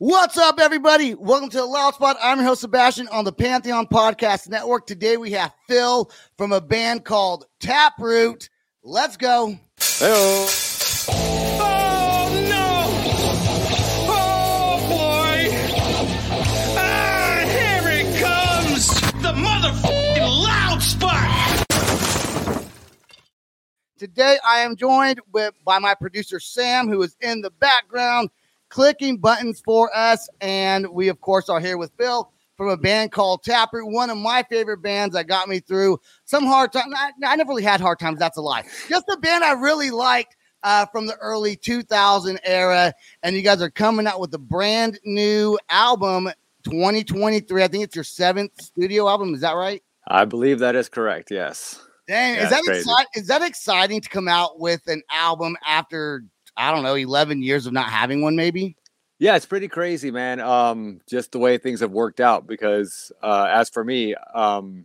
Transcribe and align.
What's 0.00 0.38
up, 0.38 0.60
everybody? 0.60 1.14
Welcome 1.14 1.48
to 1.48 1.56
the 1.56 1.66
Loud 1.66 1.94
Spot. 1.94 2.16
I'm 2.22 2.38
your 2.38 2.46
host, 2.46 2.60
Sebastian, 2.60 3.08
on 3.08 3.24
the 3.24 3.32
Pantheon 3.32 3.88
Podcast 3.88 4.48
Network. 4.48 4.86
Today 4.86 5.16
we 5.16 5.32
have 5.32 5.52
Phil 5.66 6.08
from 6.36 6.52
a 6.52 6.60
band 6.60 7.04
called 7.04 7.46
Taproot. 7.58 8.48
Let's 8.84 9.16
go. 9.16 9.58
Hello. 9.80 10.46
Oh 11.60 12.46
no! 12.48 12.84
Oh 14.08 14.86
boy! 14.88 15.48
Ah, 16.78 17.42
here 17.48 17.88
it 17.88 18.22
comes! 18.22 18.88
The 19.20 19.32
motherfucking 19.32 20.44
loud 20.44 20.80
spot! 20.80 21.66
Today 23.98 24.38
I 24.46 24.60
am 24.60 24.76
joined 24.76 25.20
with 25.32 25.54
by 25.64 25.80
my 25.80 25.94
producer 25.96 26.38
Sam, 26.38 26.86
who 26.86 27.02
is 27.02 27.16
in 27.20 27.40
the 27.40 27.50
background 27.50 28.30
clicking 28.68 29.18
buttons 29.18 29.60
for 29.64 29.90
us. 29.96 30.28
And 30.40 30.88
we, 30.88 31.08
of 31.08 31.20
course, 31.20 31.48
are 31.48 31.60
here 31.60 31.78
with 31.78 31.92
Phil 31.98 32.30
from 32.56 32.68
a 32.68 32.76
band 32.76 33.12
called 33.12 33.44
Taproot, 33.44 33.90
one 33.90 34.10
of 34.10 34.18
my 34.18 34.44
favorite 34.50 34.82
bands 34.82 35.14
that 35.14 35.28
got 35.28 35.48
me 35.48 35.60
through 35.60 35.98
some 36.24 36.44
hard 36.44 36.72
times. 36.72 36.92
I, 36.96 37.12
I 37.24 37.36
never 37.36 37.50
really 37.50 37.62
had 37.62 37.80
hard 37.80 37.98
times. 37.98 38.18
That's 38.18 38.36
a 38.36 38.42
lie. 38.42 38.64
Just 38.88 39.04
a 39.08 39.16
band 39.16 39.44
I 39.44 39.52
really 39.52 39.90
liked 39.90 40.36
uh, 40.64 40.86
from 40.86 41.06
the 41.06 41.16
early 41.16 41.56
2000 41.56 42.40
era. 42.44 42.92
And 43.22 43.36
you 43.36 43.42
guys 43.42 43.62
are 43.62 43.70
coming 43.70 44.06
out 44.06 44.20
with 44.20 44.34
a 44.34 44.38
brand 44.38 44.98
new 45.04 45.58
album, 45.70 46.28
2023. 46.64 47.62
I 47.62 47.68
think 47.68 47.84
it's 47.84 47.94
your 47.94 48.04
seventh 48.04 48.60
studio 48.60 49.08
album. 49.08 49.34
Is 49.34 49.40
that 49.42 49.52
right? 49.52 49.82
I 50.08 50.24
believe 50.24 50.58
that 50.58 50.74
is 50.74 50.88
correct. 50.88 51.30
Yes. 51.30 51.80
Dang, 52.08 52.36
Yeah, 52.36 52.44
is 52.44 52.50
that 52.50 52.62
exciting? 52.66 53.06
Is 53.14 53.26
that 53.28 53.42
exciting 53.42 54.00
to 54.00 54.08
come 54.08 54.28
out 54.28 54.58
with 54.58 54.80
an 54.86 55.02
album 55.10 55.56
after 55.66 56.24
I 56.58 56.70
don't 56.72 56.82
know, 56.82 56.94
11 56.96 57.40
years 57.42 57.66
of 57.66 57.72
not 57.72 57.88
having 57.88 58.20
one, 58.20 58.36
maybe? 58.36 58.76
Yeah, 59.20 59.36
it's 59.36 59.46
pretty 59.46 59.68
crazy, 59.68 60.10
man. 60.10 60.40
Um, 60.40 61.00
just 61.08 61.32
the 61.32 61.38
way 61.38 61.56
things 61.58 61.80
have 61.80 61.90
worked 61.92 62.20
out. 62.20 62.46
Because 62.46 63.10
uh, 63.22 63.46
as 63.50 63.68
for 63.70 63.82
me, 63.84 64.14
um, 64.34 64.84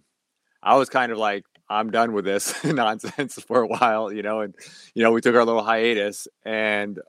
I 0.62 0.76
was 0.78 0.90
kind 0.90 1.12
of 1.12 1.18
like, 1.18 1.44
I'm 1.70 1.92
done 1.92 2.14
with 2.14 2.26
this 2.26 2.64
nonsense 2.64 3.36
for 3.42 3.62
a 3.62 3.68
while, 3.68 4.12
you 4.12 4.22
know. 4.22 4.42
And 4.42 4.56
you 4.96 5.04
know, 5.04 5.12
we 5.12 5.22
took 5.22 5.36
our 5.36 5.46
little 5.46 5.64
hiatus, 5.64 6.28
and 6.46 7.00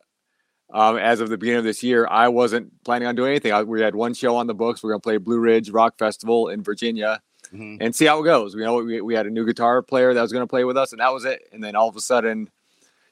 um, 0.73 0.97
as 0.97 1.21
of 1.21 1.29
the 1.29 1.37
beginning 1.39 1.59
of 1.59 1.65
this 1.65 1.83
year, 1.83 2.07
I 2.11 2.29
wasn't 2.29 2.73
planning 2.85 3.07
on 3.09 3.15
doing 3.15 3.31
anything. 3.31 3.53
I, 3.53 3.63
we 3.63 3.81
had 3.81 3.95
one 3.95 4.15
show 4.15 4.37
on 4.37 4.47
the 4.47 4.55
books. 4.55 4.83
We 4.83 4.89
are 4.89 4.93
gonna 4.93 5.01
play 5.01 5.17
Blue 5.19 5.39
Ridge 5.39 5.71
Rock 5.71 5.99
Festival 5.99 6.49
in 6.49 6.63
Virginia, 6.63 7.21
Mhm. 7.53 7.77
and 7.81 7.95
see 7.95 8.07
how 8.07 8.21
it 8.21 8.25
goes. 8.25 8.55
You 8.55 8.61
know, 8.63 8.77
we, 8.83 9.01
we 9.03 9.15
had 9.15 9.27
a 9.27 9.31
new 9.31 9.45
guitar 9.45 9.83
player 9.83 10.15
that 10.15 10.23
was 10.23 10.33
going 10.33 10.43
to 10.43 10.47
play 10.47 10.65
with 10.65 10.77
us, 10.79 10.93
and 10.93 11.01
that 11.01 11.13
was 11.13 11.25
it. 11.27 11.43
And 11.53 11.63
then 11.63 11.77
all 11.77 11.89
of 11.89 11.95
a 11.97 12.01
sudden, 12.01 12.49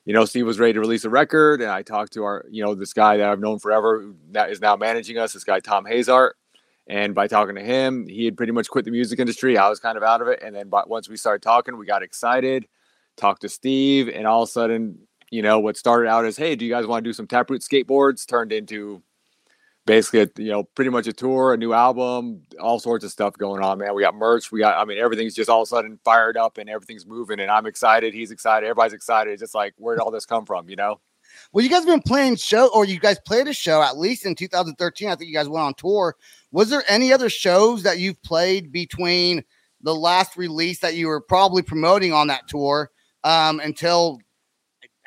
you 0.05 0.12
know, 0.12 0.25
Steve 0.25 0.47
was 0.47 0.58
ready 0.58 0.72
to 0.72 0.81
release 0.81 1.05
a 1.05 1.11
record, 1.11 1.61
and 1.61 1.70
I 1.70 1.83
talked 1.83 2.12
to 2.14 2.25
our, 2.25 2.45
you 2.50 2.62
know, 2.64 2.75
this 2.75 2.92
guy 2.92 3.17
that 3.19 3.28
I've 3.28 3.41
known 3.41 3.58
forever, 3.58 4.12
that 4.33 4.50
is 4.50 4.61
now 4.61 4.77
managing 4.77 5.19
us, 5.19 5.33
this 5.33 5.45
guy 5.45 5.61
Tom 5.61 5.84
Hazart. 5.84 6.33
And 6.89 7.14
by 7.14 7.28
talking 7.28 7.55
to 7.55 7.62
him, 7.62 8.08
he 8.08 8.25
had 8.25 8.36
pretty 8.36 8.53
much 8.53 8.69
quit 8.69 8.84
the 8.84 8.91
music 8.91 9.20
industry. 9.20 9.56
I 9.56 9.69
was 9.69 9.78
kind 9.78 9.97
of 9.97 10.03
out 10.03 10.20
of 10.20 10.28
it, 10.28 10.42
and 10.42 10.55
then 10.55 10.69
but 10.69 10.89
once 10.89 11.08
we 11.08 11.17
started 11.17 11.42
talking, 11.42 11.77
we 11.77 11.86
got 11.86 12.03
excited. 12.03 12.67
Talked 13.17 13.42
to 13.42 13.48
Steve, 13.48 14.08
and 14.08 14.27
all 14.27 14.42
of 14.42 14.48
a 14.48 14.53
sudden, 14.53 14.98
you 15.30 15.42
know, 15.42 15.61
what 15.61 15.77
started 15.77 16.08
out 16.08 16.25
as, 16.25 16.36
"Hey, 16.36 16.56
do 16.56 16.64
you 16.64 16.73
guys 16.73 16.86
want 16.86 17.05
to 17.05 17.08
do 17.08 17.12
some 17.12 17.28
Taproot 17.28 17.62
skateboards?" 17.62 18.27
turned 18.27 18.53
into 18.53 19.03
basically 19.84 20.20
a, 20.20 20.28
you 20.36 20.50
know 20.50 20.62
pretty 20.62 20.91
much 20.91 21.06
a 21.06 21.12
tour 21.12 21.55
a 21.55 21.56
new 21.56 21.72
album 21.72 22.42
all 22.61 22.78
sorts 22.78 23.05
of 23.05 23.11
stuff 23.11 23.36
going 23.36 23.62
on 23.62 23.78
man 23.78 23.94
we 23.94 24.02
got 24.02 24.14
merch 24.14 24.52
we 24.52 24.61
got 24.61 24.78
i 24.78 24.84
mean 24.84 24.98
everything's 24.98 25.34
just 25.34 25.50
all 25.50 25.62
of 25.62 25.66
a 25.66 25.69
sudden 25.69 25.98
fired 26.05 26.36
up 26.36 26.58
and 26.58 26.70
everything's 26.70 27.06
moving 27.06 27.41
and 27.41 27.50
i'm 27.50 27.66
excited 27.66 28.14
he's 28.14 28.30
excited 28.30 28.66
everybody's 28.66 28.92
excited 28.92 29.33
it's 29.33 29.41
just 29.41 29.55
like 29.55 29.74
where 29.78 29.97
did 29.97 30.02
all 30.02 30.11
this 30.11 30.27
come 30.27 30.47
from 30.47 30.69
you 30.69 30.77
know 30.77 31.00
Well, 31.52 31.64
you 31.64 31.70
guys 31.70 31.80
have 31.80 31.86
been 31.86 32.02
playing 32.02 32.36
show, 32.36 32.69
or 32.74 32.84
you 32.84 33.00
guys 33.00 33.19
played 33.27 33.48
a 33.48 33.55
show 33.55 33.83
at 33.83 33.98
least 33.98 34.27
in 34.27 34.34
2013. 34.34 35.08
I 35.08 35.14
think 35.14 35.28
you 35.28 35.34
guys 35.34 35.48
went 35.48 35.64
on 35.64 35.74
tour. 35.74 36.14
Was 36.50 36.69
there 36.69 36.84
any 36.89 37.12
other 37.12 37.30
shows 37.30 37.83
that 37.84 37.98
you've 37.98 38.22
played 38.22 38.70
between 38.70 39.42
the 39.83 39.94
last 39.94 40.36
release 40.36 40.80
that 40.80 40.94
you 40.94 41.08
were 41.08 41.20
probably 41.20 41.62
promoting 41.62 42.12
on 42.12 42.28
that 42.28 42.48
tour 42.48 42.90
um, 43.24 43.61
until, 43.61 44.18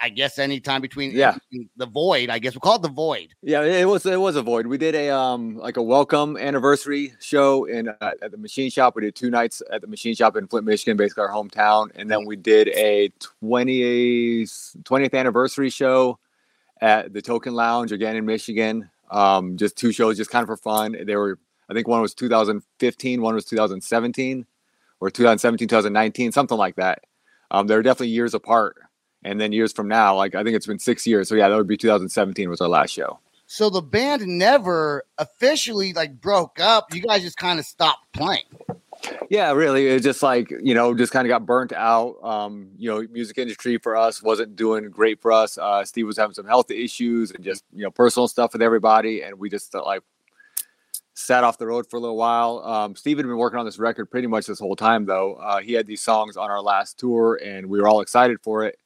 I 0.01 0.09
guess, 0.09 0.37
any 0.39 0.59
time 0.59 0.81
between 0.81 1.11
Yeah. 1.11 1.37
the 1.77 1.85
void? 1.85 2.29
I 2.29 2.37
guess 2.39 2.53
we 2.53 2.59
call 2.59 2.75
it 2.75 2.81
the 2.81 2.89
void. 2.89 3.29
yeah 3.41 3.61
it 3.63 3.85
was 3.85 4.05
it 4.05 4.19
was 4.19 4.35
a 4.35 4.41
void 4.41 4.67
we 4.67 4.77
did 4.77 4.93
a 4.95 5.09
um 5.09 5.57
like 5.57 5.77
a 5.77 5.81
welcome 5.83 6.35
anniversary 6.37 7.13
show 7.19 7.65
in 7.65 7.87
uh, 7.89 8.11
at 8.21 8.31
the 8.31 8.37
machine 8.37 8.69
shop 8.69 8.95
we 8.95 9.01
did 9.03 9.15
two 9.15 9.29
nights 9.29 9.61
at 9.71 9.81
the 9.81 9.87
machine 9.87 10.13
shop 10.13 10.35
in 10.35 10.47
flint 10.47 10.65
michigan 10.65 10.97
basically 10.97 11.21
our 11.23 11.29
hometown 11.31 11.89
and 11.95 12.09
then 12.11 12.25
we 12.25 12.35
did 12.35 12.67
a 12.69 13.09
20 13.39 14.43
20th 14.45 15.13
anniversary 15.13 15.69
show 15.69 16.19
at 16.81 17.13
the 17.13 17.21
token 17.21 17.53
lounge 17.53 17.91
again 17.91 18.15
in 18.15 18.25
michigan 18.25 18.89
um 19.11 19.55
just 19.57 19.77
two 19.77 19.91
shows 19.91 20.17
just 20.17 20.29
kind 20.29 20.43
of 20.43 20.47
for 20.47 20.57
fun 20.57 20.95
they 21.05 21.15
were 21.15 21.39
i 21.69 21.73
think 21.73 21.87
one 21.87 22.01
was 22.01 22.13
2015 22.13 23.21
one 23.21 23.33
was 23.35 23.45
2017 23.45 24.45
or 24.99 25.09
2017 25.09 25.67
2019 25.67 26.31
something 26.31 26.57
like 26.57 26.75
that 26.75 26.99
um 27.51 27.65
they're 27.67 27.81
definitely 27.83 28.09
years 28.09 28.33
apart 28.33 28.75
and 29.25 29.41
then 29.41 29.51
years 29.51 29.73
from 29.73 29.87
now 29.87 30.15
like 30.15 30.35
i 30.35 30.43
think 30.43 30.55
it's 30.55 30.67
been 30.67 30.79
six 30.79 31.05
years 31.05 31.27
so 31.27 31.35
yeah 31.35 31.49
that 31.49 31.55
would 31.55 31.67
be 31.67 31.77
2017 31.77 32.49
was 32.49 32.61
our 32.61 32.69
last 32.69 32.91
show 32.91 33.19
So 33.47 33.69
the 33.69 33.81
band 33.81 34.25
never 34.25 35.03
officially 35.17 35.93
like 35.93 36.19
broke 36.19 36.59
up. 36.59 36.93
You 36.93 37.01
guys 37.01 37.21
just 37.21 37.37
kind 37.37 37.59
of 37.59 37.65
stopped 37.65 38.11
playing. 38.11 38.43
Yeah, 39.29 39.51
really. 39.51 39.87
It 39.87 39.99
just 40.01 40.23
like, 40.23 40.49
you 40.63 40.73
know, 40.73 40.95
just 40.95 41.11
kind 41.11 41.27
of 41.27 41.29
got 41.29 41.45
burnt 41.45 41.71
out. 41.73 42.15
Um, 42.23 42.69
you 42.77 42.89
know, 42.89 43.05
music 43.11 43.37
industry 43.37 43.77
for 43.77 43.95
us 43.95 44.23
wasn't 44.23 44.55
doing 44.55 44.89
great 44.89 45.21
for 45.21 45.31
us. 45.31 45.57
Uh, 45.57 45.85
Steve 45.85 46.07
was 46.07 46.17
having 46.17 46.33
some 46.33 46.47
health 46.47 46.71
issues 46.71 47.31
and 47.31 47.43
just, 47.43 47.63
you 47.71 47.83
know, 47.83 47.91
personal 47.91 48.27
stuff 48.27 48.53
with 48.53 48.63
everybody. 48.63 49.21
And 49.21 49.37
we 49.37 49.49
just 49.49 49.75
uh, 49.75 49.83
like 49.83 50.01
sat 51.13 51.43
off 51.43 51.59
the 51.59 51.67
road 51.67 51.87
for 51.87 51.97
a 51.97 51.99
little 51.99 52.17
while. 52.17 52.63
Um, 52.65 52.95
Steve 52.95 53.17
had 53.17 53.27
been 53.27 53.37
working 53.37 53.59
on 53.59 53.65
this 53.65 53.77
record 53.77 54.09
pretty 54.09 54.27
much 54.27 54.47
this 54.47 54.59
whole 54.59 54.75
time, 54.75 55.05
though. 55.05 55.35
Uh, 55.35 55.59
he 55.59 55.73
had 55.73 55.85
these 55.85 56.01
songs 56.01 56.35
on 56.35 56.49
our 56.49 56.61
last 56.61 56.97
tour 56.97 57.39
and 57.43 57.67
we 57.67 57.79
were 57.79 57.87
all 57.87 58.01
excited 58.01 58.39
for 58.41 58.63
it. 58.63 58.79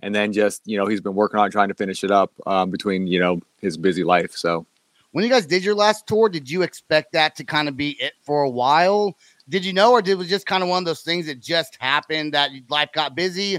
And 0.00 0.14
then 0.14 0.32
just, 0.32 0.62
you 0.66 0.76
know, 0.76 0.86
he's 0.86 1.00
been 1.00 1.14
working 1.14 1.40
on 1.40 1.50
trying 1.50 1.68
to 1.68 1.74
finish 1.74 2.04
it 2.04 2.10
up 2.10 2.32
um, 2.46 2.70
between, 2.70 3.06
you 3.06 3.18
know, 3.18 3.40
his 3.60 3.76
busy 3.76 4.04
life. 4.04 4.32
So, 4.36 4.66
When 5.12 5.24
you 5.24 5.30
guys 5.30 5.46
did 5.46 5.64
your 5.64 5.74
last 5.74 6.06
tour, 6.06 6.28
did 6.28 6.50
you 6.50 6.62
expect 6.62 7.12
that 7.12 7.34
to 7.36 7.44
kind 7.44 7.68
of 7.68 7.76
be 7.76 7.96
it 8.00 8.12
for 8.22 8.42
a 8.42 8.50
while? 8.50 9.16
Did 9.48 9.64
you 9.64 9.72
know, 9.72 9.92
or 9.92 10.02
did 10.02 10.12
it 10.12 10.18
was 10.18 10.28
just 10.28 10.46
kind 10.46 10.62
of 10.62 10.68
one 10.68 10.78
of 10.78 10.84
those 10.84 11.02
things 11.02 11.26
that 11.26 11.40
just 11.40 11.76
happened 11.80 12.34
that 12.34 12.50
life 12.68 12.90
got 12.92 13.14
busy 13.14 13.58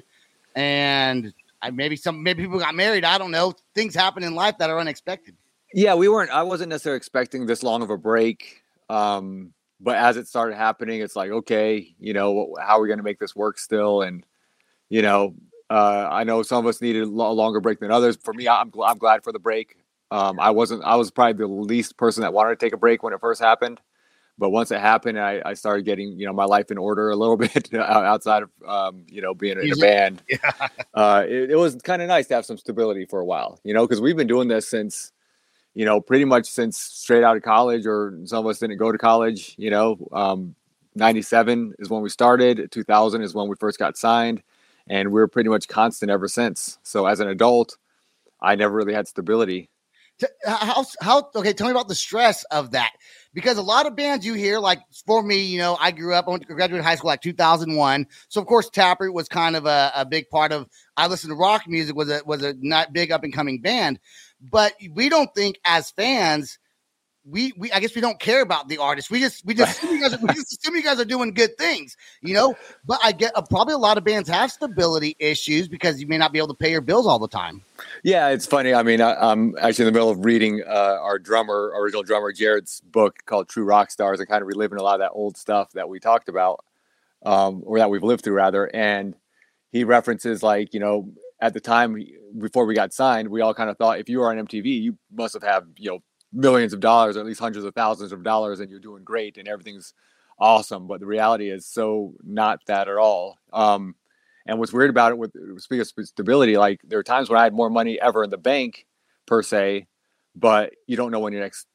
and 0.55 1.33
I, 1.61 1.71
maybe 1.71 1.95
some 1.95 2.21
maybe 2.21 2.43
people 2.43 2.59
got 2.59 2.75
married? 2.75 3.03
I 3.03 3.17
don't 3.17 3.31
know. 3.31 3.53
Things 3.73 3.95
happen 3.95 4.23
in 4.23 4.35
life 4.35 4.59
that 4.59 4.69
are 4.69 4.79
unexpected. 4.79 5.35
Yeah, 5.73 5.95
we 5.95 6.07
weren't. 6.07 6.29
I 6.29 6.43
wasn't 6.43 6.69
necessarily 6.69 6.97
expecting 6.97 7.45
this 7.45 7.63
long 7.63 7.81
of 7.81 7.89
a 7.89 7.97
break. 7.97 8.61
Um, 8.89 9.53
but 9.79 9.95
as 9.95 10.17
it 10.17 10.27
started 10.27 10.55
happening, 10.55 11.01
it's 11.01 11.15
like, 11.15 11.31
okay, 11.31 11.93
you 11.99 12.13
know, 12.13 12.55
how 12.59 12.77
are 12.77 12.81
we 12.81 12.87
going 12.87 12.99
to 12.99 13.03
make 13.03 13.19
this 13.19 13.35
work 13.35 13.57
still? 13.59 14.01
And 14.01 14.25
you 14.89 15.01
know, 15.01 15.35
uh, 15.69 16.07
I 16.11 16.23
know 16.23 16.43
some 16.43 16.65
of 16.65 16.69
us 16.69 16.81
needed 16.81 17.03
a 17.03 17.07
longer 17.07 17.59
break 17.59 17.79
than 17.79 17.91
others. 17.91 18.17
For 18.17 18.33
me, 18.33 18.47
I'm 18.47 18.71
gl- 18.71 18.89
I'm 18.89 18.97
glad 18.97 19.23
for 19.23 19.31
the 19.31 19.39
break. 19.39 19.77
Um, 20.11 20.39
I 20.39 20.51
wasn't. 20.51 20.83
I 20.83 20.95
was 20.95 21.11
probably 21.11 21.33
the 21.33 21.47
least 21.47 21.97
person 21.97 22.21
that 22.21 22.33
wanted 22.33 22.59
to 22.59 22.65
take 22.65 22.73
a 22.73 22.77
break 22.77 23.03
when 23.03 23.13
it 23.13 23.19
first 23.19 23.41
happened. 23.41 23.79
But 24.39 24.51
once 24.51 24.69
it 24.69 24.79
happened, 24.79 25.19
I, 25.19 25.41
I 25.43 25.53
started 25.55 25.83
getting 25.83 26.11
you 26.19 26.25
know 26.25 26.33
my 26.33 26.45
life 26.45 26.71
in 26.71 26.77
order 26.77 27.09
a 27.09 27.15
little 27.15 27.37
bit 27.37 27.73
outside 27.73 28.43
of 28.43 28.49
um, 28.65 29.05
you 29.09 29.21
know 29.21 29.33
being 29.33 29.59
in 29.59 29.71
a 29.71 29.75
band. 29.75 30.23
Yeah. 30.29 30.67
Uh, 30.93 31.23
it, 31.27 31.51
it 31.51 31.55
was 31.57 31.75
kind 31.75 32.01
of 32.01 32.07
nice 32.07 32.27
to 32.27 32.35
have 32.35 32.45
some 32.45 32.57
stability 32.57 33.05
for 33.05 33.19
a 33.19 33.25
while, 33.25 33.59
you 33.63 33.73
know, 33.73 33.85
because 33.85 34.01
we've 34.01 34.15
been 34.17 34.27
doing 34.27 34.47
this 34.47 34.67
since 34.67 35.11
you 35.77 35.85
know, 35.85 36.01
pretty 36.01 36.25
much 36.25 36.47
since 36.47 36.75
straight 36.75 37.23
out 37.23 37.37
of 37.37 37.43
college, 37.43 37.85
or 37.85 38.17
some 38.25 38.39
of 38.39 38.49
us 38.49 38.57
didn't 38.57 38.77
go 38.77 38.91
to 38.91 38.97
college. 38.97 39.53
You 39.59 39.69
know, 39.69 40.07
um, 40.11 40.55
'97 40.95 41.75
is 41.77 41.87
when 41.87 42.01
we 42.01 42.09
started. 42.09 42.71
2000 42.71 43.21
is 43.21 43.35
when 43.35 43.47
we 43.47 43.55
first 43.59 43.77
got 43.77 43.95
signed, 43.95 44.41
and 44.89 45.11
we 45.11 45.21
are 45.21 45.27
pretty 45.27 45.49
much 45.49 45.67
constant 45.67 46.11
ever 46.11 46.27
since. 46.27 46.77
So 46.83 47.05
as 47.05 47.19
an 47.19 47.27
adult, 47.27 47.77
I 48.41 48.55
never 48.55 48.73
really 48.73 48.93
had 48.93 49.07
stability. 49.07 49.69
How 50.45 50.83
how 50.99 51.29
okay? 51.35 51.53
Tell 51.53 51.67
me 51.67 51.71
about 51.71 51.87
the 51.87 51.93
stress 51.93 52.43
of 52.45 52.71
that 52.71 52.93
because 53.35 53.59
a 53.59 53.61
lot 53.61 53.85
of 53.85 53.95
bands 53.95 54.25
you 54.25 54.33
hear, 54.33 54.57
like 54.57 54.79
for 55.05 55.21
me, 55.21 55.41
you 55.41 55.59
know, 55.59 55.77
I 55.79 55.91
grew 55.91 56.15
up, 56.15 56.27
I 56.27 56.31
went 56.31 56.47
to 56.47 56.53
graduate 56.55 56.83
high 56.83 56.95
school 56.95 57.09
like 57.09 57.21
2001, 57.21 58.07
so 58.27 58.41
of 58.41 58.47
course 58.47 58.67
Taproot 58.67 59.13
was 59.13 59.27
kind 59.27 59.55
of 59.55 59.67
a, 59.67 59.91
a 59.95 60.05
big 60.05 60.27
part 60.29 60.51
of. 60.51 60.67
I 60.95 61.05
listened 61.05 61.29
to 61.29 61.35
rock 61.35 61.67
music 61.67 61.95
was 61.95 62.09
a 62.09 62.21
was 62.25 62.41
a 62.41 62.55
not 62.59 62.93
big 62.93 63.11
up 63.11 63.23
and 63.23 63.31
coming 63.31 63.61
band, 63.61 63.99
but 64.41 64.73
we 64.91 65.07
don't 65.07 65.33
think 65.35 65.59
as 65.65 65.91
fans. 65.91 66.57
We, 67.29 67.53
we 67.57 67.71
I 67.71 67.79
guess 67.79 67.93
we 67.93 68.01
don't 68.01 68.19
care 68.19 68.41
about 68.41 68.69
the 68.69 68.77
artist. 68.77 69.11
We 69.11 69.19
just 69.19 69.45
we 69.45 69.53
just 69.53 69.77
assume 69.77 69.95
you 69.95 70.01
guys 70.01 70.13
are, 70.13 70.19
we 70.21 70.33
just 70.33 70.57
assume 70.57 70.75
you 70.75 70.83
guys 70.83 70.99
are 70.99 71.05
doing 71.05 71.33
good 71.33 71.57
things, 71.57 71.97
you 72.21 72.33
know. 72.33 72.55
But 72.85 72.99
I 73.03 73.11
get 73.11 73.35
uh, 73.35 73.41
probably 73.41 73.73
a 73.73 73.77
lot 73.77 73.97
of 73.97 74.03
bands 74.03 74.29
have 74.29 74.51
stability 74.51 75.15
issues 75.19 75.67
because 75.67 75.99
you 75.99 76.07
may 76.07 76.17
not 76.17 76.31
be 76.31 76.39
able 76.39 76.49
to 76.49 76.53
pay 76.53 76.71
your 76.71 76.81
bills 76.81 77.05
all 77.05 77.19
the 77.19 77.27
time. 77.27 77.61
Yeah, 78.03 78.29
it's 78.29 78.45
funny. 78.45 78.73
I 78.73 78.83
mean, 78.83 79.01
I, 79.01 79.15
I'm 79.15 79.55
actually 79.59 79.87
in 79.87 79.93
the 79.93 79.97
middle 79.99 80.09
of 80.09 80.23
reading 80.23 80.63
uh, 80.65 80.97
our 81.01 81.19
drummer, 81.19 81.73
original 81.75 82.03
drummer 82.03 82.31
Jared's 82.31 82.79
book 82.81 83.17
called 83.25 83.49
True 83.49 83.65
Rock 83.65 83.91
Stars, 83.91 84.19
and 84.19 84.29
kind 84.29 84.41
of 84.41 84.47
reliving 84.47 84.79
a 84.79 84.83
lot 84.83 84.95
of 84.95 84.99
that 84.99 85.11
old 85.11 85.37
stuff 85.37 85.73
that 85.73 85.89
we 85.89 85.99
talked 85.99 86.29
about, 86.29 86.63
um, 87.25 87.61
or 87.65 87.79
that 87.79 87.89
we've 87.89 88.03
lived 88.03 88.23
through 88.23 88.35
rather. 88.35 88.73
And 88.73 89.15
he 89.71 89.83
references 89.83 90.41
like, 90.41 90.73
you 90.73 90.79
know, 90.79 91.11
at 91.39 91.53
the 91.53 91.59
time 91.59 91.97
before 92.37 92.65
we 92.65 92.73
got 92.73 92.93
signed, 92.93 93.29
we 93.29 93.41
all 93.41 93.53
kind 93.53 93.69
of 93.69 93.77
thought 93.77 93.99
if 93.99 94.09
you 94.09 94.19
were 94.19 94.29
on 94.29 94.47
MTV, 94.47 94.65
you 94.65 94.97
must 95.11 95.33
have 95.33 95.43
had 95.43 95.63
you 95.77 95.91
know 95.91 95.99
millions 96.33 96.73
of 96.73 96.79
dollars, 96.79 97.17
or 97.17 97.21
at 97.21 97.25
least 97.25 97.39
hundreds 97.39 97.65
of 97.65 97.73
thousands 97.73 98.11
of 98.11 98.23
dollars, 98.23 98.59
and 98.59 98.69
you're 98.69 98.79
doing 98.79 99.03
great 99.03 99.37
and 99.37 99.47
everything's 99.47 99.93
awesome. 100.39 100.87
But 100.87 100.99
the 100.99 101.05
reality 101.05 101.49
is 101.49 101.65
so 101.65 102.13
not 102.23 102.59
that 102.67 102.87
at 102.87 102.97
all. 102.97 103.37
Um, 103.53 103.95
and 104.45 104.59
what's 104.59 104.71
weird 104.71 104.89
about 104.89 105.11
it 105.11 105.17
with 105.17 105.33
speaking 105.61 105.81
of 105.81 105.87
stability, 106.07 106.57
like 106.57 106.79
there 106.83 106.99
are 106.99 107.03
times 107.03 107.29
when 107.29 107.39
I 107.39 107.43
had 107.43 107.53
more 107.53 107.69
money 107.69 107.99
ever 107.99 108.23
in 108.23 108.29
the 108.29 108.37
bank 108.37 108.85
per 109.25 109.41
se, 109.41 109.87
but 110.35 110.73
you 110.85 110.95
don't 110.95 111.11
know 111.11 111.19
when 111.19 111.33
your 111.33 111.41
next 111.41 111.67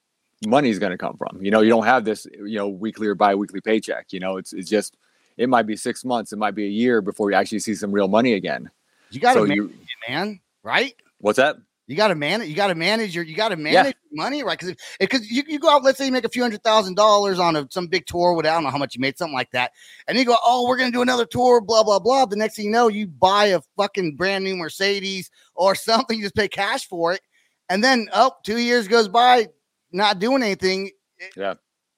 money 0.46 0.70
is 0.70 0.78
going 0.78 0.92
to 0.92 0.98
come 0.98 1.16
from. 1.16 1.38
You 1.42 1.50
know, 1.50 1.60
you 1.60 1.68
don't 1.68 1.84
have 1.84 2.04
this, 2.04 2.26
you 2.32 2.56
know, 2.56 2.68
weekly 2.68 3.06
or 3.06 3.14
bi-weekly 3.14 3.60
paycheck. 3.60 4.12
You 4.12 4.20
know, 4.20 4.36
it's 4.38 4.52
it's 4.52 4.70
just 4.70 4.96
it 5.36 5.48
might 5.48 5.66
be 5.66 5.76
six 5.76 6.04
months, 6.04 6.32
it 6.32 6.38
might 6.38 6.54
be 6.54 6.64
a 6.64 6.70
year 6.70 7.00
before 7.00 7.30
you 7.30 7.36
actually 7.36 7.58
see 7.58 7.74
some 7.74 7.92
real 7.92 8.08
money 8.08 8.34
again. 8.34 8.70
You 9.10 9.20
got 9.20 9.34
to 9.34 9.40
So 9.40 9.44
you- 9.44 9.68
it, 9.68 10.10
man, 10.10 10.40
right? 10.62 10.94
What's 11.18 11.36
that? 11.36 11.56
You 11.88 11.96
got 11.96 12.08
to 12.08 12.14
manage. 12.14 12.48
You 12.48 12.54
got 12.54 12.68
to 12.68 12.76
manage 12.76 13.14
your. 13.14 13.24
You 13.24 13.34
got 13.34 13.48
to 13.48 13.56
manage 13.56 13.96
your 14.10 14.24
money, 14.24 14.44
right? 14.44 14.58
Because 14.58 14.76
because 15.00 15.28
you, 15.28 15.42
you 15.48 15.58
go 15.58 15.68
out, 15.68 15.82
let's 15.82 15.98
say 15.98 16.06
you 16.06 16.12
make 16.12 16.24
a 16.24 16.28
few 16.28 16.42
hundred 16.42 16.62
thousand 16.62 16.94
dollars 16.94 17.40
on 17.40 17.56
a, 17.56 17.66
some 17.70 17.88
big 17.88 18.06
tour. 18.06 18.34
With 18.34 18.46
I 18.46 18.54
don't 18.54 18.62
know 18.62 18.70
how 18.70 18.78
much 18.78 18.94
you 18.94 19.00
made, 19.00 19.18
something 19.18 19.34
like 19.34 19.50
that, 19.50 19.72
and 20.06 20.16
you 20.16 20.24
go, 20.24 20.36
oh, 20.44 20.68
we're 20.68 20.78
gonna 20.78 20.92
do 20.92 21.02
another 21.02 21.26
tour, 21.26 21.60
blah 21.60 21.82
blah 21.82 21.98
blah. 21.98 22.26
The 22.26 22.36
next 22.36 22.56
thing 22.56 22.66
you 22.66 22.70
know, 22.70 22.86
you 22.86 23.08
buy 23.08 23.46
a 23.46 23.60
fucking 23.76 24.14
brand 24.14 24.44
new 24.44 24.56
Mercedes 24.56 25.30
or 25.54 25.74
something. 25.74 26.16
You 26.16 26.24
just 26.24 26.36
pay 26.36 26.48
cash 26.48 26.86
for 26.86 27.12
it, 27.12 27.20
and 27.68 27.82
then 27.82 28.08
oh, 28.14 28.32
two 28.44 28.58
years 28.58 28.86
goes 28.86 29.08
by, 29.08 29.48
not 29.90 30.20
doing 30.20 30.42
anything. 30.42 30.90
Eh, 31.20 31.28
yeah. 31.36 31.54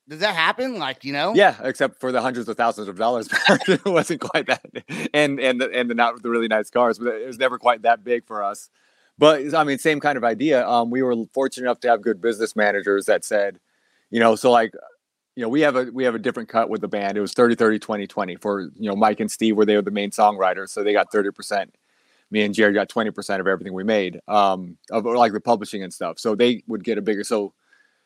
Does 0.08 0.20
that 0.20 0.34
happen? 0.34 0.78
Like 0.78 1.04
you 1.04 1.12
know? 1.12 1.34
Yeah, 1.34 1.56
except 1.62 2.00
for 2.00 2.10
the 2.10 2.22
hundreds 2.22 2.48
of 2.48 2.56
thousands 2.56 2.88
of 2.88 2.96
dollars. 2.96 3.28
it 3.48 3.84
wasn't 3.84 4.22
quite 4.22 4.46
that, 4.46 4.64
and 5.12 5.38
and 5.38 5.60
the, 5.60 5.70
and 5.72 5.90
the 5.90 5.94
not 5.94 6.22
the 6.22 6.30
really 6.30 6.48
nice 6.48 6.70
cars, 6.70 6.98
but 6.98 7.08
it 7.08 7.26
was 7.26 7.38
never 7.38 7.58
quite 7.58 7.82
that 7.82 8.02
big 8.02 8.26
for 8.26 8.42
us. 8.42 8.70
But 9.18 9.54
I 9.54 9.64
mean, 9.64 9.78
same 9.78 10.00
kind 10.00 10.16
of 10.16 10.24
idea. 10.24 10.66
Um, 10.66 10.90
we 10.90 11.02
were 11.02 11.14
fortunate 11.32 11.66
enough 11.66 11.80
to 11.80 11.88
have 11.88 12.02
good 12.02 12.20
business 12.20 12.56
managers 12.56 13.06
that 13.06 13.24
said, 13.24 13.58
you 14.10 14.20
know, 14.20 14.34
so 14.34 14.50
like, 14.50 14.72
you 15.36 15.42
know, 15.42 15.48
we 15.48 15.60
have 15.62 15.76
a 15.76 15.84
we 15.92 16.04
have 16.04 16.14
a 16.14 16.18
different 16.18 16.48
cut 16.48 16.68
with 16.68 16.80
the 16.80 16.88
band. 16.88 17.16
It 17.16 17.20
was 17.20 17.32
30 17.32 17.54
30 17.54 17.78
20 17.78 18.06
20 18.06 18.36
for 18.36 18.60
you 18.62 18.88
know 18.88 18.96
Mike 18.96 19.20
and 19.20 19.30
Steve 19.30 19.56
where 19.56 19.66
they 19.66 19.76
were 19.76 19.82
the 19.82 19.90
main 19.90 20.10
songwriters, 20.10 20.70
so 20.70 20.82
they 20.84 20.92
got 20.92 21.10
30 21.10 21.30
percent. 21.30 21.74
Me 22.30 22.42
and 22.42 22.54
Jared 22.54 22.74
got 22.74 22.88
20 22.88 23.10
percent 23.10 23.40
of 23.40 23.46
everything 23.46 23.72
we 23.72 23.84
made, 23.84 24.20
um, 24.28 24.76
of 24.90 25.04
like 25.04 25.32
the 25.32 25.40
publishing 25.40 25.82
and 25.82 25.92
stuff. 25.92 26.18
So 26.18 26.34
they 26.34 26.62
would 26.68 26.84
get 26.84 26.98
a 26.98 27.02
bigger. 27.02 27.24
So 27.24 27.52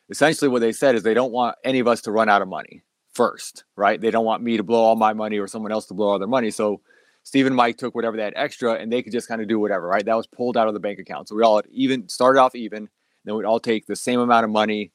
essentially, 0.09 0.49
what 0.49 0.61
they 0.61 0.71
said 0.71 0.95
is 0.95 1.03
they 1.03 1.13
don't 1.13 1.31
want 1.31 1.55
any 1.63 1.79
of 1.79 1.87
us 1.87 2.01
to 2.01 2.11
run 2.11 2.29
out 2.29 2.41
of 2.41 2.47
money 2.47 2.83
first, 3.13 3.63
right? 3.75 3.99
They 3.99 4.11
don't 4.11 4.25
want 4.25 4.41
me 4.43 4.57
to 4.57 4.63
blow 4.63 4.79
all 4.79 4.95
my 4.95 5.13
money 5.13 5.37
or 5.39 5.47
someone 5.47 5.71
else 5.71 5.85
to 5.87 5.93
blow 5.93 6.09
all 6.09 6.19
their 6.19 6.27
money. 6.27 6.51
So 6.51 6.81
Steve 7.29 7.45
and 7.45 7.55
Mike 7.55 7.77
took 7.77 7.93
whatever 7.93 8.17
they 8.17 8.23
had 8.23 8.33
extra 8.35 8.73
and 8.73 8.91
they 8.91 9.03
could 9.03 9.13
just 9.13 9.27
kind 9.27 9.39
of 9.39 9.47
do 9.47 9.59
whatever, 9.59 9.85
right? 9.85 10.03
That 10.03 10.15
was 10.15 10.25
pulled 10.25 10.57
out 10.57 10.67
of 10.67 10.73
the 10.73 10.79
bank 10.79 10.97
account. 10.97 11.27
So 11.27 11.35
we 11.35 11.43
all 11.43 11.57
had 11.57 11.67
even 11.69 12.09
started 12.09 12.39
off 12.39 12.55
even, 12.55 12.89
then 13.23 13.35
we'd 13.35 13.45
all 13.45 13.59
take 13.59 13.85
the 13.85 13.95
same 13.95 14.19
amount 14.19 14.45
of 14.45 14.49
money 14.49 14.91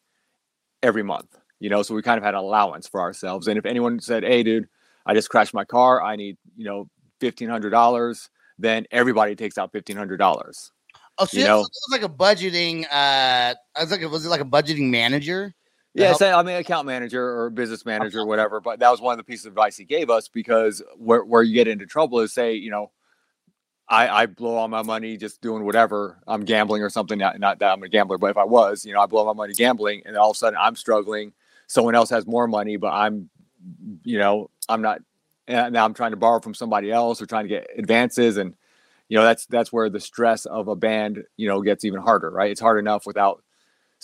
every 0.82 1.04
month, 1.04 1.38
you 1.60 1.70
know? 1.70 1.84
So 1.84 1.94
we 1.94 2.02
kind 2.02 2.18
of 2.18 2.24
had 2.24 2.34
an 2.34 2.40
allowance 2.40 2.88
for 2.88 3.00
ourselves. 3.00 3.46
And 3.46 3.56
if 3.56 3.64
anyone 3.64 4.00
said, 4.00 4.24
hey, 4.24 4.42
dude, 4.42 4.68
I 5.06 5.14
just 5.14 5.30
crashed 5.30 5.54
my 5.54 5.64
car, 5.64 6.02
I 6.02 6.16
need, 6.16 6.36
you 6.56 6.64
know, 6.64 6.88
$1,500, 7.20 8.28
then 8.58 8.84
everybody 8.90 9.36
takes 9.36 9.56
out 9.56 9.72
$1,500. 9.72 10.70
Oh, 11.18 11.26
so 11.26 11.38
You 11.38 11.44
it 11.44 11.48
was 11.52 11.88
like 11.92 12.02
a 12.02 12.08
budgeting. 12.08 12.82
Uh, 12.86 13.54
I 13.76 13.80
was 13.80 13.92
like, 13.92 14.00
was 14.10 14.26
it 14.26 14.28
like 14.28 14.40
a 14.40 14.44
budgeting 14.44 14.90
manager? 14.90 15.54
Yeah, 15.94 16.06
help- 16.08 16.18
say, 16.18 16.32
I 16.32 16.42
mean, 16.42 16.56
account 16.56 16.86
manager 16.86 17.40
or 17.40 17.50
business 17.50 17.86
manager 17.86 18.20
or 18.20 18.26
whatever. 18.26 18.60
But 18.60 18.80
that 18.80 18.90
was 18.90 19.00
one 19.00 19.12
of 19.12 19.18
the 19.18 19.24
pieces 19.24 19.46
of 19.46 19.52
advice 19.52 19.76
he 19.76 19.84
gave 19.84 20.10
us 20.10 20.28
because 20.28 20.82
where, 20.96 21.24
where 21.24 21.42
you 21.42 21.54
get 21.54 21.68
into 21.68 21.86
trouble 21.86 22.20
is 22.20 22.32
say, 22.32 22.54
you 22.54 22.70
know, 22.70 22.90
I, 23.88 24.08
I 24.08 24.26
blow 24.26 24.56
all 24.56 24.66
my 24.66 24.82
money 24.82 25.16
just 25.16 25.40
doing 25.40 25.64
whatever. 25.64 26.18
I'm 26.26 26.44
gambling 26.44 26.82
or 26.82 26.90
something. 26.90 27.18
Not, 27.18 27.38
not 27.38 27.60
that 27.60 27.72
I'm 27.72 27.82
a 27.82 27.88
gambler, 27.88 28.18
but 28.18 28.30
if 28.30 28.36
I 28.36 28.44
was, 28.44 28.84
you 28.84 28.92
know, 28.92 29.00
I 29.00 29.06
blow 29.06 29.24
my 29.24 29.34
money 29.34 29.54
gambling 29.54 30.02
and 30.04 30.16
all 30.16 30.30
of 30.30 30.36
a 30.36 30.38
sudden 30.38 30.58
I'm 30.60 30.74
struggling. 30.74 31.32
Someone 31.66 31.94
else 31.94 32.10
has 32.10 32.26
more 32.26 32.48
money, 32.48 32.76
but 32.76 32.92
I'm, 32.92 33.30
you 34.02 34.18
know, 34.18 34.50
I'm 34.68 34.82
not. 34.82 35.00
And 35.46 35.74
now 35.74 35.84
I'm 35.84 35.94
trying 35.94 36.12
to 36.12 36.16
borrow 36.16 36.40
from 36.40 36.54
somebody 36.54 36.90
else 36.90 37.20
or 37.20 37.26
trying 37.26 37.44
to 37.44 37.48
get 37.48 37.68
advances. 37.76 38.38
And, 38.38 38.54
you 39.08 39.18
know, 39.18 39.24
that's 39.24 39.46
that's 39.46 39.70
where 39.70 39.90
the 39.90 40.00
stress 40.00 40.46
of 40.46 40.68
a 40.68 40.74
band, 40.74 41.22
you 41.36 41.46
know, 41.46 41.60
gets 41.62 41.84
even 41.84 42.00
harder, 42.00 42.30
right? 42.30 42.50
It's 42.50 42.60
hard 42.60 42.78
enough 42.78 43.06
without 43.06 43.43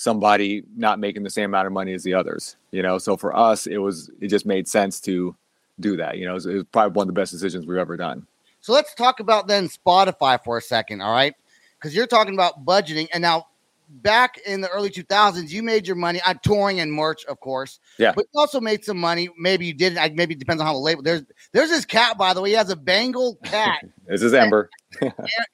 somebody 0.00 0.62
not 0.76 0.98
making 0.98 1.22
the 1.22 1.30
same 1.30 1.46
amount 1.50 1.66
of 1.66 1.72
money 1.72 1.92
as 1.92 2.02
the 2.02 2.14
others 2.14 2.56
you 2.70 2.82
know 2.82 2.96
so 2.98 3.16
for 3.16 3.36
us 3.36 3.66
it 3.66 3.78
was 3.78 4.10
it 4.20 4.28
just 4.28 4.46
made 4.46 4.66
sense 4.66 5.00
to 5.00 5.34
do 5.78 5.96
that 5.96 6.16
you 6.18 6.24
know 6.24 6.32
it 6.32 6.34
was, 6.34 6.46
it 6.46 6.54
was 6.54 6.64
probably 6.72 6.96
one 6.96 7.04
of 7.08 7.14
the 7.14 7.20
best 7.20 7.32
decisions 7.32 7.66
we've 7.66 7.78
ever 7.78 7.96
done 7.96 8.26
So 8.60 8.72
let's 8.72 8.94
talk 8.94 9.20
about 9.20 9.46
then 9.46 9.68
Spotify 9.68 10.38
for 10.44 10.58
a 10.58 10.62
second, 10.62 11.00
all 11.00 11.12
right? 11.12 11.34
Because 11.78 11.94
you're 11.96 12.06
talking 12.06 12.34
about 12.34 12.64
budgeting, 12.66 13.08
and 13.14 13.22
now 13.22 13.46
back 14.02 14.36
in 14.46 14.60
the 14.60 14.68
early 14.68 14.90
2000s, 14.90 15.48
you 15.50 15.62
made 15.62 15.86
your 15.86 15.96
money 15.96 16.20
on 16.26 16.38
touring 16.42 16.78
and 16.80 16.92
merch, 16.92 17.24
of 17.24 17.40
course. 17.40 17.80
Yeah. 17.98 18.12
but 18.14 18.26
you 18.32 18.38
also 18.38 18.60
made 18.60 18.84
some 18.84 18.98
money. 18.98 19.30
Maybe 19.38 19.64
you 19.66 19.72
didn't. 19.72 19.96
I- 19.98 20.12
Maybe 20.14 20.34
it 20.34 20.38
depends 20.38 20.60
on 20.60 20.66
how 20.66 20.74
the 20.74 20.78
label. 20.78 21.02
There's 21.02 21.22
there's 21.52 21.70
this 21.70 21.86
cat, 21.86 22.18
by 22.18 22.34
the 22.34 22.42
way. 22.42 22.50
He 22.50 22.54
has 22.56 22.68
a 22.68 22.76
Bengal 22.76 23.36
cat, 23.44 23.80
this 24.06 24.20
is 24.22 24.34
Amber. 24.34 24.68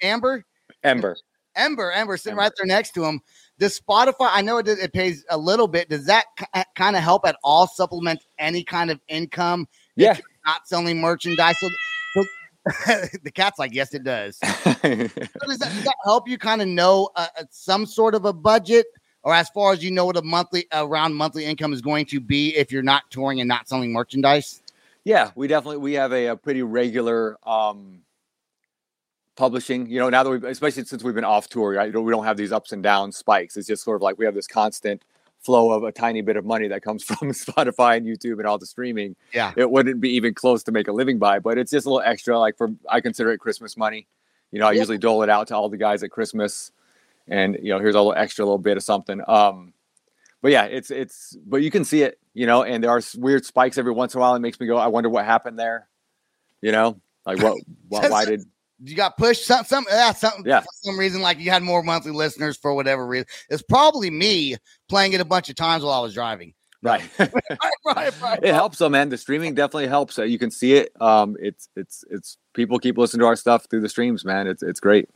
Amber. 0.03 0.45
Amber. 0.83 1.17
Ember 1.57 1.91
Ember, 1.91 2.17
sitting 2.17 2.33
Ember. 2.33 2.43
right 2.43 2.53
there 2.57 2.67
next 2.67 2.93
to 2.93 3.05
him. 3.05 3.21
Does 3.59 3.81
Spotify? 3.81 4.29
I 4.33 4.43
know 4.43 4.59
it, 4.59 4.69
it 4.69 4.93
pays 4.93 5.25
a 5.31 5.39
little 5.39 5.67
bit. 5.69 5.89
Does 5.89 6.07
that 6.07 6.27
kind 6.75 6.97
of 6.97 7.03
help 7.03 7.27
at 7.27 7.37
all 7.43 7.67
supplement 7.67 8.21
any 8.39 8.63
kind 8.63 8.91
of 8.91 9.01
income? 9.09 9.67
Yeah. 9.97 10.19
not 10.45 10.69
selling 10.69 11.01
merchandise. 11.01 11.57
So, 11.59 11.69
so 12.15 12.25
the 13.23 13.33
cat's 13.35 13.59
like, 13.59 13.75
yes, 13.75 13.95
it 13.95 14.05
does. 14.05 14.39
So 14.87 15.49
does, 15.49 15.59
that, 15.59 15.73
does 15.73 15.85
that 15.85 15.97
help 16.05 16.29
you 16.29 16.39
kind 16.39 16.63
of 16.63 16.69
know 16.69 17.11
uh, 17.17 17.27
uh, 17.39 17.45
some 17.51 17.87
sort 17.87 18.15
of 18.15 18.25
a 18.25 18.33
budget, 18.33 18.87
or 19.23 19.35
as 19.35 19.49
far 19.51 19.73
as 19.73 19.83
you 19.83 19.91
know 19.91 20.05
what 20.07 20.17
a 20.17 20.23
monthly 20.23 20.67
around 20.73 21.15
monthly 21.15 21.45
income 21.45 21.73
is 21.73 21.81
going 21.81 22.07
to 22.07 22.21
be 22.21 22.55
if 22.57 22.71
you're 22.71 22.83
not 22.83 23.03
touring 23.11 23.41
and 23.41 23.49
not 23.49 23.69
selling 23.69 23.93
merchandise? 23.93 24.63
yeah 25.05 25.31
we 25.37 25.47
definitely 25.47 25.79
we 25.79 25.95
have 25.95 26.13
a, 26.13 26.27
a 26.27 26.37
pretty 26.37 26.63
regular 26.63 27.39
um 27.49 28.03
publishing 29.37 29.87
you 29.89 29.99
know 30.01 30.09
now 30.09 30.23
that 30.23 30.31
we've, 30.31 30.45
especially 30.45 30.85
since 30.85 31.05
we've 31.05 31.15
been 31.15 31.25
off 31.25 31.49
tour 31.49 31.73
right? 31.75 31.87
You 31.87 31.93
know, 31.93 32.01
we 32.01 32.11
don't 32.13 32.25
have 32.25 32.37
these 32.37 32.53
ups 32.53 32.73
and 32.73 32.83
down 32.83 33.13
spikes 33.13 33.57
it's 33.57 33.67
just 33.69 33.85
sort 33.85 33.97
of 33.97 34.03
like 34.03 34.19
we 34.19 34.25
have 34.25 34.35
this 34.35 34.47
constant 34.47 35.03
flow 35.41 35.71
of 35.73 35.85
a 35.85 35.93
tiny 35.93 36.23
bit 36.23 36.37
of 36.37 36.45
money 36.45 36.69
that 36.69 36.83
comes 36.83 37.03
from 37.09 37.31
spotify 37.33 37.97
and 37.99 38.07
youtube 38.07 38.39
and 38.39 38.47
all 38.47 38.59
the 38.59 38.67
streaming 38.67 39.15
Yeah. 39.35 39.53
it 39.57 39.71
wouldn't 39.71 40.01
be 40.01 40.11
even 40.11 40.33
close 40.35 40.63
to 40.65 40.73
make 40.73 40.89
a 40.89 40.93
living 40.93 41.19
by 41.19 41.39
but 41.39 41.59
it's 41.59 41.71
just 41.71 41.87
a 41.87 41.91
little 41.91 42.03
extra 42.09 42.39
like 42.39 42.57
for 42.57 42.71
i 42.89 43.01
consider 43.01 43.31
it 43.33 43.39
christmas 43.39 43.77
money 43.77 44.07
you 44.53 44.59
know 44.59 44.67
i 44.67 44.73
Yeah. 44.73 44.79
usually 44.81 44.99
dole 44.99 45.23
it 45.23 45.29
out 45.31 45.49
to 45.49 45.55
all 45.57 45.69
the 45.69 45.77
guys 45.77 46.03
at 46.03 46.11
christmas 46.11 46.73
and 47.29 47.59
you 47.63 47.69
know 47.73 47.79
here's 47.79 47.95
a 47.95 47.99
little 47.99 48.15
extra 48.15 48.45
little 48.45 48.59
bit 48.59 48.77
of 48.79 48.83
something 48.83 49.21
um 49.29 49.75
but 50.41 50.51
yeah 50.51 50.65
it's 50.65 50.91
it's 50.91 51.37
but 51.47 51.59
you 51.59 51.71
can 51.71 51.85
see 51.85 52.03
it 52.03 52.19
you 52.33 52.47
know 52.47 52.63
and 52.63 52.83
there 52.83 52.91
are 52.91 53.03
weird 53.19 53.45
spikes 53.45 53.77
every 53.77 53.93
once 53.93 54.15
in 54.15 54.19
a 54.19 54.21
while 54.23 54.35
it 54.35 54.39
makes 54.41 54.59
me 54.59 54.67
go 54.67 54.77
i 54.79 54.87
wonder 54.87 55.11
what 55.11 55.25
happened 55.27 55.59
there 55.59 55.89
you 56.63 56.73
know 56.73 56.99
like 57.27 57.43
what, 57.43 57.59
what 57.89 58.11
why 58.11 58.25
did 58.25 58.43
You 58.83 58.95
got 58.95 59.17
pushed 59.17 59.45
some 59.47 59.65
some 59.65 59.87
yeah, 59.91 60.13
something 60.13 60.45
Yeah. 60.45 60.61
for 60.61 60.69
some 60.83 60.99
reason 60.99 61.21
like 61.23 61.39
you 61.39 61.51
had 61.51 61.63
more 61.63 61.83
monthly 61.83 62.13
listeners 62.13 62.57
for 62.57 62.75
whatever 62.75 63.07
reason. 63.07 63.27
It's 63.49 63.63
probably 63.63 64.11
me 64.11 64.57
playing 64.89 65.13
it 65.15 65.21
a 65.21 65.25
bunch 65.25 65.49
of 65.49 65.57
times 65.57 65.83
while 65.83 65.95
I 65.95 66.01
was 66.01 66.13
driving. 66.15 66.53
right 66.83 67.03
right, 67.19 67.33
right, 67.87 68.21
right. 68.21 68.39
it 68.43 68.53
helps 68.53 68.77
though 68.79 68.89
man 68.91 69.09
the 69.09 69.17
streaming 69.17 69.55
definitely 69.55 69.87
helps 69.87 70.19
uh, 70.19 70.23
you 70.25 70.39
can 70.39 70.51
see 70.51 70.75
it 70.75 70.93
um 71.01 71.35
it's 71.41 71.71
it's 71.75 72.05
it's 72.11 72.37
people 72.53 72.79
keep 72.79 72.99
listening 72.99 73.21
to 73.21 73.27
our 73.27 73.35
stuff 73.35 73.67
through 73.71 73.81
the 73.81 73.89
streams 73.89 74.27
man 74.27 74.47
it's 74.47 74.63
it's 74.63 74.79
great 74.79 75.09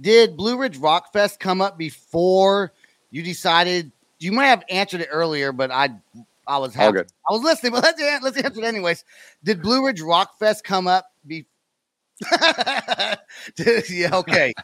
Did 0.00 0.38
Blue 0.38 0.56
Ridge 0.58 0.78
Rock 0.78 1.12
Fest 1.12 1.38
come 1.38 1.60
up 1.60 1.76
before 1.76 2.72
you 3.10 3.22
decided? 3.22 3.92
You 4.18 4.32
might 4.32 4.46
have 4.46 4.64
answered 4.70 5.02
it 5.02 5.08
earlier, 5.10 5.52
but 5.52 5.70
I 5.70 5.90
I 6.46 6.58
was 6.58 6.74
happy. 6.74 7.00
I 7.00 7.32
was 7.32 7.42
listening, 7.42 7.72
but 7.72 7.82
let's 7.84 8.00
let's 8.22 8.36
answer 8.38 8.60
it 8.60 8.66
anyways. 8.66 9.04
Did 9.44 9.60
Blue 9.62 9.84
Ridge 9.84 10.00
Rock 10.00 10.38
Fest 10.38 10.64
come 10.64 10.88
up? 10.88 11.09
Yeah, 13.88 14.10
okay. 14.14 14.54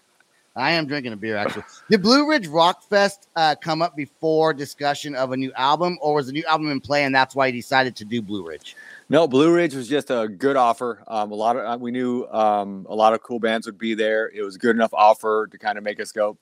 I 0.55 0.73
am 0.73 0.87
drinking 0.87 1.13
a 1.13 1.17
beer 1.17 1.37
actually. 1.37 1.65
Did 1.91 2.03
Blue 2.03 2.29
Ridge 2.29 2.47
Rock 2.47 2.83
Fest 2.83 3.29
uh, 3.37 3.55
come 3.61 3.83
up 3.83 3.95
before 3.95 4.55
discussion 4.55 5.15
of 5.15 5.33
a 5.33 5.37
new 5.37 5.53
album, 5.53 5.99
or 6.01 6.15
was 6.15 6.27
the 6.29 6.33
new 6.33 6.45
album 6.49 6.71
in 6.71 6.81
play 6.81 7.05
and 7.05 7.15
that's 7.15 7.35
why 7.35 7.47
you 7.47 7.53
decided 7.53 7.95
to 7.97 8.07
do 8.07 8.23
Blue 8.23 8.47
Ridge? 8.47 8.75
No, 9.11 9.29
Blue 9.29 9.55
Ridge 9.55 9.75
was 9.75 9.87
just 9.87 10.11
a 10.11 10.27
good 10.29 10.57
offer. 10.57 11.03
Um, 11.07 11.31
a 11.31 11.35
lot 11.35 11.57
of 11.57 11.65
uh, 11.65 11.79
we 11.79 11.91
knew 11.91 12.27
um, 12.29 12.87
a 12.89 12.95
lot 12.95 13.13
of 13.13 13.23
cool 13.23 13.39
bands 13.39 13.67
would 13.67 13.79
be 13.79 13.95
there. 13.95 14.31
It 14.35 14.43
was 14.43 14.57
a 14.57 14.59
good 14.59 14.75
enough 14.75 14.95
offer 14.95 15.47
to 15.51 15.59
kind 15.59 15.77
of 15.77 15.85
make 15.85 16.01
us 16.01 16.11
go. 16.11 16.39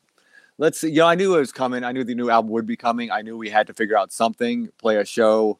Let's 0.58 0.80
see. 0.80 0.90
You 0.90 1.00
know, 1.00 1.06
I 1.08 1.16
knew 1.16 1.34
it 1.34 1.40
was 1.40 1.50
coming. 1.50 1.82
I 1.82 1.90
knew 1.90 2.04
the 2.04 2.14
new 2.14 2.30
album 2.30 2.52
would 2.52 2.66
be 2.66 2.76
coming. 2.76 3.10
I 3.10 3.22
knew 3.22 3.36
we 3.36 3.50
had 3.50 3.66
to 3.66 3.74
figure 3.74 3.98
out 3.98 4.12
something, 4.12 4.68
play 4.78 4.96
a 4.98 5.04
show 5.04 5.58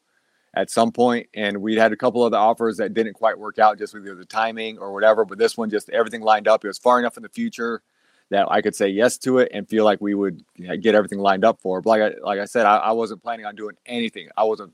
at 0.55 0.71
some 0.71 0.93
point, 0.93 1.29
and 1.35 1.61
we 1.61 1.75
had 1.75 1.93
a 1.93 1.97
couple 1.97 2.25
of 2.25 2.33
other 2.33 2.41
offers 2.41 2.77
that 2.79 2.95
didn't 2.95 3.15
quite 3.15 3.39
work 3.39 3.59
out, 3.59 3.79
just 3.79 3.93
with 3.93 4.05
the 4.05 4.25
timing 4.25 4.79
or 4.79 4.93
whatever. 4.93 5.25
But 5.25 5.39
this 5.39 5.57
one, 5.57 5.71
just 5.71 5.91
everything 5.91 6.23
lined 6.23 6.49
up. 6.49 6.65
It 6.65 6.69
was 6.69 6.79
far 6.79 6.99
enough 6.99 7.17
in 7.17 7.23
the 7.23 7.29
future 7.29 7.83
that 8.31 8.47
I 8.51 8.63
could 8.63 8.75
say 8.75 8.89
yes 8.89 9.19
to 9.19 9.39
it 9.39 9.51
and 9.53 9.69
feel 9.69 9.85
like 9.85 10.01
we 10.01 10.15
would 10.15 10.45
get 10.81 10.95
everything 10.95 11.19
lined 11.19 11.45
up 11.45 11.61
for. 11.61 11.81
But 11.81 11.91
like 11.91 12.03
I, 12.03 12.15
like 12.23 12.41
I 12.41 12.45
said, 12.45 12.67
I, 12.67 12.77
I 12.77 12.93
wasn't 12.93 13.23
planning 13.23 13.47
on 13.47 13.55
doing 13.55 13.77
anything. 13.87 14.29
I 14.37 14.45
wasn't. 14.45 14.73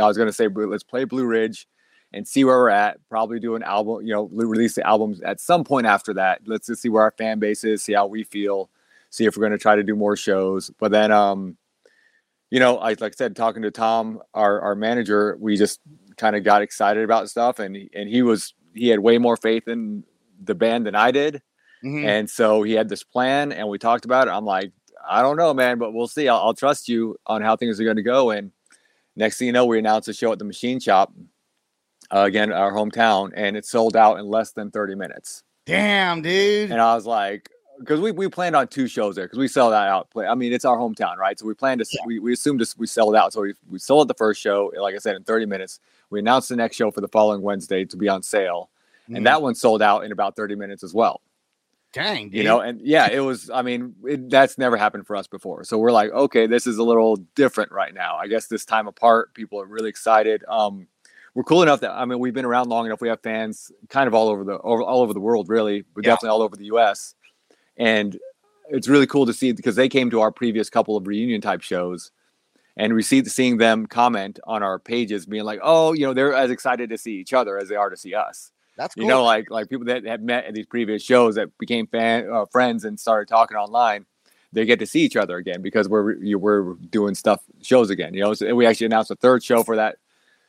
I 0.00 0.06
was 0.06 0.16
to 0.16 0.32
say, 0.32 0.48
let's 0.48 0.84
play 0.84 1.04
Blue 1.04 1.26
Ridge 1.26 1.66
and 2.14 2.26
see 2.26 2.44
where 2.44 2.56
we're 2.56 2.70
at. 2.70 2.98
Probably 3.08 3.40
do 3.40 3.54
an 3.56 3.62
album, 3.62 4.06
you 4.06 4.12
know, 4.12 4.28
release 4.32 4.74
the 4.74 4.86
albums 4.86 5.20
at 5.20 5.40
some 5.40 5.64
point 5.64 5.86
after 5.86 6.14
that. 6.14 6.40
Let's 6.46 6.66
just 6.66 6.82
see 6.82 6.88
where 6.88 7.02
our 7.02 7.10
fan 7.10 7.38
base 7.38 7.64
is, 7.64 7.82
see 7.82 7.92
how 7.92 8.06
we 8.06 8.24
feel, 8.24 8.70
see 9.10 9.26
if 9.26 9.36
we're 9.36 9.42
going 9.42 9.52
to 9.52 9.58
try 9.58 9.76
to 9.76 9.82
do 9.82 9.94
more 9.94 10.16
shows. 10.16 10.70
But 10.78 10.92
then, 10.92 11.10
um, 11.10 11.56
you 12.52 12.60
know, 12.60 12.76
I 12.76 12.90
like 12.90 13.14
I 13.14 13.16
said, 13.16 13.34
talking 13.34 13.62
to 13.62 13.70
Tom, 13.70 14.20
our 14.34 14.60
our 14.60 14.74
manager, 14.74 15.38
we 15.40 15.56
just 15.56 15.80
kind 16.18 16.36
of 16.36 16.44
got 16.44 16.60
excited 16.60 17.02
about 17.02 17.30
stuff, 17.30 17.58
and 17.58 17.74
he, 17.74 17.88
and 17.94 18.08
he 18.10 18.20
was 18.20 18.52
he 18.74 18.88
had 18.88 18.98
way 19.00 19.16
more 19.16 19.38
faith 19.38 19.66
in 19.68 20.04
the 20.44 20.54
band 20.54 20.84
than 20.86 20.94
I 20.94 21.12
did, 21.12 21.40
Mhm. 21.82 22.04
and 22.06 22.28
so 22.30 22.62
he 22.62 22.72
had 22.74 22.90
this 22.90 23.04
plan, 23.04 23.52
and 23.52 23.68
we 23.68 23.78
talked 23.78 24.04
about 24.04 24.28
it. 24.28 24.32
I'm 24.32 24.44
like, 24.44 24.70
I 25.08 25.22
don't 25.22 25.36
know, 25.38 25.54
man, 25.54 25.78
but 25.78 25.92
we'll 25.94 26.08
see. 26.08 26.28
I'll, 26.28 26.36
I'll 26.38 26.54
trust 26.54 26.88
you 26.88 27.16
on 27.26 27.40
how 27.40 27.56
things 27.56 27.80
are 27.80 27.84
going 27.84 27.96
to 27.96 28.02
go. 28.02 28.30
And 28.30 28.50
next 29.16 29.38
thing 29.38 29.46
you 29.46 29.52
know, 29.52 29.64
we 29.64 29.78
announced 29.78 30.08
a 30.08 30.12
show 30.12 30.30
at 30.32 30.38
the 30.38 30.44
Machine 30.44 30.78
Shop, 30.78 31.10
uh, 32.14 32.20
again, 32.20 32.52
our 32.52 32.72
hometown, 32.72 33.30
and 33.34 33.56
it 33.56 33.64
sold 33.64 33.96
out 33.96 34.18
in 34.18 34.26
less 34.26 34.52
than 34.52 34.70
30 34.70 34.94
minutes. 34.94 35.42
Damn, 35.64 36.20
dude. 36.22 36.70
And 36.70 36.80
I 36.80 36.94
was 36.94 37.06
like, 37.06 37.48
because 37.78 38.00
we, 38.00 38.12
we 38.12 38.28
planned 38.28 38.54
on 38.56 38.68
two 38.68 38.86
shows 38.86 39.14
there 39.16 39.24
because 39.24 39.38
we 39.38 39.48
sell 39.48 39.70
that 39.70 39.88
out. 39.88 40.08
I 40.16 40.34
mean, 40.34 40.52
it's 40.52 40.64
our 40.64 40.76
hometown, 40.76 41.16
right? 41.16 41.38
So 41.38 41.46
we 41.46 41.54
planned 41.54 41.80
to, 41.80 41.82
s 41.82 41.96
we, 42.06 42.18
we 42.18 42.32
assumed 42.32 42.60
to, 42.60 42.74
we 42.78 42.86
sell 42.86 43.12
it 43.12 43.16
out. 43.18 43.32
So 43.32 43.42
we, 43.42 43.54
we 43.70 43.78
sold 43.78 44.02
out 44.04 44.08
the 44.08 44.14
first 44.18 44.40
show, 44.40 44.72
like 44.78 44.94
I 44.94 44.98
said, 44.98 45.16
in 45.16 45.24
30 45.24 45.46
minutes. 45.46 45.80
We 46.10 46.18
announced 46.20 46.48
the 46.48 46.56
next 46.56 46.76
show 46.76 46.90
for 46.90 47.00
the 47.00 47.08
following 47.08 47.42
Wednesday 47.42 47.84
to 47.86 47.96
be 47.96 48.08
on 48.08 48.22
sale. 48.22 48.70
Mhm. 49.08 49.16
And 49.16 49.26
that 49.26 49.42
one 49.42 49.54
sold 49.54 49.82
out 49.82 50.04
in 50.04 50.12
about 50.12 50.36
30 50.36 50.54
minutes 50.54 50.84
as 50.84 50.94
well 50.94 51.20
Dang, 51.92 52.28
dude. 52.28 52.34
you 52.34 52.44
know 52.44 52.60
and 52.60 52.80
yeah 52.80 53.08
it 53.10 53.18
was 53.20 53.50
i 53.50 53.60
mean 53.60 53.94
it, 54.04 54.30
that's 54.30 54.56
never 54.56 54.76
happened 54.78 55.06
for 55.06 55.14
us 55.16 55.26
before 55.26 55.62
so 55.64 55.76
we're 55.76 55.90
like 55.92 56.10
okay 56.12 56.46
this 56.46 56.66
is 56.66 56.78
a 56.78 56.82
little 56.82 57.16
different 57.34 57.70
right 57.72 57.92
now 57.92 58.14
i 58.16 58.28
guess 58.28 58.46
this 58.46 58.64
time 58.64 58.86
apart 58.86 59.34
people 59.34 59.60
are 59.60 59.66
really 59.66 59.90
excited 59.90 60.42
um 60.48 60.86
we're 61.34 61.42
cool 61.42 61.62
enough 61.62 61.80
that 61.80 61.90
i 61.90 62.04
mean 62.06 62.18
we've 62.20 62.32
been 62.32 62.46
around 62.46 62.68
long 62.70 62.86
enough 62.86 63.00
we 63.02 63.08
have 63.08 63.20
fans 63.20 63.70
kind 63.90 64.06
of 64.06 64.14
all 64.14 64.28
over 64.28 64.42
the 64.44 64.58
over, 64.60 64.82
all 64.82 65.02
over 65.02 65.12
the 65.12 65.20
world 65.20 65.48
really 65.50 65.84
but 65.94 66.02
Yeah. 66.04 66.12
definitely 66.12 66.30
all 66.30 66.42
over 66.42 66.56
the 66.56 66.66
us 66.66 67.14
and 67.76 68.18
it's 68.68 68.88
really 68.88 69.06
cool 69.06 69.26
to 69.26 69.32
see 69.32 69.52
because 69.52 69.76
they 69.76 69.88
came 69.88 70.10
to 70.10 70.20
our 70.20 70.30
previous 70.30 70.70
couple 70.70 70.96
of 70.96 71.06
reunion 71.06 71.40
type 71.40 71.62
shows 71.62 72.10
and 72.76 72.94
we 72.94 73.02
see 73.02 73.24
seeing 73.24 73.58
them 73.58 73.86
comment 73.86 74.40
on 74.44 74.62
our 74.62 74.78
pages 74.78 75.26
being 75.26 75.44
like 75.44 75.60
oh 75.62 75.92
you 75.92 76.06
know 76.06 76.14
they're 76.14 76.34
as 76.34 76.50
excited 76.50 76.90
to 76.90 76.98
see 76.98 77.14
each 77.16 77.32
other 77.32 77.58
as 77.58 77.68
they 77.68 77.76
are 77.76 77.90
to 77.90 77.96
see 77.96 78.14
us 78.14 78.52
That's 78.76 78.94
cool. 78.94 79.04
you 79.04 79.08
know, 79.08 79.24
like 79.24 79.50
like 79.50 79.68
people 79.68 79.86
that 79.86 80.04
have 80.06 80.22
met 80.22 80.46
at 80.46 80.54
these 80.54 80.66
previous 80.66 81.02
shows 81.02 81.34
that 81.34 81.56
became 81.58 81.86
fan 81.86 82.28
uh, 82.30 82.46
friends 82.46 82.84
and 82.84 82.98
started 82.98 83.28
talking 83.28 83.56
online. 83.56 84.06
They 84.54 84.66
get 84.66 84.78
to 84.80 84.86
see 84.86 85.00
each 85.00 85.16
other 85.16 85.36
again 85.36 85.62
because 85.62 85.88
we're 85.88 86.14
you, 86.14 86.38
we're 86.38 86.74
doing 86.90 87.14
stuff 87.14 87.42
shows 87.62 87.90
again. 87.90 88.14
You 88.14 88.22
know, 88.22 88.34
so 88.34 88.54
we 88.54 88.66
actually 88.66 88.86
announced 88.86 89.10
a 89.10 89.16
third 89.16 89.42
show 89.42 89.62
for 89.62 89.76
that 89.76 89.96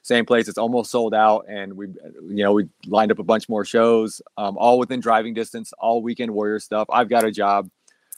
same 0.03 0.25
place. 0.25 0.47
It's 0.47 0.57
almost 0.57 0.91
sold 0.91 1.15
out, 1.15 1.45
and 1.49 1.73
we 1.73 1.87
you 1.87 2.43
know 2.43 2.53
we 2.53 2.69
lined 2.85 3.11
up 3.11 3.19
a 3.19 3.23
bunch 3.23 3.49
more 3.49 3.65
shows, 3.65 4.21
um, 4.37 4.57
all 4.57 4.77
within 4.77 4.99
driving 4.99 5.33
distance, 5.33 5.73
all 5.79 6.03
weekend 6.03 6.31
warrior 6.31 6.59
stuff. 6.59 6.87
I've 6.91 7.09
got 7.09 7.23
a 7.23 7.31
job. 7.31 7.69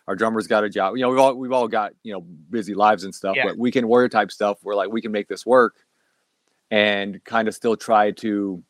Our 0.08 0.16
drummer's 0.16 0.48
got 0.48 0.64
a 0.64 0.70
job. 0.70 0.96
You 0.98 1.04
know, 1.04 1.10
we've 1.10 1.20
all 1.20 1.34
we've 1.36 1.52
all 1.54 1.68
got 1.68 1.94
you 2.04 2.12
know 2.12 2.22
busy 2.22 2.74
lives 2.74 3.06
and 3.06 3.16
stuff. 3.16 3.36
Yeah. 3.38 3.46
But 3.46 3.58
weekend 3.58 3.88
warrior 3.88 4.10
type 4.10 4.32
stuff, 4.32 4.58
we're 4.64 4.76
like 4.76 4.92
we 4.92 5.02
can 5.02 5.12
make 5.12 5.28
this 5.28 5.46
work, 5.46 5.76
and 6.70 7.24
kind 7.24 7.48
of 7.48 7.56
still 7.56 7.78
try 7.78 8.12
to 8.12 8.64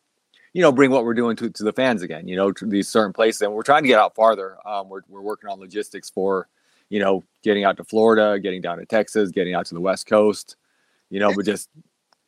you 0.56 0.62
know, 0.62 0.72
bring 0.72 0.90
what 0.90 1.04
we're 1.04 1.14
doing 1.14 1.36
to, 1.36 1.50
to 1.50 1.64
the 1.66 1.74
fans 1.74 2.02
again, 2.02 2.30
you 2.30 2.36
know, 2.38 2.50
to 2.50 2.66
these 2.66 2.88
certain 2.88 3.12
places. 3.12 3.42
And 3.42 3.52
we're 3.52 3.62
trying 3.62 3.84
to 3.84 3.90
get 3.90 4.00
out 4.00 4.16
farther. 4.16 4.56
Um, 4.66 4.88
we're, 4.88 5.02
we're 5.10 5.20
working 5.20 5.50
on 5.50 5.60
logistics 5.60 6.10
for, 6.10 6.48
you 6.88 6.98
know, 6.98 7.26
getting 7.44 7.66
out 7.66 7.76
to 7.76 7.84
Florida, 7.84 8.40
getting 8.40 8.62
down 8.62 8.78
to 8.78 8.86
Texas, 8.86 9.32
getting 9.32 9.54
out 9.54 9.66
to 9.66 9.74
the 9.74 9.82
West 9.82 10.08
Coast, 10.08 10.56
you 11.10 11.20
know, 11.20 11.34
but 11.36 11.44
just, 11.44 11.68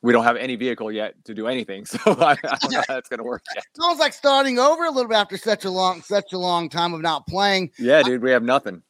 we 0.01 0.13
don't 0.13 0.24
have 0.24 0.38
any 0.38 0.56
vehicle 0.56 0.92
yet 0.92 1.16
to 1.25 1.34
do 1.34 1.48
anything. 1.48 1.86
So 1.98 2.00
I, 2.06 2.32
I 2.32 2.58
don't 2.62 2.72
know 2.72 2.84
how 2.88 2.96
that's 2.96 3.10
going 3.10 3.20
to 3.20 3.24
work 3.24 3.44
yet. 3.56 3.63
Sounds 3.80 4.00
like 4.00 4.13
starting 4.13 4.60
over 4.60 4.86
a 4.86 4.92
little 4.92 5.10
bit 5.10 5.18
after 5.18 5.38
such 5.38 5.66
a 5.66 5.70
long, 5.70 6.01
such 6.01 6.34
a 6.34 6.38
long 6.38 6.70
time 6.70 6.94
of 6.94 7.01
not 7.01 7.25
playing. 7.27 7.72
Yeah, 7.80 8.04
dude, 8.04 8.22
we 8.22 8.32
have 8.32 8.44
nothing. 8.44 8.84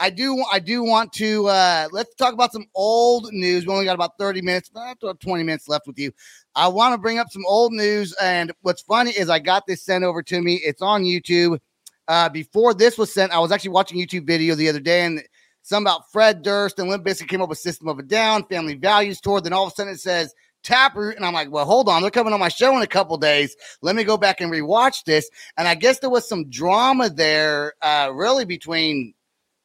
I 0.00 0.10
do, 0.10 0.42
I 0.50 0.58
do 0.58 0.82
want 0.82 1.12
to 1.14 1.46
uh 1.46 1.88
let's 1.92 2.14
talk 2.16 2.34
about 2.34 2.52
some 2.52 2.66
old 2.74 3.32
news. 3.32 3.66
We 3.66 3.72
only 3.72 3.84
got 3.84 3.94
about 3.94 4.18
30 4.18 4.42
minutes, 4.42 4.68
about 4.68 5.20
20 5.20 5.42
minutes 5.44 5.68
left 5.68 5.86
with 5.86 5.98
you. 5.98 6.12
I 6.54 6.68
want 6.68 6.94
to 6.94 6.98
bring 6.98 7.18
up 7.18 7.30
some 7.30 7.44
old 7.46 7.72
news, 7.72 8.14
and 8.20 8.52
what's 8.62 8.82
funny 8.82 9.12
is 9.12 9.28
I 9.28 9.38
got 9.38 9.66
this 9.66 9.82
sent 9.82 10.04
over 10.04 10.22
to 10.22 10.40
me. 10.40 10.54
It's 10.56 10.82
on 10.82 11.02
YouTube. 11.04 11.58
Uh, 12.06 12.28
before 12.28 12.74
this 12.74 12.98
was 12.98 13.12
sent, 13.12 13.32
I 13.32 13.38
was 13.38 13.52
actually 13.52 13.70
watching 13.70 13.98
YouTube 13.98 14.26
video 14.26 14.54
the 14.54 14.68
other 14.68 14.80
day, 14.80 15.02
and 15.02 15.22
some 15.62 15.84
about 15.84 16.10
Fred 16.12 16.42
Durst 16.42 16.78
and 16.78 16.90
Limp 16.90 17.04
Bizkit 17.04 17.28
came 17.28 17.40
up 17.40 17.48
with 17.48 17.58
System 17.58 17.88
of 17.88 17.98
a 17.98 18.02
Down, 18.02 18.44
Family 18.44 18.74
Values 18.74 19.20
Tour. 19.20 19.40
Then 19.40 19.54
all 19.54 19.66
of 19.66 19.72
a 19.72 19.74
sudden 19.74 19.94
it 19.94 20.00
says 20.00 20.34
Taproot, 20.64 21.16
and 21.16 21.24
I'm 21.24 21.32
like, 21.32 21.50
well, 21.50 21.64
hold 21.64 21.88
on, 21.88 22.02
they're 22.02 22.10
coming 22.10 22.32
on 22.32 22.40
my 22.40 22.48
show 22.48 22.76
in 22.76 22.82
a 22.82 22.86
couple 22.86 23.16
days. 23.16 23.56
Let 23.82 23.94
me 23.94 24.02
go 24.02 24.16
back 24.16 24.40
and 24.40 24.50
rewatch 24.50 25.04
this. 25.04 25.30
And 25.56 25.68
I 25.68 25.74
guess 25.74 26.00
there 26.00 26.10
was 26.10 26.28
some 26.28 26.50
drama 26.50 27.10
there, 27.10 27.74
uh, 27.82 28.10
really 28.12 28.44
between. 28.44 29.14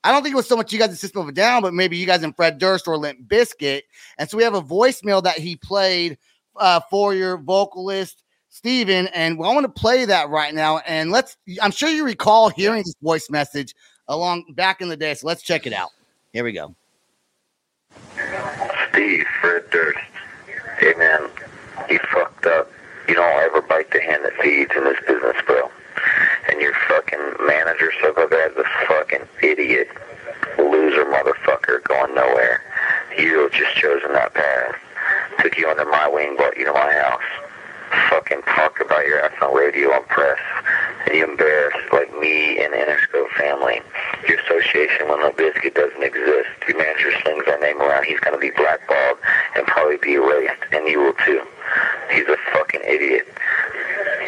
I 0.04 0.12
don't 0.12 0.24
think 0.24 0.34
it 0.34 0.38
was 0.38 0.48
so 0.48 0.56
much 0.56 0.72
you 0.72 0.80
guys 0.80 0.92
in 0.92 0.96
System 0.96 1.22
of 1.22 1.28
a 1.28 1.34
Down, 1.34 1.62
but 1.62 1.74
maybe 1.74 1.98
you 1.98 2.06
guys 2.06 2.24
and 2.24 2.34
Fred 2.34 2.58
Durst 2.58 2.88
or 2.88 2.98
Limp 2.98 3.28
Bizkit. 3.28 3.82
And 4.18 4.30
so 4.30 4.38
we 4.38 4.44
have 4.44 4.54
a 4.54 4.62
voicemail 4.62 5.22
that 5.24 5.38
he 5.38 5.58
played 5.58 6.18
uh, 6.56 6.80
for 6.90 7.14
your 7.14 7.38
vocalist 7.38 8.24
Steven, 8.50 9.08
and 9.10 9.38
well, 9.38 9.52
I 9.52 9.54
want 9.54 9.66
to 9.66 9.82
play 9.82 10.06
that 10.06 10.30
right 10.30 10.54
now. 10.54 10.80
And 10.80 11.12
let's 11.12 11.38
I'm 11.62 11.72
sure 11.72 11.90
you 11.90 12.04
recall 12.04 12.50
hearing 12.50 12.84
this 12.84 12.96
voice 13.02 13.30
message 13.30 13.76
along 14.08 14.54
back 14.56 14.82
in 14.82 14.90
the 14.90 14.98
day. 14.98 15.14
So 15.14 15.28
let's 15.28 15.44
check 15.44 15.68
it 15.68 15.74
out. 15.74 15.90
Here 16.34 16.44
we 16.44 16.52
go. 16.52 16.76
Steve, 18.92 19.26
Fred 19.40 19.70
Durst. 19.70 20.00
Hey 20.80 20.94
man, 20.98 21.28
you 21.90 22.00
fucked 22.14 22.46
up. 22.46 22.72
You 23.10 23.16
don't 23.16 23.44
ever 23.44 23.62
bite 23.62 23.92
the 23.92 24.00
hand 24.00 24.24
that 24.24 24.32
feeds 24.42 24.72
in 24.78 24.86
this 24.86 24.96
business, 25.06 25.36
bro. 25.46 25.70
And 26.50 26.62
your 26.62 26.72
fucking 26.88 27.46
manager, 27.46 27.92
so 28.00 28.14
guy's 28.14 28.56
a 28.56 28.64
fucking 28.88 29.28
idiot, 29.44 29.90
loser 30.58 31.04
motherfucker 31.04 31.84
going 31.84 32.16
nowhere. 32.16 32.64
You 33.18 33.50
just 33.52 33.76
chosen 33.76 34.14
that 34.14 34.34
path. 34.34 34.76
Took 35.40 35.58
you 35.58 35.68
under 35.68 35.84
my 35.84 36.08
wing, 36.08 36.38
brought 36.38 36.56
you 36.56 36.64
to 36.64 36.72
my 36.72 36.94
house. 36.94 37.28
Fucking 38.10 38.44
talked 38.44 38.80
about 38.80 39.06
your 39.06 39.20
ass 39.20 39.36
on 39.42 39.54
radio 39.54 39.92
and 39.92 40.08
press. 40.08 40.40
And 41.08 41.14
you 41.14 41.28
embarrassed 41.28 41.92
like 41.92 42.10
me 42.22 42.58
and 42.64 42.72
the 42.72 42.78
Interscope 42.78 43.32
family. 43.36 43.82
Your 44.30 44.40
association 44.40 45.10
with 45.10 45.20
Limp 45.20 45.76
doesn't 45.76 46.04
exist. 46.04 46.48
Your 46.70 46.78
manager 46.78 47.12
slings 47.22 47.44
our 47.48 47.60
name 47.60 47.82
around. 47.82 48.06
He's 48.06 48.20
gonna 48.22 48.38
be 48.38 48.52
blackballed 48.52 49.18
and 49.56 49.66
probably 49.68 49.98
be 49.98 50.14
erased. 50.14 50.64
And 50.72 50.88
you 50.88 51.00
will 51.00 51.14
too. 51.26 51.42
He's 52.12 52.28
a 52.28 52.38
fucking 52.54 52.82
idiot. 52.88 53.28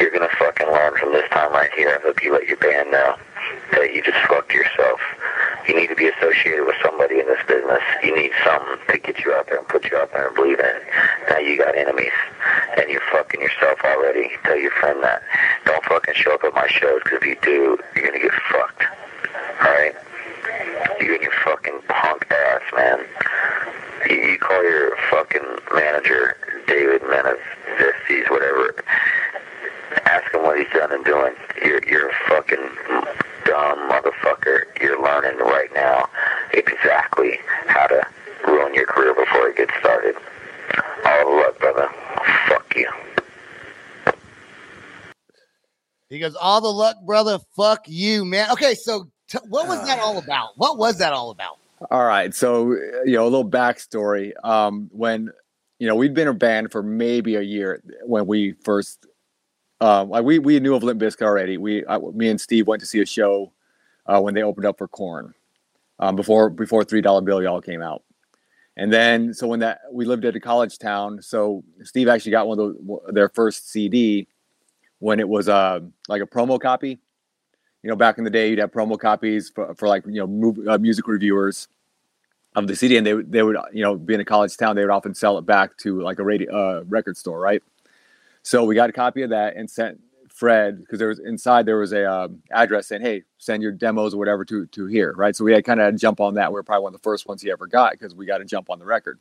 You're 0.00 0.10
gonna 0.10 0.28
fucking 0.38 0.66
learn 0.66 0.96
from 0.98 1.12
this 1.12 1.28
time 1.30 1.52
right 1.52 1.70
here. 1.74 1.98
I 1.98 2.02
hope 2.02 2.22
you 2.22 2.32
let 2.32 2.46
your 2.46 2.56
band 2.58 2.90
know 2.90 3.16
that 3.72 3.94
you 3.94 4.02
just 4.02 4.18
fucked 4.28 4.52
yourself. 4.52 5.00
You 5.66 5.76
need 5.76 5.88
to 5.88 5.94
be 5.94 6.08
associated 6.08 6.66
with 6.66 6.76
somebody 6.82 7.20
in 7.20 7.26
this 7.26 7.42
business. 7.46 7.82
You 8.02 8.14
need 8.14 8.32
something 8.44 8.78
to 8.88 8.98
get 8.98 9.24
you 9.24 9.32
out 9.32 9.46
there 9.46 9.58
and 9.58 9.68
put 9.68 9.90
you 9.90 9.96
out 9.96 10.12
there 10.12 10.26
and 10.26 10.34
believe 10.34 10.58
in. 10.58 10.76
Now 11.30 11.38
you 11.38 11.56
got 11.56 11.76
enemies, 11.76 12.12
and 12.76 12.90
you're 12.90 13.02
fucking 13.12 13.40
yourself 13.40 13.78
already. 13.84 14.30
Tell 14.44 14.58
your 14.58 14.72
friend 14.72 15.02
that. 15.02 15.22
Don't 15.64 15.84
fucking 15.84 16.14
show 16.14 16.34
up 16.34 16.44
at 16.44 16.54
my 16.54 16.66
shows, 16.68 17.00
because 17.04 17.18
if 17.22 17.26
you 17.26 17.36
do, 17.42 17.78
you're 17.94 18.06
gonna 18.06 18.18
get 18.18 18.32
fucked. 18.50 18.82
Alright? 19.62 19.94
You 21.00 21.14
and 21.14 21.22
your 21.22 21.32
fucking 21.44 21.80
punk 21.88 22.26
ass, 22.30 22.62
man. 22.74 23.00
You, 24.08 24.16
you 24.16 24.38
call 24.38 24.62
your 24.62 24.96
fucking 25.10 25.44
manager, 25.74 26.36
David 26.66 27.02
Menezes, 27.02 28.30
whatever. 28.30 28.74
Ask 30.04 30.32
him 30.34 30.42
what 30.42 30.58
he's 30.58 30.68
done 30.72 30.92
and 30.92 31.04
doing. 31.04 31.34
You're, 31.64 31.84
you're 31.86 32.08
a 32.08 32.14
fucking 32.28 32.68
dumb 33.44 33.90
motherfucker. 33.90 34.62
You're 34.80 35.02
learning 35.02 35.38
right 35.38 35.68
now 35.74 36.08
exactly 36.52 37.38
how 37.66 37.86
to 37.86 38.06
ruin 38.46 38.74
your 38.74 38.86
career 38.86 39.14
before 39.14 39.48
it 39.48 39.56
gets 39.56 39.72
started. 39.80 40.14
All 41.04 41.30
the 41.30 41.36
luck, 41.36 41.58
brother. 41.58 41.88
Fuck 42.48 42.74
you. 42.76 42.90
He 46.08 46.18
goes, 46.18 46.34
"All 46.34 46.60
the 46.60 46.68
luck, 46.68 46.96
brother. 47.04 47.38
Fuck 47.56 47.84
you, 47.86 48.24
man." 48.24 48.50
Okay, 48.52 48.74
so 48.74 49.10
t- 49.28 49.38
what 49.48 49.66
was 49.66 49.78
uh. 49.78 49.84
that 49.86 49.98
all 49.98 50.18
about? 50.18 50.50
What 50.56 50.78
was 50.78 50.98
that 50.98 51.12
all 51.12 51.30
about? 51.30 51.58
All 51.90 52.04
right. 52.04 52.34
So, 52.34 52.72
you 53.04 53.16
know, 53.16 53.24
a 53.24 53.28
little 53.28 53.48
backstory. 53.48 54.32
Um, 54.44 54.88
when, 54.92 55.30
you 55.78 55.88
know, 55.88 55.94
we'd 55.94 56.14
been 56.14 56.28
a 56.28 56.34
band 56.34 56.70
for 56.70 56.82
maybe 56.82 57.36
a 57.36 57.42
year 57.42 57.82
when 58.04 58.26
we 58.26 58.52
first, 58.64 59.06
um, 59.80 60.10
we, 60.24 60.38
we 60.38 60.60
knew 60.60 60.74
of 60.74 60.82
Limp 60.82 61.00
Bizkit 61.00 61.22
already. 61.22 61.56
We, 61.56 61.84
I, 61.86 61.98
me 61.98 62.28
and 62.28 62.40
Steve 62.40 62.66
went 62.66 62.80
to 62.80 62.86
see 62.86 63.00
a 63.00 63.06
show 63.06 63.52
uh, 64.06 64.20
when 64.20 64.34
they 64.34 64.42
opened 64.42 64.66
up 64.66 64.78
for 64.78 64.86
Korn 64.86 65.34
um, 65.98 66.14
before, 66.14 66.50
before 66.50 66.84
$3 66.84 67.24
Bill 67.24 67.42
Y'all 67.42 67.60
came 67.60 67.82
out. 67.82 68.02
And 68.76 68.92
then, 68.92 69.34
so 69.34 69.46
when 69.46 69.60
that, 69.60 69.80
we 69.90 70.04
lived 70.04 70.24
at 70.24 70.36
a 70.36 70.40
college 70.40 70.78
town. 70.78 71.20
So 71.20 71.64
Steve 71.82 72.08
actually 72.08 72.32
got 72.32 72.46
one 72.46 72.58
of 72.58 73.14
their 73.14 73.28
first 73.28 73.70
CD 73.70 74.28
when 74.98 75.20
it 75.20 75.28
was 75.28 75.48
uh, 75.48 75.80
like 76.08 76.22
a 76.22 76.26
promo 76.26 76.60
copy 76.60 77.00
you 77.82 77.90
know, 77.90 77.96
back 77.96 78.18
in 78.18 78.24
the 78.24 78.30
day, 78.30 78.50
you'd 78.50 78.58
have 78.58 78.70
promo 78.70 78.98
copies 78.98 79.50
for, 79.50 79.74
for 79.74 79.88
like, 79.88 80.04
you 80.06 80.20
know, 80.20 80.26
move, 80.26 80.58
uh, 80.68 80.78
music 80.78 81.06
reviewers 81.08 81.68
of 82.54 82.66
the 82.66 82.76
CD, 82.76 82.96
and 82.96 83.06
they 83.06 83.14
they 83.14 83.42
would, 83.42 83.56
you 83.72 83.82
know, 83.82 83.96
being 83.96 84.20
a 84.20 84.24
college 84.24 84.56
town, 84.56 84.76
they 84.76 84.82
would 84.82 84.90
often 84.90 85.14
sell 85.14 85.38
it 85.38 85.46
back 85.46 85.76
to 85.78 86.00
like 86.02 86.18
a 86.18 86.24
radio 86.24 86.52
uh, 86.54 86.82
record 86.86 87.16
store, 87.16 87.40
right? 87.40 87.62
So 88.42 88.64
we 88.64 88.74
got 88.74 88.90
a 88.90 88.92
copy 88.92 89.22
of 89.22 89.30
that 89.30 89.56
and 89.56 89.70
sent 89.70 90.00
Fred 90.28 90.78
because 90.80 90.98
there 90.98 91.08
was 91.08 91.18
inside 91.18 91.66
there 91.66 91.78
was 91.78 91.92
a 91.92 92.10
um, 92.10 92.42
address 92.50 92.88
saying, 92.88 93.02
"Hey, 93.02 93.22
send 93.38 93.62
your 93.62 93.72
demos 93.72 94.14
or 94.14 94.18
whatever 94.18 94.44
to 94.46 94.66
to 94.66 94.86
here," 94.86 95.12
right? 95.16 95.34
So 95.34 95.44
we 95.44 95.52
had 95.52 95.64
kind 95.64 95.80
of 95.80 95.96
jump 95.96 96.20
on 96.20 96.34
that. 96.34 96.52
We 96.52 96.58
are 96.60 96.62
probably 96.62 96.82
one 96.84 96.94
of 96.94 97.00
the 97.00 97.04
first 97.04 97.26
ones 97.26 97.42
he 97.42 97.50
ever 97.50 97.66
got 97.66 97.92
because 97.92 98.14
we 98.14 98.26
got 98.26 98.38
to 98.38 98.44
jump 98.44 98.70
on 98.70 98.78
the 98.78 98.84
record. 98.84 99.18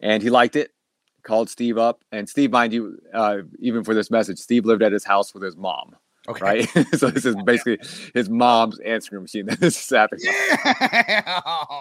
and 0.00 0.22
he 0.22 0.30
liked 0.30 0.56
it. 0.56 0.72
Called 1.22 1.48
Steve 1.48 1.78
up, 1.78 2.04
and 2.10 2.28
Steve, 2.28 2.50
mind 2.50 2.72
you, 2.72 2.98
uh, 3.14 3.38
even 3.60 3.84
for 3.84 3.94
this 3.94 4.10
message, 4.10 4.38
Steve 4.38 4.64
lived 4.66 4.82
at 4.82 4.90
his 4.90 5.04
house 5.04 5.32
with 5.32 5.44
his 5.44 5.56
mom. 5.56 5.94
Okay. 6.28 6.44
Right, 6.44 6.68
so 6.96 7.10
this 7.10 7.24
is 7.24 7.34
basically 7.44 7.78
his 8.14 8.30
mom's 8.30 8.78
answering 8.80 9.22
machine 9.22 9.46
that 9.46 9.60
this 9.60 9.76
is 9.76 9.90
happening. 9.90 10.32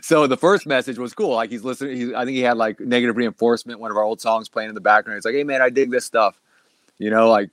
So 0.00 0.28
the 0.28 0.36
first 0.36 0.64
message 0.66 0.96
was 0.96 1.12
cool. 1.12 1.34
Like 1.34 1.50
he's 1.50 1.64
listening. 1.64 1.96
He, 1.96 2.14
I 2.14 2.24
think 2.24 2.36
he 2.36 2.40
had 2.40 2.56
like 2.56 2.78
negative 2.78 3.16
reinforcement. 3.16 3.80
One 3.80 3.90
of 3.90 3.96
our 3.96 4.04
old 4.04 4.20
songs 4.20 4.48
playing 4.48 4.68
in 4.68 4.76
the 4.76 4.80
background. 4.80 5.16
It's 5.16 5.26
like, 5.26 5.34
hey 5.34 5.42
man, 5.42 5.60
I 5.60 5.70
dig 5.70 5.90
this 5.90 6.04
stuff. 6.04 6.40
You 6.98 7.10
know, 7.10 7.28
like, 7.28 7.50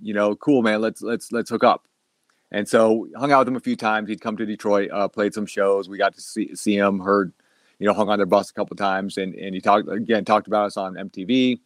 you 0.00 0.14
know, 0.14 0.36
cool 0.36 0.62
man. 0.62 0.80
Let's 0.80 1.02
let's 1.02 1.32
let's 1.32 1.50
hook 1.50 1.62
up. 1.62 1.86
And 2.50 2.68
so 2.68 3.08
hung 3.16 3.32
out 3.32 3.40
with 3.40 3.48
him 3.48 3.56
a 3.56 3.60
few 3.60 3.76
times. 3.76 4.08
He'd 4.08 4.20
come 4.20 4.36
to 4.36 4.46
Detroit, 4.46 4.90
uh, 4.90 5.08
played 5.08 5.34
some 5.34 5.44
shows. 5.44 5.88
We 5.88 5.98
got 5.98 6.14
to 6.14 6.20
see 6.20 6.54
see 6.54 6.76
him. 6.76 7.00
Heard, 7.00 7.32
you 7.78 7.86
know, 7.86 7.92
hung 7.92 8.08
on 8.08 8.18
their 8.18 8.26
bus 8.26 8.50
a 8.50 8.54
couple 8.54 8.76
times, 8.76 9.18
and 9.18 9.34
and 9.34 9.54
he 9.54 9.60
talked 9.60 9.88
again 9.88 10.24
talked 10.24 10.46
about 10.46 10.66
us 10.66 10.76
on 10.76 10.94
MTV. 10.94 11.60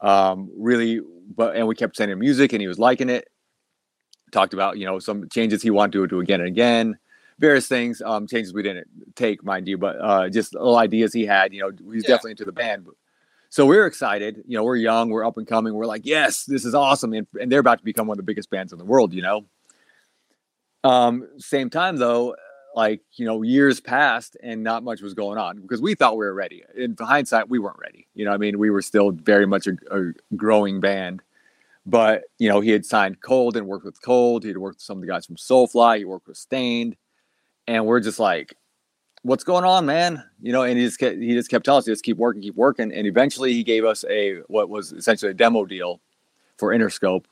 Um, 0.00 0.50
really, 0.56 1.00
but 1.34 1.56
and 1.56 1.66
we 1.66 1.74
kept 1.74 1.96
sending 1.96 2.12
him 2.14 2.18
music, 2.20 2.52
and 2.52 2.60
he 2.60 2.68
was 2.68 2.78
liking 2.78 3.08
it. 3.08 3.28
Talked 4.32 4.54
about 4.54 4.78
you 4.78 4.86
know 4.86 4.98
some 4.98 5.28
changes 5.28 5.62
he 5.62 5.70
wanted 5.70 5.92
to 5.92 6.06
do 6.06 6.20
again 6.20 6.40
and 6.40 6.48
again 6.48 6.98
various 7.38 7.68
things, 7.68 8.00
um, 8.00 8.26
changes 8.26 8.54
we 8.54 8.62
didn't 8.62 8.86
take, 9.14 9.44
mind 9.44 9.68
you, 9.68 9.76
but 9.76 9.96
uh, 10.00 10.26
just 10.26 10.54
little 10.54 10.76
ideas 10.78 11.12
he 11.12 11.26
had. 11.26 11.52
You 11.52 11.60
know, 11.60 11.92
he's 11.92 12.02
Yeah. 12.02 12.08
definitely 12.14 12.30
into 12.30 12.46
the 12.46 12.52
band. 12.52 12.86
So 13.50 13.66
we're 13.66 13.84
excited. 13.86 14.42
You 14.46 14.56
know, 14.56 14.64
we're 14.64 14.76
young, 14.76 15.10
we're 15.10 15.22
up 15.22 15.36
and 15.36 15.46
coming. 15.46 15.74
We're 15.74 15.84
like, 15.84 16.06
yes, 16.06 16.44
this 16.44 16.64
is 16.64 16.74
awesome, 16.74 17.12
and, 17.12 17.26
and 17.38 17.52
they're 17.52 17.60
about 17.60 17.78
to 17.78 17.84
become 17.84 18.06
one 18.06 18.14
of 18.14 18.18
the 18.18 18.22
biggest 18.30 18.48
bands 18.50 18.72
in 18.72 18.78
the 18.78 18.84
world. 18.86 19.12
You 19.12 19.22
know. 19.22 19.44
Um, 20.84 21.28
same 21.38 21.68
time 21.68 21.96
though, 21.96 22.36
like 22.76 23.00
you 23.14 23.26
know, 23.26 23.42
years 23.42 23.80
passed 23.80 24.36
and 24.42 24.62
not 24.62 24.84
much 24.84 25.00
was 25.00 25.14
going 25.14 25.38
on 25.38 25.60
because 25.60 25.80
we 25.80 25.94
thought 25.94 26.16
we 26.16 26.26
were 26.26 26.34
ready. 26.34 26.62
In 26.76 26.94
hindsight, 26.98 27.48
we 27.48 27.58
weren't 27.58 27.78
ready. 27.78 28.06
You 28.14 28.26
know, 28.26 28.32
I 28.32 28.36
mean, 28.36 28.58
we 28.58 28.70
were 28.70 28.82
still 28.82 29.10
very 29.10 29.46
much 29.46 29.66
a, 29.66 29.76
a 29.90 30.12
growing 30.36 30.78
band. 30.78 31.22
But 31.86 32.24
you 32.38 32.48
know, 32.48 32.60
he 32.60 32.70
had 32.70 32.84
signed 32.84 33.20
Cold 33.20 33.56
and 33.56 33.66
worked 33.66 33.84
with 33.84 34.00
Cold. 34.02 34.44
He 34.44 34.50
had 34.50 34.58
worked 34.58 34.76
with 34.76 34.82
some 34.82 34.98
of 34.98 35.00
the 35.00 35.08
guys 35.08 35.26
from 35.26 35.36
Soulfly. 35.36 35.98
He 35.98 36.04
worked 36.04 36.28
with 36.28 36.36
Staind 36.36 36.96
and 37.66 37.86
we're 37.86 38.00
just 38.00 38.18
like, 38.18 38.54
"What's 39.22 39.44
going 39.44 39.64
on, 39.64 39.86
man?" 39.86 40.22
You 40.40 40.52
know, 40.52 40.62
and 40.62 40.78
he 40.78 40.84
just 40.84 40.98
kept, 40.98 41.18
he 41.18 41.34
just 41.34 41.50
kept 41.50 41.64
telling 41.64 41.78
us, 41.78 41.86
"Just 41.86 42.04
keep 42.04 42.16
working, 42.16 42.42
keep 42.42 42.56
working." 42.56 42.92
And 42.92 43.06
eventually, 43.06 43.52
he 43.52 43.62
gave 43.62 43.84
us 43.84 44.04
a 44.08 44.36
what 44.48 44.68
was 44.68 44.92
essentially 44.92 45.30
a 45.30 45.34
demo 45.34 45.64
deal 45.64 46.00
for 46.58 46.70
Interscope, 46.70 47.24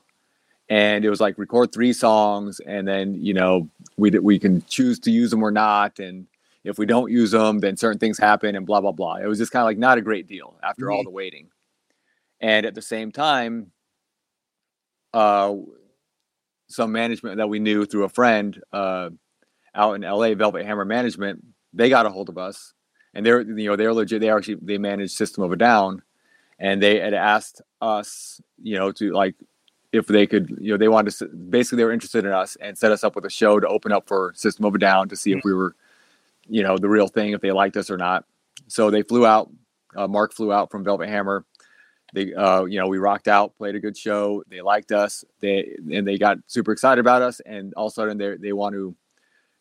and 0.69 1.05
it 1.05 1.11
was 1.11 1.21
like 1.21 1.39
record 1.39 1.73
three 1.73 1.93
songs, 1.93 2.61
and 2.61 2.87
then 2.87 3.15
you 3.15 3.35
know 3.35 3.69
we 3.97 4.11
we 4.11 4.39
can 4.39 4.63
choose 4.67 4.99
to 5.01 5.11
use 5.11 5.31
them 5.31 5.43
or 5.43 5.51
not, 5.51 5.99
and 5.99 6.27
if 6.65 6.79
we 6.79 6.87
don't 6.87 7.11
use 7.11 7.33
them, 7.33 7.59
then 7.59 7.77
certain 7.77 7.99
things 7.99 8.19
happen, 8.19 8.57
and 8.57 8.67
blah 8.67 8.81
blah 8.81 8.93
blah. 8.93 9.17
It 9.17 9.27
was 9.27 9.39
just 9.39 9.53
kind 9.53 9.63
of 9.63 9.67
like 9.67 9.79
not 9.79 9.99
a 9.99 10.03
great 10.03 10.27
deal 10.27 10.59
after 10.63 10.91
all 10.91 11.05
the 11.05 11.11
waiting, 11.11 11.49
and 12.41 12.65
at 12.65 12.75
the 12.75 12.83
same 12.83 13.13
time, 13.13 13.73
uh, 15.13 15.55
some 16.69 16.93
management 16.93 17.37
that 17.37 17.49
we 17.49 17.59
knew 17.59 17.85
through 17.85 18.05
a 18.05 18.09
friend. 18.09 18.61
Uh, 18.73 19.11
out 19.77 19.95
in 19.95 20.03
LA, 20.03 20.35
Velvet 20.35 20.65
Hammer 20.65 20.85
Management, 20.85 21.45
they 21.73 21.89
got 21.89 22.07
a 22.07 22.11
hold 22.11 22.29
of 22.29 22.39
us, 22.39 22.73
and 23.13 23.27
they're 23.27 23.43
you 23.43 23.69
know 23.69 23.77
they're 23.77 23.93
legit. 23.93 24.21
They 24.21 24.31
actually 24.31 24.59
they 24.63 24.79
manage 24.79 25.11
System 25.11 25.43
of 25.43 25.53
a 25.53 25.57
Down, 25.57 26.03
and 26.59 26.83
they 26.83 27.01
had 27.01 27.13
asked 27.13 27.61
us 27.83 28.41
you 28.63 28.79
know 28.79 28.93
to 28.93 29.13
like 29.13 29.35
if 29.95 30.07
they 30.09 30.27
could 30.27 30.51
you 30.61 30.73
know 30.73 30.77
they 30.77 30.89
wanted 30.89 31.13
to 31.13 31.27
basically 31.27 31.77
they 31.77 31.85
were 31.85 31.93
interested 31.93 32.25
in 32.25 32.33
us 32.33 32.57
and 32.57 32.77
set 32.77 32.91
us 32.91 33.05
up 33.05 33.15
with 33.15 33.25
a 33.25 33.31
show 33.31 33.61
to 33.61 33.69
open 33.69 33.93
up 33.93 34.09
for 34.09 34.33
System 34.35 34.65
of 34.65 34.75
a 34.75 34.79
Down 34.79 35.09
to 35.09 35.17
see 35.17 35.33
if 35.33 35.41
we 35.45 35.55
were 35.55 35.77
you 36.49 36.63
know 36.63 36.77
the 36.77 36.89
real 36.89 37.09
thing 37.09 37.33
if 37.33 37.41
they 37.41 37.53
liked 37.53 37.77
us 37.77 37.91
or 37.91 37.97
not. 37.97 38.25
So 38.69 38.91
they 38.91 39.03
flew 39.03 39.25
out. 39.27 39.51
Uh, 39.97 40.09
Mark 40.09 40.35
flew 40.35 40.53
out 40.53 40.71
from 40.71 40.83
Velvet 40.83 41.09
Hammer. 41.09 41.45
They, 42.13 42.35
uh, 42.35 42.65
you 42.65 42.79
know, 42.79 42.87
we 42.87 42.99
rocked 42.99 43.29
out, 43.29 43.57
played 43.57 43.75
a 43.75 43.81
good 43.81 43.97
show. 43.97 44.43
They 44.49 44.61
liked 44.61 44.93
us. 44.93 45.25
They 45.41 45.77
and 45.93 46.07
they 46.07 46.19
got 46.19 46.39
super 46.47 46.73
excited 46.73 47.01
about 47.01 47.23
us. 47.23 47.41
And 47.41 47.73
all 47.75 47.87
of 47.87 47.93
a 47.93 47.95
sudden, 47.95 48.19
they 48.19 48.37
they 48.37 48.53
want 48.53 48.75
to 48.75 48.95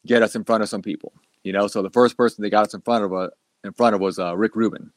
get 0.05 0.23
us 0.23 0.35
in 0.35 0.43
front 0.43 0.63
of 0.63 0.69
some 0.69 0.81
people, 0.81 1.13
you 1.43 1.53
know. 1.53 1.67
So 1.67 1.81
the 1.81 1.89
first 1.89 2.17
person 2.17 2.41
they 2.41 2.49
got 2.49 2.65
us 2.67 2.73
in 2.73 2.81
front 2.81 3.05
of 3.05 3.13
uh, 3.13 3.29
in 3.63 3.73
front 3.73 3.95
of 3.95 4.01
was 4.01 4.19
uh, 4.19 4.35
Rick 4.35 4.55
Rubin, 4.55 4.91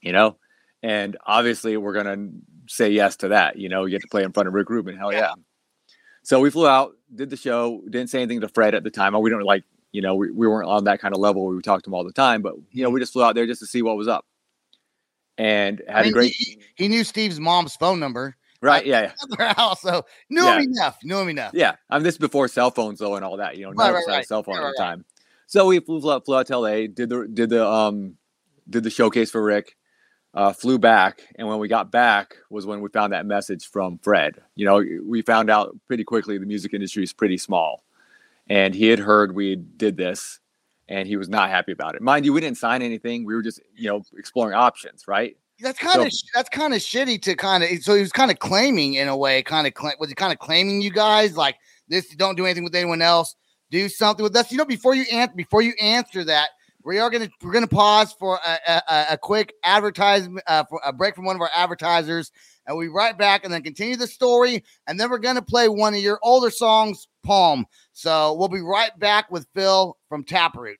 you 0.00 0.12
know, 0.12 0.36
and 0.82 1.16
obviously 1.26 1.76
we're 1.76 1.94
gonna 1.94 2.28
say 2.70 2.90
yes 2.90 3.16
to 3.16 3.28
that. 3.28 3.56
You 3.56 3.68
know, 3.68 3.84
you 3.84 3.90
get 3.90 4.02
to 4.02 4.08
play 4.08 4.22
in 4.22 4.32
front 4.32 4.46
of 4.48 4.54
Rick 4.54 4.70
Rubin, 4.70 4.96
hell 4.96 5.12
yeah. 5.12 5.32
So 6.22 6.38
we 6.40 6.50
flew 6.50 6.66
out, 6.66 6.92
did 7.14 7.30
the 7.30 7.36
show, 7.36 7.82
didn't 7.88 8.10
say 8.10 8.18
anything 8.22 8.40
to 8.42 8.48
Fred 8.48 8.74
at 8.74 8.84
the 8.84 8.90
time. 8.90 9.18
We 9.20 9.30
don't 9.30 9.42
like, 9.42 9.64
you 9.92 10.02
know, 10.02 10.14
we, 10.14 10.30
we 10.30 10.46
weren't 10.46 10.68
on 10.68 10.84
that 10.84 11.00
kind 11.00 11.14
of 11.14 11.20
level 11.20 11.44
where 11.44 11.56
we 11.56 11.62
talked 11.62 11.84
to 11.84 11.90
him 11.90 11.94
all 11.94 12.04
the 12.04 12.12
time, 12.12 12.42
but 12.42 12.54
you 12.70 12.82
know, 12.84 12.90
we 12.90 13.00
just 13.00 13.12
flew 13.12 13.24
out 13.24 13.34
there 13.34 13.46
just 13.46 13.60
to 13.60 13.66
see 13.66 13.82
what 13.82 13.96
was 13.96 14.06
up, 14.06 14.24
and 15.38 15.82
had 15.88 15.96
I 15.96 16.02
mean, 16.02 16.10
a 16.10 16.12
great 16.12 16.32
he, 16.32 16.58
he 16.76 16.88
knew 16.88 17.04
Steve's 17.04 17.40
mom's 17.40 17.74
phone 17.76 17.98
number 17.98 18.36
right, 18.62 18.84
yeah, 18.86 19.12
yeah. 19.38 19.54
house, 19.56 19.80
so 19.80 20.04
knew 20.28 20.44
Yeah. 20.44 20.58
him 20.58 20.70
enough. 20.70 20.98
Knew 21.02 21.18
him 21.18 21.28
enough. 21.30 21.52
Yeah, 21.54 21.76
I 21.88 21.96
mean, 21.96 22.04
this 22.04 22.14
is 22.14 22.18
before 22.18 22.46
cell 22.48 22.70
phones 22.70 22.98
though, 22.98 23.16
and 23.16 23.24
all 23.24 23.38
that. 23.38 23.56
You 23.56 23.64
know, 23.64 23.72
Right, 23.72 23.92
right, 23.92 24.04
had 24.06 24.14
a 24.14 24.16
right. 24.18 24.26
cell 24.26 24.42
phone 24.42 24.58
at 24.58 24.62
the 24.62 24.74
time. 24.78 25.04
So 25.46 25.66
we 25.66 25.80
flew 25.80 26.12
out, 26.12 26.24
flew 26.26 26.36
out 26.36 26.46
to 26.48 26.58
LA, 26.58 26.86
did 26.86 27.08
the 27.08 27.26
did 27.32 27.50
the 27.50 27.66
um 27.66 28.16
did 28.68 28.84
the 28.84 28.90
showcase 28.90 29.30
for 29.30 29.42
Rick, 29.42 29.76
uh, 30.34 30.52
flew 30.52 30.78
back, 30.78 31.22
and 31.36 31.48
when 31.48 31.58
we 31.58 31.66
got 31.68 31.90
back 31.90 32.36
was 32.50 32.64
when 32.66 32.80
we 32.80 32.88
found 32.88 33.12
that 33.12 33.26
message 33.26 33.66
from 33.68 33.98
Fred. 33.98 34.40
You 34.54 34.64
know, 34.64 34.84
we 35.04 35.22
found 35.22 35.50
out 35.50 35.76
pretty 35.88 36.04
quickly 36.04 36.38
the 36.38 36.46
music 36.46 36.72
industry 36.72 37.02
is 37.02 37.12
pretty 37.12 37.36
small, 37.38 37.82
and 38.48 38.74
he 38.74 38.86
had 38.86 38.98
heard 39.00 39.34
we 39.34 39.56
did 39.56 39.96
this, 39.96 40.38
and 40.88 41.08
he 41.08 41.16
was 41.16 41.28
not 41.28 41.48
happy 41.50 41.72
about 41.72 41.94
it. 41.96 42.02
Mind 42.02 42.24
you, 42.24 42.32
we 42.32 42.40
didn't 42.40 42.58
sign 42.58 42.80
anything. 42.82 43.24
We 43.24 43.34
were 43.34 43.42
just 43.42 43.60
you 43.74 43.88
know 43.88 44.02
exploring 44.16 44.54
options, 44.54 45.08
right? 45.08 45.36
That's 45.62 45.78
kind 45.78 46.00
of 46.06 46.12
So- 46.12 46.26
that's 46.34 46.48
kind 46.48 46.74
of 46.74 46.80
shitty 46.80 47.20
to 47.22 47.34
kind 47.34 47.64
of. 47.64 47.70
So 47.82 47.94
he 47.94 48.00
was 48.00 48.12
kind 48.12 48.30
of 48.30 48.38
claiming 48.38 48.94
in 48.94 49.08
a 49.08 49.16
way, 49.16 49.42
kind 49.42 49.66
of 49.66 49.74
cla- 49.74 49.94
was 49.98 50.08
he 50.08 50.14
kind 50.14 50.32
of 50.32 50.38
claiming 50.38 50.80
you 50.80 50.90
guys 50.92 51.36
like 51.36 51.56
this? 51.88 52.08
Don't 52.14 52.36
do 52.36 52.46
anything 52.46 52.64
with 52.64 52.74
anyone 52.74 53.02
else. 53.02 53.34
Do 53.70 53.88
something 53.88 54.22
with 54.22 54.34
us. 54.36 54.50
You 54.50 54.58
know, 54.58 54.64
before 54.64 54.94
you 54.94 55.04
answer, 55.12 55.34
before 55.36 55.60
you 55.62 55.74
answer 55.80 56.24
that, 56.24 56.50
we 56.84 56.98
are 56.98 57.10
gonna 57.10 57.28
we're 57.42 57.52
gonna 57.52 57.66
pause 57.66 58.12
for 58.18 58.38
a, 58.44 58.58
a, 58.68 58.82
a- 58.88 59.06
a 59.12 59.18
quick 59.18 59.52
advertisement, 59.64 60.42
uh, 60.46 60.64
for 60.68 60.80
a 60.84 60.92
break 60.92 61.14
from 61.14 61.24
one 61.24 61.36
of 61.36 61.42
our 61.42 61.50
advertisers, 61.54 62.30
and 62.66 62.76
we 62.76 62.86
be 62.86 62.88
right 62.90 63.16
back 63.16 63.44
and 63.44 63.52
then 63.52 63.62
continue 63.62 63.96
the 63.96 64.06
story, 64.06 64.64
and 64.86 64.98
then 64.98 65.10
we're 65.10 65.18
gonna 65.18 65.42
play 65.42 65.68
one 65.68 65.94
of 65.94 66.00
your 66.00 66.18
older 66.22 66.50
songs, 66.50 67.06
Poem. 67.24 67.66
So 67.92 68.34
we'll 68.34 68.48
be 68.48 68.60
right 68.62 68.96
back 68.98 69.30
with 69.30 69.46
Phil 69.54 69.96
from 70.08 70.24
Taproot. 70.24 70.78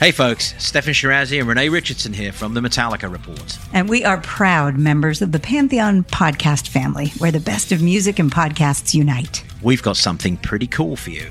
Hey 0.00 0.12
folks, 0.12 0.54
Steffan 0.54 0.94
Chirazi 0.94 1.38
and 1.40 1.46
Renee 1.46 1.68
Richardson 1.68 2.14
here 2.14 2.32
from 2.32 2.54
the 2.54 2.60
Metallica 2.62 3.12
Report. 3.12 3.58
And 3.74 3.86
we 3.86 4.02
are 4.02 4.18
proud 4.22 4.78
members 4.78 5.20
of 5.20 5.32
the 5.32 5.38
Pantheon 5.38 6.04
podcast 6.04 6.68
family, 6.68 7.08
where 7.18 7.30
the 7.30 7.38
best 7.40 7.70
of 7.70 7.82
music 7.82 8.18
and 8.18 8.32
podcasts 8.32 8.94
unite. 8.94 9.44
We've 9.62 9.82
got 9.82 9.98
something 9.98 10.38
pretty 10.38 10.66
cool 10.66 10.96
for 10.96 11.10
you. 11.10 11.30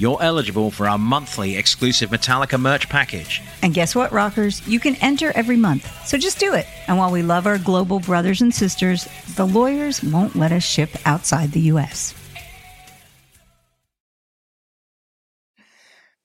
you're 0.00 0.22
eligible 0.22 0.70
for 0.70 0.88
our 0.88 0.96
monthly 0.96 1.56
exclusive 1.56 2.08
Metallica 2.08 2.58
merch 2.58 2.88
package. 2.88 3.42
And 3.62 3.74
guess 3.74 3.94
what, 3.94 4.12
rockers? 4.12 4.66
You 4.66 4.80
can 4.80 4.96
enter 4.96 5.30
every 5.34 5.56
month. 5.56 6.06
So 6.06 6.16
just 6.16 6.38
do 6.38 6.54
it. 6.54 6.66
And 6.88 6.96
while 6.96 7.12
we 7.12 7.22
love 7.22 7.46
our 7.46 7.58
global 7.58 8.00
brothers 8.00 8.40
and 8.40 8.54
sisters, 8.54 9.06
the 9.36 9.46
lawyers 9.46 10.02
won't 10.02 10.34
let 10.34 10.52
us 10.52 10.62
ship 10.62 10.90
outside 11.04 11.52
the 11.52 11.60
U.S. 11.72 12.14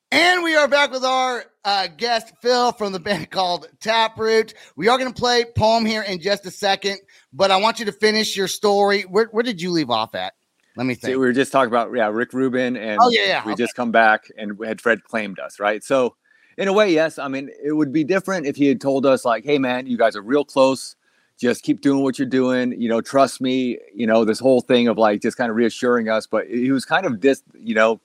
And 0.09 0.43
we 0.43 0.55
are 0.55 0.69
back 0.69 0.91
with 0.91 1.03
our 1.03 1.43
uh, 1.65 1.87
guest, 1.87 2.31
Phil, 2.41 2.71
from 2.71 2.93
the 2.93 3.01
band 3.01 3.29
called 3.31 3.67
Taproot. 3.81 4.53
We 4.77 4.87
are 4.87 4.97
going 4.97 5.11
to 5.11 5.19
play 5.19 5.43
Poem 5.43 5.85
here 5.85 6.03
in 6.03 6.21
just 6.21 6.45
a 6.45 6.51
second, 6.51 6.99
but 7.33 7.51
I 7.51 7.57
want 7.57 7.79
you 7.79 7.85
to 7.87 7.91
finish 7.91 8.37
your 8.37 8.47
story. 8.47 9.01
Where, 9.01 9.25
where 9.25 9.43
did 9.43 9.61
you 9.61 9.71
leave 9.71 9.89
off 9.89 10.15
at? 10.15 10.33
Let 10.77 10.85
me 10.85 10.93
So 10.95 11.01
think. 11.07 11.11
we 11.19 11.25
were 11.25 11.33
just 11.33 11.51
talking 11.51 11.67
about 11.69 11.93
yeah 11.95 12.07
Rick 12.07 12.33
Rubin 12.33 12.75
and 12.77 12.99
Oh, 13.01 13.09
yeah, 13.09 13.25
yeah, 13.25 13.45
we 13.45 13.53
okay. 13.53 13.63
just 13.63 13.75
come 13.75 13.91
back 13.91 14.25
and 14.37 14.57
had 14.65 14.81
Fred 14.81 15.03
claimed 15.03 15.39
us 15.39 15.59
right. 15.59 15.83
So 15.83 16.15
in 16.57 16.67
a 16.67 16.73
way, 16.73 16.91
yes. 16.93 17.17
I 17.19 17.27
mean, 17.27 17.49
it 17.63 17.73
would 17.73 17.91
be 17.91 18.03
different 18.03 18.45
if 18.45 18.55
he 18.55 18.65
had 18.67 18.79
told 18.79 19.05
us 19.05 19.25
like, 19.25 19.43
"Hey, 19.43 19.57
man, 19.57 19.87
you 19.87 19.97
guys 19.97 20.15
are 20.15 20.21
real 20.21 20.45
close. 20.45 20.95
Just 21.37 21.63
keep 21.63 21.81
doing 21.81 22.01
what 22.01 22.17
you're 22.17 22.27
doing. 22.27 22.79
You 22.81 22.87
know, 22.87 23.01
trust 23.01 23.41
me. 23.41 23.77
You 23.93 24.07
know, 24.07 24.23
this 24.23 24.39
whole 24.39 24.61
thing 24.61 24.87
of 24.87 24.97
like 24.97 25.21
just 25.21 25.35
kind 25.37 25.49
of 25.49 25.55
reassuring 25.57 26.07
us." 26.09 26.27
But 26.27 26.47
he 26.47 26.71
was 26.71 26.85
kind 26.85 27.05
of 27.05 27.19
dis, 27.19 27.43
you 27.59 27.75
know, 27.75 27.99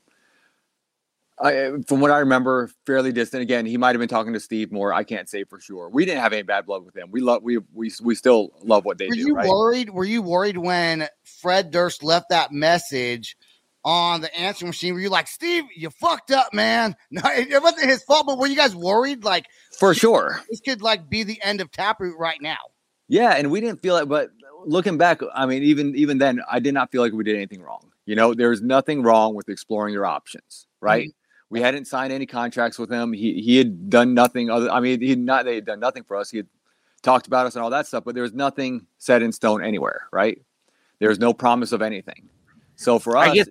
I, 1.42 1.56
uh, 1.56 1.78
from 1.86 2.00
what 2.00 2.10
I 2.10 2.18
remember, 2.18 2.70
fairly 2.86 3.12
distant. 3.12 3.42
Again, 3.42 3.64
he 3.66 3.76
might 3.76 3.90
have 3.94 3.98
been 4.00 4.08
talking 4.08 4.32
to 4.34 4.40
Steve 4.40 4.70
more. 4.70 4.92
I 4.92 5.04
can't 5.04 5.28
say 5.28 5.44
for 5.44 5.60
sure. 5.60 5.88
We 5.88 6.04
didn't 6.04 6.20
have 6.22 6.32
any 6.32 6.42
bad 6.42 6.66
blood 6.66 6.84
with 6.84 6.94
them. 6.94 7.08
We 7.10 7.20
love 7.20 7.42
we 7.42 7.58
we 7.72 7.90
we 8.02 8.14
still 8.14 8.50
love 8.62 8.84
what 8.84 8.98
they 8.98 9.08
Were 9.08 9.14
do. 9.14 9.20
you 9.20 9.34
right? 9.34 9.48
worried? 9.48 9.90
Were 9.90 10.04
you 10.04 10.22
worried 10.22 10.58
when 10.58 11.08
Fred 11.24 11.70
Durst 11.70 12.02
left 12.02 12.26
that 12.30 12.52
message 12.52 13.36
on 13.84 14.20
the 14.20 14.34
answering 14.38 14.68
machine? 14.68 14.92
Were 14.94 15.00
you 15.00 15.08
like, 15.08 15.26
Steve, 15.28 15.64
you 15.74 15.88
fucked 15.90 16.30
up, 16.30 16.52
man? 16.52 16.94
No, 17.10 17.22
it 17.24 17.62
wasn't 17.62 17.88
his 17.90 18.02
fault, 18.02 18.26
but 18.26 18.38
were 18.38 18.46
you 18.46 18.56
guys 18.56 18.76
worried? 18.76 19.24
Like 19.24 19.46
For 19.78 19.94
sure. 19.94 20.40
this 20.50 20.60
could 20.60 20.82
like 20.82 21.08
be 21.08 21.22
the 21.22 21.42
end 21.42 21.60
of 21.60 21.70
Taproot 21.70 22.18
right 22.18 22.40
now. 22.42 22.58
Yeah, 23.08 23.30
and 23.30 23.50
we 23.50 23.60
didn't 23.60 23.80
feel 23.80 23.96
it, 23.96 24.08
but 24.08 24.30
looking 24.66 24.98
back, 24.98 25.20
I 25.34 25.46
mean, 25.46 25.62
even 25.62 25.96
even 25.96 26.18
then, 26.18 26.40
I 26.50 26.60
did 26.60 26.74
not 26.74 26.92
feel 26.92 27.02
like 27.02 27.12
we 27.12 27.24
did 27.24 27.36
anything 27.36 27.62
wrong. 27.62 27.90
You 28.06 28.14
know, 28.14 28.34
there's 28.34 28.60
nothing 28.62 29.02
wrong 29.02 29.34
with 29.34 29.48
exploring 29.48 29.92
your 29.94 30.04
options, 30.06 30.66
right? 30.80 31.08
Mm-hmm. 31.08 31.16
We 31.50 31.60
hadn't 31.60 31.86
signed 31.86 32.12
any 32.12 32.26
contracts 32.26 32.78
with 32.78 32.90
him. 32.90 33.12
He 33.12 33.42
he 33.42 33.58
had 33.58 33.90
done 33.90 34.14
nothing 34.14 34.50
other. 34.50 34.70
I 34.70 34.80
mean, 34.80 35.00
he 35.00 35.16
not 35.16 35.44
they 35.44 35.56
had 35.56 35.66
done 35.66 35.80
nothing 35.80 36.04
for 36.04 36.16
us. 36.16 36.30
He 36.30 36.38
had 36.38 36.46
talked 37.02 37.26
about 37.26 37.46
us 37.46 37.56
and 37.56 37.62
all 37.64 37.70
that 37.70 37.86
stuff, 37.86 38.04
but 38.04 38.14
there 38.14 38.22
was 38.22 38.32
nothing 38.32 38.86
set 38.98 39.22
in 39.22 39.32
stone 39.32 39.62
anywhere, 39.64 40.02
right? 40.12 40.40
There 41.00 41.08
was 41.08 41.18
no 41.18 41.32
promise 41.32 41.72
of 41.72 41.82
anything. 41.82 42.28
So 42.76 42.98
for 42.98 43.16
us, 43.16 43.28
I 43.30 43.34
get 43.34 43.48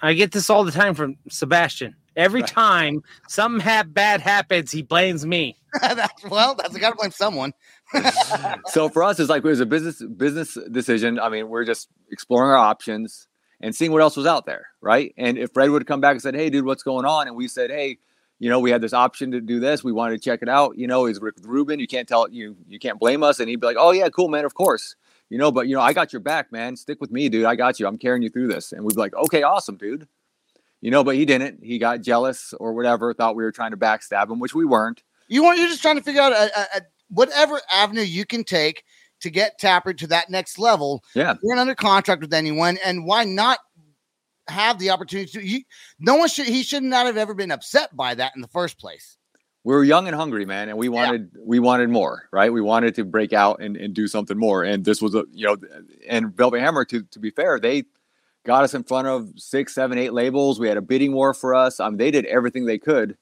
I 0.00 0.12
get 0.14 0.32
this 0.32 0.48
all 0.50 0.64
the 0.64 0.72
time 0.72 0.94
from 0.94 1.16
Sebastian. 1.28 1.96
Every 2.16 2.42
Right. 2.42 2.50
time 2.50 3.02
something 3.28 3.60
ha- 3.60 3.84
bad 3.86 4.20
happens, 4.20 4.70
he 4.72 4.82
blames 4.82 5.24
me. 5.24 5.56
that's 5.80 6.24
well, 6.24 6.54
that's 6.54 6.76
got 6.76 6.90
to 6.90 6.96
blame 6.96 7.10
someone. 7.12 7.52
so 8.66 8.88
for 8.88 9.02
us, 9.02 9.18
it's 9.20 9.30
like 9.30 9.44
it 9.44 9.48
was 9.48 9.60
a 9.60 9.66
business 9.66 10.02
business 10.16 10.56
decision. 10.70 11.18
I 11.18 11.28
mean, 11.28 11.48
we're 11.48 11.64
just 11.64 11.88
exploring 12.10 12.50
our 12.50 12.56
options 12.56 13.26
and 13.60 13.74
seeing 13.74 13.92
what 13.92 14.02
else 14.02 14.16
was 14.16 14.26
out 14.26 14.46
there, 14.46 14.68
right? 14.80 15.14
And 15.16 15.38
if 15.38 15.52
Fred 15.52 15.70
would 15.70 15.86
come 15.86 16.00
back 16.00 16.12
and 16.12 16.22
said, 16.22 16.34
"Hey, 16.34 16.50
dude, 16.50 16.64
what's 16.64 16.82
going 16.82 17.04
on?" 17.04 17.26
and 17.26 17.36
we 17.36 17.48
said, 17.48 17.70
"Hey, 17.70 17.98
you 18.38 18.48
know, 18.48 18.58
we 18.58 18.70
had 18.70 18.80
this 18.80 18.92
option 18.92 19.30
to 19.32 19.40
do 19.40 19.60
this. 19.60 19.84
We 19.84 19.92
wanted 19.92 20.20
to 20.20 20.30
check 20.30 20.40
it 20.42 20.48
out. 20.48 20.78
You 20.78 20.86
know, 20.86 21.06
is 21.06 21.20
Rick 21.20 21.36
Rubin? 21.42 21.78
You 21.78 21.86
can't 21.86 22.08
tell 22.08 22.28
you 22.30 22.56
you 22.68 22.78
can't 22.78 22.98
blame 22.98 23.22
us." 23.22 23.40
And 23.40 23.48
he'd 23.48 23.60
be 23.60 23.66
like, 23.66 23.76
"Oh 23.78 23.92
yeah, 23.92 24.08
cool, 24.08 24.28
man. 24.28 24.44
Of 24.44 24.54
course." 24.54 24.96
You 25.28 25.38
know, 25.38 25.52
but 25.52 25.68
you 25.68 25.76
know, 25.76 25.82
I 25.82 25.92
got 25.92 26.12
your 26.12 26.20
back, 26.20 26.50
man. 26.50 26.76
Stick 26.76 27.00
with 27.00 27.12
me, 27.12 27.28
dude. 27.28 27.44
I 27.44 27.54
got 27.54 27.78
you. 27.78 27.86
I'm 27.86 27.98
carrying 27.98 28.22
you 28.22 28.30
through 28.30 28.48
this. 28.48 28.72
And 28.72 28.84
we'd 28.84 28.94
be 28.94 29.00
like, 29.00 29.14
"Okay, 29.14 29.42
awesome, 29.42 29.76
dude." 29.76 30.08
You 30.80 30.90
know, 30.90 31.04
but 31.04 31.14
he 31.14 31.26
didn't. 31.26 31.62
He 31.62 31.78
got 31.78 32.00
jealous 32.00 32.54
or 32.58 32.72
whatever. 32.72 33.12
Thought 33.12 33.36
we 33.36 33.44
were 33.44 33.52
trying 33.52 33.72
to 33.72 33.76
backstab 33.76 34.30
him, 34.30 34.40
which 34.40 34.54
we 34.54 34.64
weren't. 34.64 35.02
You 35.28 35.44
want 35.44 35.58
you're 35.58 35.68
just 35.68 35.82
trying 35.82 35.96
to 35.96 36.02
figure 36.02 36.22
out 36.22 36.32
a, 36.32 36.58
a, 36.58 36.78
a 36.78 36.80
whatever 37.08 37.60
avenue 37.70 38.02
you 38.02 38.24
can 38.24 38.44
take 38.44 38.84
to 39.20 39.30
get 39.30 39.58
Taproot 39.58 39.98
to 39.98 40.06
that 40.08 40.30
next 40.30 40.58
level. 40.58 41.04
Yeah. 41.14 41.34
We're 41.42 41.54
not 41.54 41.62
under 41.62 41.74
contract 41.74 42.22
with 42.22 42.34
anyone, 42.34 42.78
and 42.84 43.04
why 43.04 43.24
not 43.24 43.58
have 44.48 44.78
the 44.78 44.90
opportunity 44.90 45.30
to? 45.32 45.46
You, 45.46 45.60
no 45.98 46.16
one 46.16 46.28
should. 46.28 46.46
He 46.46 46.62
should 46.62 46.82
not 46.82 47.06
have 47.06 47.16
ever 47.16 47.34
been 47.34 47.50
upset 47.50 47.96
by 47.96 48.14
that 48.14 48.32
in 48.34 48.42
the 48.42 48.48
first 48.48 48.78
place. 48.78 49.16
we 49.64 49.74
were 49.74 49.84
young 49.84 50.06
and 50.06 50.16
hungry, 50.16 50.46
man, 50.46 50.68
and 50.68 50.78
we 50.78 50.88
wanted 50.88 51.30
we 51.38 51.58
wanted 51.58 51.90
more, 51.90 52.28
right? 52.32 52.52
We 52.52 52.62
wanted 52.62 52.94
to 52.96 53.04
break 53.04 53.32
out 53.32 53.60
and, 53.60 53.76
and 53.76 53.92
do 53.92 54.08
something 54.08 54.38
more. 54.38 54.64
And 54.64 54.84
this 54.84 55.02
was 55.02 55.14
a 55.14 55.24
you 55.32 55.46
know, 55.46 55.56
and 56.08 56.34
Velvet 56.34 56.60
Hammer, 56.60 56.84
to 56.86 57.02
to 57.02 57.18
be 57.18 57.30
fair, 57.30 57.60
they 57.60 57.84
got 58.46 58.64
us 58.64 58.72
in 58.72 58.82
front 58.84 59.06
of 59.06 59.28
six, 59.36 59.74
seven, 59.74 59.98
eight 59.98 60.14
labels. 60.14 60.58
We 60.58 60.68
had 60.68 60.78
a 60.78 60.82
bidding 60.82 61.12
war 61.12 61.34
for 61.34 61.54
us. 61.54 61.78
Um, 61.78 61.98
they 61.98 62.10
did 62.10 62.24
everything 62.24 62.64
they 62.64 62.78
could 62.78 63.16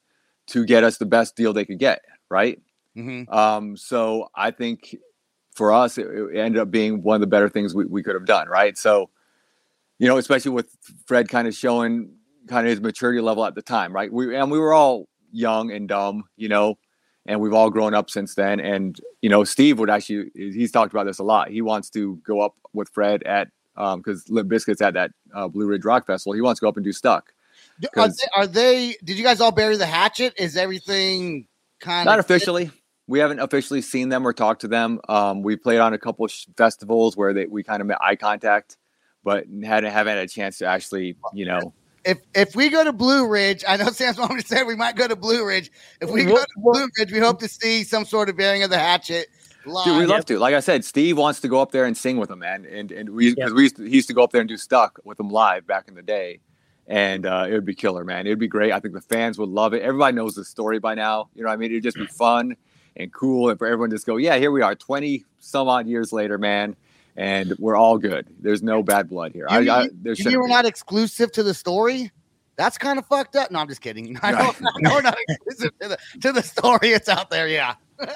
to 0.48 0.64
get 0.64 0.84
us 0.84 0.98
the 0.98 1.06
best 1.06 1.34
deal 1.34 1.52
they 1.52 1.64
could 1.64 1.80
get, 1.80 2.02
right? 2.30 2.60
Mm-hmm. 2.96 3.32
Um, 3.32 3.76
so 3.76 4.28
I 4.34 4.52
think 4.52 4.96
for 5.58 5.72
us, 5.72 5.98
it, 5.98 6.06
it 6.06 6.38
ended 6.38 6.62
up 6.62 6.70
being 6.70 7.02
one 7.02 7.16
of 7.16 7.20
the 7.20 7.26
better 7.26 7.48
things 7.50 7.74
we, 7.74 7.84
we 7.84 8.02
could 8.02 8.14
have 8.14 8.24
done, 8.24 8.48
right? 8.48 8.78
So, 8.78 9.10
you 9.98 10.08
know, 10.08 10.16
especially 10.16 10.52
with 10.52 10.74
Fred 11.04 11.28
kind 11.28 11.46
of 11.46 11.54
showing 11.54 12.12
kind 12.48 12.66
of 12.66 12.70
his 12.70 12.80
maturity 12.80 13.20
level 13.20 13.44
at 13.44 13.54
the 13.54 13.60
time, 13.60 13.92
right? 13.92 14.10
We 14.10 14.34
and 14.34 14.50
we 14.50 14.58
were 14.58 14.72
all 14.72 15.08
young 15.32 15.70
and 15.70 15.88
dumb, 15.88 16.24
you 16.36 16.48
know, 16.48 16.78
and 17.26 17.40
we've 17.40 17.52
all 17.52 17.68
grown 17.68 17.92
up 17.92 18.08
since 18.08 18.36
then. 18.36 18.60
And 18.60 18.98
you 19.20 19.28
know, 19.28 19.44
Steve 19.44 19.78
would 19.80 19.90
actually 19.90 20.30
he's 20.34 20.70
talked 20.70 20.92
about 20.92 21.04
this 21.04 21.18
a 21.18 21.24
lot. 21.24 21.50
He 21.50 21.60
wants 21.60 21.90
to 21.90 22.16
go 22.24 22.40
up 22.40 22.54
with 22.72 22.88
Fred 22.88 23.24
at 23.24 23.48
um 23.76 24.00
because 24.00 24.28
Limp 24.30 24.48
Bizkit's 24.48 24.80
at 24.80 24.94
that 24.94 25.10
uh, 25.34 25.48
Blue 25.48 25.66
Ridge 25.66 25.84
Rock 25.84 26.06
Festival. 26.06 26.32
He 26.32 26.40
wants 26.40 26.60
to 26.60 26.64
go 26.64 26.68
up 26.68 26.76
and 26.76 26.84
do 26.84 26.92
Stuck. 26.92 27.32
Are 27.96 28.08
they, 28.08 28.14
are 28.36 28.46
they? 28.46 28.96
Did 29.04 29.18
you 29.18 29.24
guys 29.24 29.40
all 29.40 29.52
bury 29.52 29.76
the 29.76 29.86
hatchet? 29.86 30.34
Is 30.38 30.56
everything 30.56 31.48
kind 31.80 32.06
Not 32.06 32.20
of 32.20 32.24
officially. 32.24 32.70
We 33.08 33.18
haven't 33.18 33.40
officially 33.40 33.80
seen 33.80 34.10
them 34.10 34.26
or 34.26 34.34
talked 34.34 34.60
to 34.60 34.68
them. 34.68 35.00
Um, 35.08 35.42
we 35.42 35.56
played 35.56 35.80
on 35.80 35.94
a 35.94 35.98
couple 35.98 36.26
of 36.26 36.30
sh- 36.30 36.46
festivals 36.56 37.16
where 37.16 37.32
they 37.32 37.46
we 37.46 37.62
kind 37.62 37.80
of 37.80 37.86
met 37.86 37.98
eye 38.02 38.16
contact, 38.16 38.76
but 39.24 39.46
hadn't 39.64 39.90
haven't 39.90 40.16
had 40.16 40.18
a 40.18 40.28
chance 40.28 40.58
to 40.58 40.66
actually, 40.66 41.16
you 41.32 41.46
know. 41.46 41.72
If 42.04 42.18
if 42.34 42.54
we 42.54 42.68
go 42.68 42.84
to 42.84 42.92
Blue 42.92 43.26
Ridge, 43.26 43.64
I 43.66 43.78
know 43.78 43.86
Sam's 43.92 44.18
wanted 44.18 44.42
to 44.42 44.46
say 44.46 44.62
we 44.62 44.76
might 44.76 44.94
go 44.94 45.08
to 45.08 45.16
Blue 45.16 45.46
Ridge. 45.46 45.70
If 46.02 46.10
we 46.10 46.24
go 46.24 46.36
to 46.36 46.46
Blue 46.58 46.86
Ridge, 46.98 47.10
we 47.10 47.18
hope 47.18 47.40
to 47.40 47.48
see 47.48 47.82
some 47.82 48.04
sort 48.04 48.28
of 48.28 48.36
bearing 48.36 48.62
of 48.62 48.70
the 48.70 48.78
hatchet. 48.78 49.28
Live. 49.64 49.84
Dude, 49.86 49.98
we 49.98 50.06
love 50.06 50.24
to. 50.26 50.38
Like 50.38 50.54
I 50.54 50.60
said, 50.60 50.84
Steve 50.84 51.16
wants 51.16 51.40
to 51.40 51.48
go 51.48 51.60
up 51.60 51.72
there 51.72 51.86
and 51.86 51.96
sing 51.96 52.18
with 52.18 52.28
them, 52.28 52.40
man. 52.40 52.66
And 52.66 52.92
and 52.92 53.10
we 53.10 53.34
because 53.34 53.54
we 53.54 53.62
used 53.62 53.76
to, 53.76 53.84
he 53.84 53.96
used 53.96 54.08
to 54.08 54.14
go 54.14 54.22
up 54.22 54.32
there 54.32 54.42
and 54.42 54.48
do 54.48 54.58
stuck 54.58 55.00
with 55.04 55.16
them 55.16 55.30
live 55.30 55.66
back 55.66 55.88
in 55.88 55.94
the 55.94 56.02
day, 56.02 56.40
and 56.86 57.24
uh, 57.24 57.46
it 57.48 57.52
would 57.52 57.64
be 57.64 57.74
killer, 57.74 58.04
man. 58.04 58.26
It 58.26 58.30
would 58.30 58.38
be 58.38 58.48
great. 58.48 58.72
I 58.72 58.80
think 58.80 58.92
the 58.92 59.00
fans 59.00 59.38
would 59.38 59.48
love 59.48 59.72
it. 59.72 59.82
Everybody 59.82 60.14
knows 60.14 60.34
the 60.34 60.44
story 60.44 60.78
by 60.78 60.94
now. 60.94 61.30
You 61.34 61.42
know, 61.42 61.48
what 61.48 61.54
I 61.54 61.56
mean, 61.56 61.70
it'd 61.70 61.82
just 61.82 61.96
be 61.96 62.06
fun 62.06 62.54
and 62.98 63.12
cool, 63.12 63.48
and 63.50 63.58
for 63.58 63.66
everyone 63.66 63.90
to 63.90 63.96
just 63.96 64.06
go, 64.06 64.16
yeah, 64.16 64.36
here 64.36 64.50
we 64.50 64.60
are, 64.62 64.74
twenty 64.74 65.24
some 65.38 65.68
odd 65.68 65.86
years 65.86 66.12
later, 66.12 66.36
man, 66.38 66.74
and 67.16 67.54
we're 67.58 67.76
all 67.76 67.96
good. 67.98 68.26
There's 68.40 68.62
no 68.62 68.82
bad 68.82 69.08
blood 69.08 69.32
here. 69.32 69.46
I, 69.48 69.60
You- 69.60 69.70
I, 69.70 69.82
you- 69.84 69.90
there 70.02 70.12
You 70.12 70.16
shouldn't 70.16 70.36
were 70.42 70.48
be. 70.48 70.52
not 70.52 70.66
exclusive 70.66 71.32
to 71.32 71.42
the 71.42 71.54
story. 71.54 72.10
That's 72.56 72.76
kind 72.76 72.98
of 72.98 73.06
fucked 73.06 73.36
up. 73.36 73.52
No, 73.52 73.60
I'm 73.60 73.68
just 73.68 73.80
kidding. 73.80 74.18
I 74.22 74.32
know, 74.32 74.52
I 74.60 74.92
we're 74.94 75.00
not 75.02 75.16
exclusive 75.28 75.78
to 75.80 75.88
the, 75.90 75.98
to 76.22 76.32
the 76.32 76.42
story. 76.42 76.88
It's 76.90 77.08
out 77.08 77.30
there. 77.30 77.46
Yeah. 77.48 77.74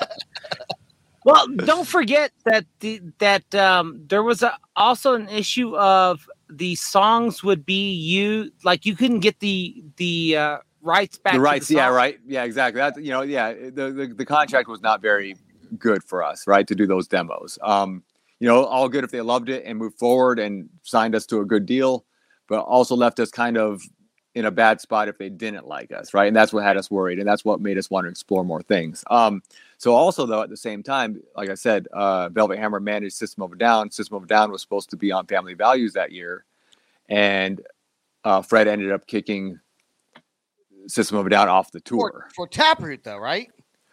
Well, 1.25 1.47
don't 1.55 1.87
forget 1.87 2.33
that 2.47 2.67
the 2.81 3.01
that 3.19 3.55
um, 3.55 4.03
there 4.09 4.25
was 4.25 4.43
a, 4.43 4.59
also 4.75 5.15
an 5.15 5.29
issue 5.29 5.77
of 5.77 6.29
the 6.51 6.75
songs 6.75 7.45
would 7.45 7.65
be 7.65 7.93
you 7.93 8.51
like 8.65 8.85
you 8.85 8.97
couldn't 8.97 9.21
get 9.21 9.39
the 9.39 9.85
the 9.99 10.37
uh, 10.37 10.59
rights 10.83 11.19
back. 11.19 11.35
the 11.35 11.39
to 11.39 11.43
rights, 11.43 11.69
the 11.69 11.77
yeah, 11.77 11.89
right, 11.89 12.19
yeah, 12.27 12.45
exactly. 12.45 12.81
That 12.81 13.03
you 13.03 13.11
know, 13.11 13.23
yeah, 13.23 13.53
the, 13.53 13.91
the 13.91 14.15
the 14.17 14.27
contract 14.27 14.69
was 14.69 14.83
not 14.83 15.01
very 15.01 15.37
good 15.79 16.05
for 16.05 16.23
us, 16.23 16.47
right, 16.47 16.67
to 16.67 16.75
do 16.75 16.87
those 16.87 17.09
demos. 17.09 17.59
Um, 17.63 18.03
you 18.41 18.49
know, 18.49 18.65
all 18.65 18.89
good 18.89 19.05
if 19.05 19.11
they 19.11 19.21
loved 19.21 19.49
it 19.49 19.65
and 19.65 19.79
moved 19.79 19.99
forward 19.99 20.39
and 20.39 20.69
signed 20.83 21.15
us 21.15 21.27
to 21.27 21.41
a 21.41 21.45
good 21.45 21.65
deal, 21.65 22.05
but 22.49 22.61
also 22.61 22.97
left 22.97 23.21
us 23.21 23.31
kind 23.31 23.57
of 23.57 23.83
in 24.35 24.47
a 24.47 24.51
bad 24.51 24.81
spot 24.81 25.09
if 25.09 25.19
they 25.19 25.29
didn't 25.29 25.67
like 25.67 25.93
us, 25.93 26.15
right? 26.15 26.27
And 26.27 26.35
that's 26.35 26.53
what 26.53 26.65
had 26.65 26.77
us 26.77 26.91
worried, 26.91 27.19
and 27.19 27.29
that's 27.29 27.45
what 27.45 27.61
made 27.61 27.79
us 27.79 27.91
want 27.91 28.07
to 28.07 28.11
explore 28.11 28.45
more 28.45 28.63
things. 28.63 29.05
Um, 29.11 29.43
so 29.79 29.95
also 29.95 30.27
though, 30.27 30.43
at 30.43 30.49
the 30.49 30.57
same 30.57 30.83
time, 30.83 31.23
like 31.37 31.51
I 31.51 31.55
said, 31.55 31.87
uh, 31.93 32.31
Velvet 32.31 32.59
Hammer 32.59 32.81
managed 32.81 33.15
System 33.15 33.43
of 33.43 33.53
a 33.53 33.57
Down. 33.57 33.91
System 33.91 34.17
of 34.17 34.25
a 34.25 34.27
Down 34.27 34.51
was 34.51 34.63
supposed 34.63 34.91
to 34.91 34.97
be 34.97 35.13
on 35.13 35.27
Family 35.27 35.55
Values 35.55 35.93
that 35.93 36.13
year, 36.13 36.45
and 37.09 37.61
uh, 38.25 38.41
Fred 38.43 38.69
ended 38.69 38.91
up 38.91 39.07
kicking 39.07 39.61
System 40.87 41.19
of 41.19 41.27
a 41.27 41.31
Down 41.31 41.49
off 41.49 41.71
the 41.73 41.81
tour. 41.81 42.27
For, 42.35 42.47
for 42.47 42.49
Taproot, 42.49 43.05
though, 43.05 43.19
right? 43.19 43.51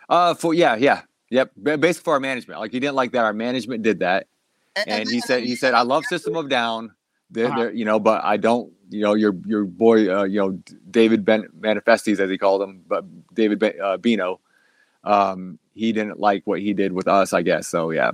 Uh, 0.09 0.33
for 0.33 0.53
yeah, 0.53 0.75
yeah, 0.75 1.01
yep. 1.29 1.51
Ba- 1.57 1.77
Basically 1.77 2.03
for 2.03 2.13
our 2.13 2.19
management, 2.19 2.59
like 2.59 2.71
he 2.71 2.79
didn't 2.79 2.95
like 2.95 3.11
that. 3.11 3.25
Our 3.25 3.33
management 3.33 3.83
did 3.83 3.99
that, 3.99 4.27
and 4.87 5.07
he 5.09 5.21
said 5.21 5.43
he 5.43 5.55
said 5.55 5.73
I 5.73 5.81
love 5.81 6.05
System 6.05 6.35
of 6.35 6.45
a 6.47 6.49
Down. 6.49 6.91
They're, 7.31 7.45
Uh-huh. 7.47 7.59
they're, 7.59 7.71
you 7.71 7.85
know, 7.85 7.99
but 7.99 8.23
I 8.23 8.37
don't, 8.37 8.73
you 8.89 9.01
know, 9.01 9.13
your 9.13 9.35
your 9.45 9.65
boy, 9.65 10.11
uh, 10.11 10.23
you 10.23 10.39
know, 10.39 10.59
David 10.89 11.23
ben 11.25 11.47
Manifestes 11.59 12.19
as 12.19 12.29
he 12.29 12.37
called 12.39 12.61
him, 12.63 12.83
but 12.87 13.05
David 13.35 13.59
ben, 13.59 13.73
uh, 13.79 13.97
Bino, 13.97 14.39
um, 15.03 15.59
he 15.75 15.91
didn't 15.91 16.19
like 16.19 16.41
what 16.45 16.59
he 16.59 16.73
did 16.73 16.91
with 16.91 17.07
us, 17.07 17.31
I 17.33 17.43
guess. 17.43 17.67
So 17.67 17.91
yeah, 17.91 18.11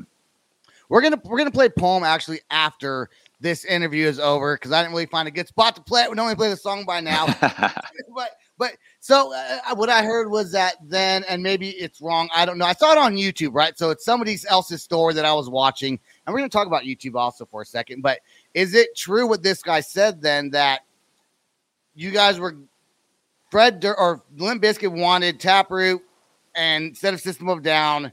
We're 0.90 1.02
gonna 1.02 1.22
we're 1.24 1.38
gonna 1.38 1.50
play 1.52 1.70
poem 1.70 2.04
actually 2.04 2.42
after 2.52 3.10
this 3.40 3.64
interview 3.64 4.06
is 4.08 4.20
over 4.20 4.56
because 4.58 4.74
I 4.74 4.82
didn't 4.82 4.92
really 4.94 5.06
find 5.06 5.28
a 5.30 5.32
good 5.32 5.48
spot 5.48 5.76
to 5.78 5.82
play 5.82 6.04
it. 6.04 6.10
We 6.10 6.16
normally 6.16 6.36
play 6.36 6.50
the 6.50 6.58
song 6.58 6.84
by 6.84 7.00
now, 7.00 7.28
but 7.40 8.32
but 8.58 8.72
so 9.00 9.34
uh, 9.34 9.76
what 9.76 9.90
I 9.90 10.04
heard 10.04 10.30
was 10.30 10.52
that 10.54 10.76
then, 10.84 11.24
and 11.28 11.44
maybe 11.44 11.70
it's 11.72 12.02
wrong. 12.02 12.30
I 12.36 12.46
don't 12.46 12.58
know. 12.58 12.66
I 12.66 12.74
saw 12.74 12.92
it 12.92 12.98
on 12.98 13.16
YouTube, 13.16 13.54
right? 13.54 13.78
So 13.78 13.90
it's 13.90 14.06
somebody 14.06 14.38
else's 14.50 14.82
story 14.82 15.14
that 15.14 15.26
I 15.26 15.34
was 15.34 15.50
watching, 15.50 16.00
and 16.26 16.34
we're 16.34 16.40
gonna 16.40 16.50
talk 16.50 16.68
about 16.68 16.84
YouTube 16.84 17.16
also 17.16 17.46
for 17.46 17.62
a 17.62 17.66
second. 17.66 18.02
But 18.02 18.20
is 18.54 18.74
it 18.74 18.96
true 18.96 19.28
what 19.28 19.44
this 19.44 19.62
guy 19.62 19.82
said 19.82 20.22
then 20.22 20.50
that 20.52 20.82
you 21.96 22.12
guys 22.12 22.40
were 22.40 22.56
Fred 23.52 23.80
Dur- 23.80 23.98
or 23.98 24.22
Limp 24.38 24.62
Bizkit 24.64 24.92
wanted 24.92 25.40
Taproot 25.40 26.02
and 26.56 26.86
instead 26.86 27.14
of 27.14 27.22
System 27.22 27.48
of 27.50 27.62
Down, 27.62 28.12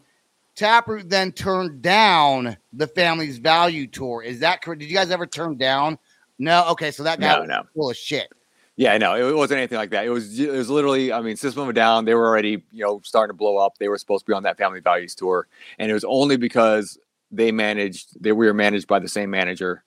Taproot 0.54 1.08
then 1.08 1.32
turned 1.32 1.82
down 1.82 2.56
the 2.72 2.86
Family's 2.86 3.38
Value 3.38 3.86
tour. 3.86 4.22
Is 4.22 4.40
that 4.40 4.62
correct? 4.62 4.80
Did 4.80 4.90
you 4.90 4.94
guys 4.96 5.10
ever 5.10 5.26
turn 5.26 5.56
down? 5.56 5.98
No. 6.38 6.66
Okay, 6.70 6.90
so 6.90 7.02
that 7.04 7.20
guy 7.20 7.32
No, 7.34 7.40
was 7.40 7.48
no. 7.48 7.62
full 7.74 7.90
of 7.90 7.96
shit. 7.96 8.30
Yeah, 8.82 8.98
no, 8.98 9.14
it 9.14 9.36
wasn't 9.36 9.58
anything 9.58 9.78
like 9.78 9.90
that. 9.90 10.04
It 10.04 10.08
was 10.08 10.40
it 10.40 10.50
was 10.50 10.68
literally, 10.68 11.12
I 11.12 11.20
mean, 11.20 11.36
System 11.36 11.62
of 11.62 11.68
a 11.68 11.72
Down, 11.72 12.04
they 12.04 12.14
were 12.14 12.26
already, 12.26 12.64
you 12.72 12.84
know, 12.84 13.00
starting 13.04 13.32
to 13.32 13.36
blow 13.36 13.56
up. 13.56 13.78
They 13.78 13.86
were 13.86 13.96
supposed 13.96 14.26
to 14.26 14.30
be 14.30 14.34
on 14.34 14.42
that 14.42 14.58
Family 14.58 14.80
Values 14.80 15.14
tour, 15.14 15.46
and 15.78 15.88
it 15.88 15.94
was 15.94 16.02
only 16.02 16.36
because 16.36 16.98
they 17.30 17.52
managed 17.52 18.20
they 18.20 18.32
we 18.32 18.44
were 18.44 18.52
managed 18.54 18.88
by 18.88 18.98
the 18.98 19.06
same 19.06 19.30
manager 19.30 19.84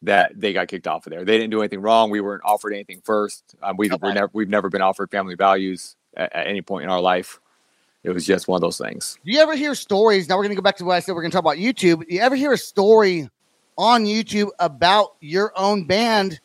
that 0.00 0.32
they 0.34 0.54
got 0.54 0.68
kicked 0.68 0.86
off 0.86 1.06
of 1.06 1.10
there. 1.10 1.22
They 1.22 1.36
didn't 1.36 1.50
do 1.50 1.60
anything 1.60 1.82
wrong. 1.82 2.08
We 2.08 2.22
weren't 2.22 2.40
offered 2.42 2.72
anything 2.72 3.02
first. 3.04 3.54
Um, 3.62 3.76
we've 3.76 3.92
Okay. 3.92 4.00
we're 4.02 4.14
never 4.14 4.30
we've 4.32 4.48
never 4.48 4.70
been 4.70 4.80
offered 4.80 5.10
family 5.10 5.34
values 5.34 5.96
at, 6.16 6.34
at 6.34 6.46
any 6.46 6.62
point 6.62 6.84
in 6.84 6.90
our 6.90 7.00
life. 7.02 7.40
It 8.04 8.10
was 8.10 8.24
just 8.24 8.48
one 8.48 8.56
of 8.56 8.62
those 8.62 8.78
things. 8.78 9.18
Do 9.22 9.32
you 9.32 9.40
ever 9.40 9.54
hear 9.54 9.74
stories? 9.74 10.30
Now 10.30 10.36
we're 10.36 10.44
going 10.44 10.56
to 10.56 10.62
go 10.62 10.62
back 10.62 10.78
to 10.78 10.86
what 10.86 10.94
I 10.94 11.00
said. 11.00 11.14
We're 11.14 11.20
going 11.20 11.30
to 11.30 11.34
talk 11.34 11.44
about 11.44 11.58
YouTube. 11.58 12.08
Do 12.08 12.14
you 12.14 12.20
ever 12.22 12.36
hear 12.36 12.54
a 12.54 12.58
story 12.58 13.28
on 13.76 14.06
YouTube 14.06 14.48
about 14.58 15.16
your 15.20 15.52
own 15.56 15.84
band, 15.84 16.40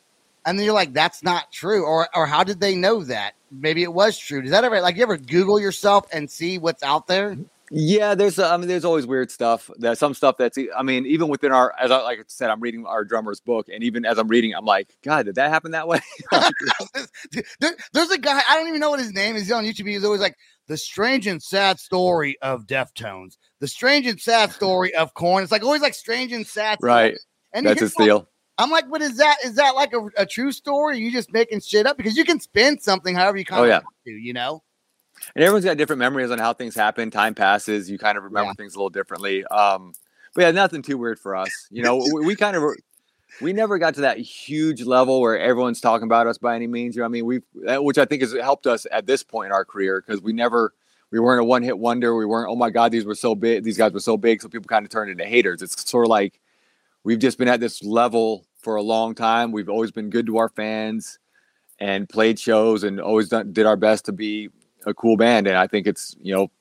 and 0.45 0.57
then 0.57 0.65
you're 0.65 0.73
like, 0.73 0.93
"That's 0.93 1.23
not 1.23 1.51
true," 1.51 1.85
or 1.85 2.07
or 2.15 2.25
how 2.25 2.43
did 2.43 2.59
they 2.59 2.75
know 2.75 3.03
that? 3.03 3.33
Maybe 3.51 3.83
it 3.83 3.93
was 3.93 4.17
true. 4.17 4.41
Does 4.41 4.51
that 4.51 4.63
ever 4.63 4.81
like 4.81 4.97
you 4.97 5.03
ever 5.03 5.17
Google 5.17 5.59
yourself 5.59 6.07
and 6.11 6.29
see 6.29 6.57
what's 6.57 6.83
out 6.83 7.07
there? 7.07 7.37
Yeah, 7.71 8.13
there's 8.13 8.37
uh, 8.37 8.53
I 8.53 8.57
mean 8.57 8.67
there's 8.67 8.85
always 8.85 9.07
weird 9.07 9.31
stuff. 9.31 9.71
There's 9.77 9.97
some 9.97 10.13
stuff 10.13 10.37
that's 10.37 10.57
I 10.77 10.83
mean 10.83 11.05
even 11.07 11.29
within 11.29 11.51
our 11.51 11.73
as 11.79 11.89
I 11.89 12.01
like 12.01 12.19
I 12.19 12.23
said 12.27 12.51
I'm 12.51 12.59
reading 12.59 12.85
our 12.85 13.03
drummer's 13.03 13.39
book 13.39 13.67
and 13.73 13.83
even 13.83 14.05
as 14.05 14.19
I'm 14.19 14.27
reading 14.27 14.53
I'm 14.53 14.65
like 14.65 14.95
God 15.03 15.25
did 15.25 15.35
that 15.35 15.49
happen 15.49 15.71
that 15.71 15.87
way? 15.87 15.99
there, 17.59 17.75
there's 17.93 18.11
a 18.11 18.19
guy 18.19 18.39
I 18.47 18.55
don't 18.57 18.67
even 18.67 18.79
know 18.79 18.91
what 18.91 18.99
his 18.99 19.13
name 19.13 19.35
is. 19.35 19.43
He's 19.43 19.51
on 19.51 19.65
YouTube. 19.65 19.87
He's 19.87 20.05
always 20.05 20.21
like 20.21 20.35
the 20.67 20.77
strange 20.77 21.25
and 21.25 21.41
sad 21.41 21.79
story 21.79 22.37
of 22.41 22.67
Deftones, 22.67 23.37
the 23.59 23.67
strange 23.67 24.05
and 24.05 24.19
sad 24.19 24.51
story 24.51 24.93
of 24.93 25.13
Korn. 25.15 25.41
It's 25.41 25.51
like 25.51 25.63
always 25.63 25.81
like 25.81 25.95
strange 25.95 26.33
and 26.33 26.45
sad, 26.45 26.77
right. 26.81 27.17
And 27.51 27.65
That's 27.65 27.79
his 27.79 27.95
deal. 27.95 28.27
I'm 28.57 28.69
like, 28.69 28.85
what 28.89 29.01
is 29.01 29.17
that? 29.17 29.37
Is 29.43 29.55
that 29.55 29.75
like 29.75 29.93
a, 29.93 30.07
a 30.17 30.25
true 30.25 30.51
story? 30.51 30.95
Or 30.95 30.99
you 30.99 31.11
just 31.11 31.31
making 31.33 31.61
shit 31.61 31.85
up 31.85 31.97
because 31.97 32.15
you 32.15 32.23
can 32.25 32.39
spin 32.39 32.79
something 32.79 33.15
however 33.15 33.37
you 33.37 33.45
kind 33.45 33.59
Oh, 33.61 33.63
of 33.63 33.69
yeah. 33.69 33.79
want 33.79 33.95
to, 34.05 34.11
you 34.11 34.33
know? 34.33 34.63
and 35.35 35.43
everyone's 35.43 35.65
got 35.65 35.77
different 35.77 35.99
memories 35.99 36.29
on 36.31 36.39
how 36.39 36.53
things 36.53 36.75
happen. 36.75 37.09
Time 37.09 37.33
passes, 37.33 37.89
you 37.89 37.97
kind 37.97 38.17
of 38.17 38.23
remember 38.25 38.49
Yeah. 38.49 38.53
things 38.53 38.75
a 38.75 38.77
little 38.77 38.89
differently. 38.89 39.45
Um, 39.45 39.93
but 40.33 40.41
yeah, 40.41 40.51
nothing 40.51 40.81
too 40.81 40.97
weird 40.97 41.19
for 41.19 41.35
us. 41.35 41.67
You 41.71 41.83
know, 41.83 41.97
we, 41.97 42.25
we 42.25 42.35
kind 42.35 42.55
of 42.57 42.63
we 43.41 43.51
never 43.53 43.77
got 43.77 43.95
to 43.95 44.01
that 44.01 44.17
huge 44.17 44.83
level 44.83 45.21
where 45.21 45.39
everyone's 45.39 45.81
talking 45.81 46.05
about 46.05 46.27
us 46.27 46.37
by 46.37 46.55
any 46.55 46.67
means. 46.67 46.95
You 46.95 47.01
know, 47.01 47.05
what 47.05 47.09
I 47.09 47.21
mean, 47.21 47.25
we 47.25 47.41
which 47.77 47.97
I 47.97 48.05
think 48.05 48.21
has 48.21 48.33
helped 48.33 48.67
us 48.67 48.85
at 48.91 49.05
this 49.05 49.23
point 49.23 49.47
in 49.47 49.51
our 49.53 49.63
career 49.65 50.03
because 50.05 50.21
we 50.21 50.33
never 50.33 50.73
we 51.11 51.19
weren't 51.19 51.41
a 51.41 51.45
one 51.45 51.63
hit 51.63 51.77
wonder. 51.77 52.15
We 52.15 52.25
weren't 52.25 52.49
oh 52.49 52.55
my 52.55 52.69
god 52.69 52.91
these 52.91 53.05
were 53.05 53.15
so 53.15 53.35
big 53.35 53.63
these 53.63 53.77
guys 53.77 53.93
were 53.93 53.99
so 54.01 54.17
big 54.17 54.41
so 54.41 54.49
people 54.49 54.67
kind 54.67 54.85
of 54.85 54.91
turned 54.91 55.09
into 55.11 55.25
haters. 55.25 55.61
It's 55.61 55.89
sort 55.89 56.05
of 56.05 56.09
like 56.09 56.39
we've 57.05 57.19
just 57.19 57.37
been 57.37 57.47
at 57.47 57.59
this 57.61 57.81
level 57.83 58.45
for 58.61 58.75
a 58.75 58.81
long 58.81 59.15
time. 59.15 59.51
We've 59.53 59.69
always 59.69 59.91
been 59.91 60.09
good 60.09 60.25
to 60.25 60.37
our 60.39 60.49
fans 60.49 61.19
and 61.79 62.09
played 62.09 62.39
shows 62.39 62.83
and 62.83 62.99
always 62.99 63.29
done, 63.29 63.53
did 63.53 63.65
our 63.65 63.77
best 63.77 64.05
to 64.05 64.11
be 64.11 64.49
a 64.85 64.93
cool 64.93 65.15
band. 65.15 65.47
And 65.47 65.55
I 65.57 65.67
think 65.67 65.87
it's, 65.87 66.15
you 66.21 66.33
know, 66.33 66.51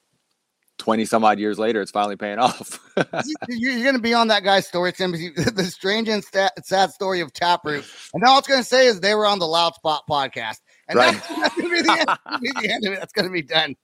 20 0.79 1.05
some 1.05 1.25
odd 1.25 1.39
years 1.39 1.59
later, 1.59 1.81
it's 1.81 1.91
finally 1.93 2.17
paying 2.17 2.39
off. 2.41 2.79
You- 3.25 3.35
You're 3.49 3.83
going 3.83 3.95
to 3.97 4.01
be 4.03 4.13
on 4.13 4.29
that 4.29 4.45
guy's 4.45 4.67
story, 4.67 4.93
Tim. 4.93 5.13
The 5.37 5.65
strange 5.73 6.09
and 6.09 6.23
sad 6.25 6.91
story 6.93 7.21
of 7.21 7.33
Taproot. 7.33 7.85
And 8.13 8.23
all 8.25 8.39
it's 8.39 8.49
going 8.49 8.61
to 8.61 8.69
say 8.69 8.87
is 8.87 9.01
they 9.01 9.15
were 9.15 9.27
on 9.27 9.39
the 9.39 9.47
Loud 9.47 9.75
Spot 9.77 10.03
podcast. 10.09 10.59
And 10.89 10.99
Right. 10.99 11.15
that's, 11.15 11.29
that's 11.41 11.55
going 11.57 11.69
to 11.71 11.75
be, 11.75 11.83
the 11.83 12.01
end- 12.01 12.41
be 12.43 12.51
the 12.61 12.73
end 12.73 12.87
of 12.87 12.93
it. 12.93 12.99
That's 13.01 13.13
going 13.13 13.27
to 13.27 13.33
be 13.33 13.43
done. 13.43 13.77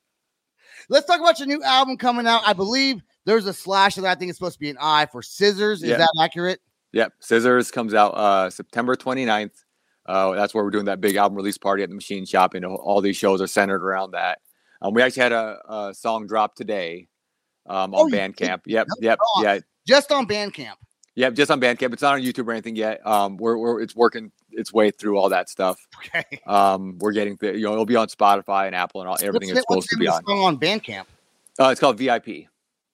Let's 0.88 1.06
talk 1.06 1.20
about 1.20 1.38
your 1.38 1.46
new 1.48 1.62
album 1.62 1.96
coming 1.96 2.26
out. 2.26 2.42
I 2.44 2.52
believe 2.52 3.00
there's 3.26 3.46
a 3.46 3.52
slash 3.52 3.94
that 3.96 4.04
I 4.04 4.14
think 4.14 4.30
is 4.30 4.36
supposed 4.36 4.54
to 4.54 4.60
be 4.60 4.70
an 4.70 4.78
I 4.80 5.06
for 5.06 5.22
scissors. 5.22 5.82
Is 5.82 5.90
Yeah. 5.90 5.98
that 5.98 6.10
accurate? 6.20 6.60
yep. 6.92 7.12
Scissors 7.20 7.70
comes 7.70 7.94
out 7.94 8.10
uh, 8.16 8.50
September 8.50 8.96
29th. 8.96 9.64
Uh, 10.06 10.32
that's 10.32 10.52
where 10.54 10.64
we're 10.64 10.70
doing 10.70 10.86
that 10.86 11.00
big 11.00 11.16
album 11.16 11.36
release 11.36 11.58
party 11.58 11.82
at 11.82 11.88
the 11.88 11.94
machine 11.94 12.24
shop. 12.26 12.54
And 12.54 12.64
all 12.64 13.00
these 13.00 13.16
shows 13.16 13.40
are 13.40 13.46
centered 13.46 13.84
around 13.84 14.12
that. 14.12 14.40
Um, 14.82 14.94
we 14.94 15.02
actually 15.02 15.22
had 15.22 15.32
a, 15.32 15.58
a 15.68 15.94
song 15.94 16.26
drop 16.26 16.54
today 16.56 17.08
um, 17.66 17.94
Oh, 17.94 18.04
on 18.04 18.10
did? 18.10 18.18
Bandcamp. 18.34 18.60
Yep. 18.66 18.88
Yep. 19.00 19.18
awesome. 19.20 19.44
Yeah. 19.44 19.58
Just 19.86 20.10
on 20.10 20.26
Bandcamp. 20.26 20.74
Yep. 21.16 21.34
Just 21.34 21.50
on 21.50 21.60
Bandcamp. 21.60 21.92
It's 21.92 22.02
not 22.02 22.14
on 22.14 22.22
YouTube 22.22 22.48
or 22.48 22.52
anything 22.52 22.74
yet. 22.76 23.06
Um, 23.06 23.36
we're, 23.36 23.56
we're, 23.58 23.80
it's 23.82 23.94
working 23.94 24.32
its 24.50 24.72
way 24.72 24.90
through 24.90 25.18
all 25.18 25.28
that 25.28 25.48
stuff. 25.48 25.78
Okay. 25.98 26.40
Um, 26.46 26.96
we're 26.98 27.12
getting, 27.12 27.36
the, 27.40 27.52
you 27.56 27.66
know, 27.66 27.72
it'll 27.72 27.84
be 27.86 27.94
on 27.96 28.08
Spotify 28.08 28.66
and 28.66 28.74
Apple 28.74 29.00
and 29.02 29.08
all, 29.08 29.16
everything 29.22 29.50
it's 29.50 29.60
supposed 29.60 29.88
to 29.90 29.96
be 29.96 30.08
on. 30.08 30.24
on 30.24 30.58
Bandcamp. 30.58 31.04
Uh, 31.60 31.68
it's 31.68 31.78
called 31.80 31.98
VIP. 31.98 32.46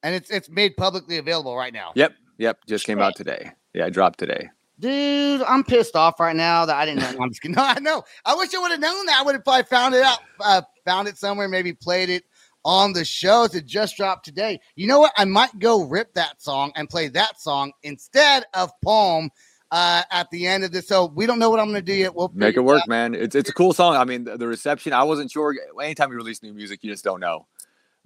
And 0.06 0.14
it's 0.14 0.30
it's 0.30 0.48
made 0.48 0.76
publicly 0.76 1.18
available 1.18 1.56
right 1.56 1.72
now. 1.72 1.90
Yep, 1.96 2.14
yep, 2.38 2.60
just 2.68 2.86
came 2.86 3.00
out 3.00 3.16
today. 3.16 3.50
Yeah, 3.74 3.86
it 3.86 3.90
dropped 3.90 4.20
today. 4.20 4.50
Dude, 4.78 5.42
I'm 5.42 5.64
pissed 5.64 5.96
off 5.96 6.20
right 6.20 6.36
now 6.36 6.64
that 6.64 6.76
I 6.76 6.86
didn't 6.86 7.00
know. 7.00 7.24
I'm 7.24 7.30
just 7.30 7.42
kidding. 7.42 7.56
No, 7.56 7.64
I 7.64 7.80
know. 7.80 8.04
I 8.24 8.36
wish 8.36 8.54
I 8.54 8.60
would 8.60 8.70
have 8.70 8.78
known 8.78 9.04
that. 9.06 9.18
I 9.18 9.24
would 9.24 9.34
have 9.34 9.42
probably 9.42 9.64
found 9.64 9.96
it 9.96 10.04
out, 10.04 10.20
uh, 10.38 10.62
found 10.84 11.08
it 11.08 11.18
somewhere, 11.18 11.48
maybe 11.48 11.72
played 11.72 12.08
it 12.08 12.22
on 12.64 12.92
the 12.92 13.04
show. 13.04 13.48
It 13.52 13.66
just 13.66 13.96
dropped 13.96 14.24
today. 14.24 14.60
You 14.76 14.86
know 14.86 15.00
what? 15.00 15.10
I 15.16 15.24
might 15.24 15.58
go 15.58 15.82
rip 15.82 16.14
that 16.14 16.40
song 16.40 16.70
and 16.76 16.88
play 16.88 17.08
that 17.08 17.40
song 17.40 17.72
instead 17.82 18.44
of 18.54 18.70
Poem 18.84 19.28
uh, 19.72 20.04
at 20.12 20.30
the 20.30 20.46
end 20.46 20.62
of 20.62 20.70
this. 20.70 20.86
So 20.86 21.06
we 21.06 21.26
don't 21.26 21.40
know 21.40 21.50
what 21.50 21.58
I'm 21.58 21.66
going 21.66 21.84
to 21.84 21.92
do 21.92 21.94
yet. 21.94 22.14
We'll 22.14 22.30
Make 22.32 22.56
it 22.56 22.60
work, 22.60 22.82
out. 22.82 22.88
man. 22.88 23.12
It's 23.16 23.34
it's 23.34 23.50
a 23.50 23.52
cool 23.52 23.72
song. 23.72 23.96
I 23.96 24.04
mean, 24.04 24.22
the, 24.22 24.36
the 24.36 24.46
reception. 24.46 24.92
I 24.92 25.02
wasn't 25.02 25.32
sure. 25.32 25.52
Anytime 25.82 26.10
you 26.12 26.16
release 26.16 26.44
new 26.44 26.54
music, 26.54 26.84
you 26.84 26.92
just 26.92 27.02
don't 27.02 27.18
know. 27.18 27.48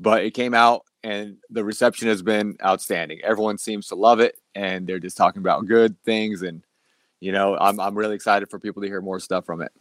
But 0.00 0.24
it 0.24 0.32
came 0.32 0.54
out, 0.54 0.86
and 1.04 1.36
the 1.50 1.62
reception 1.62 2.08
has 2.08 2.22
been 2.22 2.56
outstanding. 2.64 3.20
Everyone 3.22 3.58
seems 3.58 3.88
to 3.88 3.94
love 3.94 4.20
it, 4.20 4.36
and 4.54 4.86
they're 4.86 4.98
just 4.98 5.16
talking 5.16 5.40
about 5.40 5.66
good 5.66 6.02
things. 6.04 6.42
And 6.42 6.62
you 7.20 7.32
know, 7.32 7.56
I'm 7.58 7.78
I'm 7.78 7.94
really 7.96 8.14
excited 8.14 8.50
for 8.50 8.58
people 8.58 8.82
to 8.82 8.88
hear 8.88 9.00
more 9.00 9.20
stuff 9.20 9.44
from 9.44 9.62
it. 9.62 9.72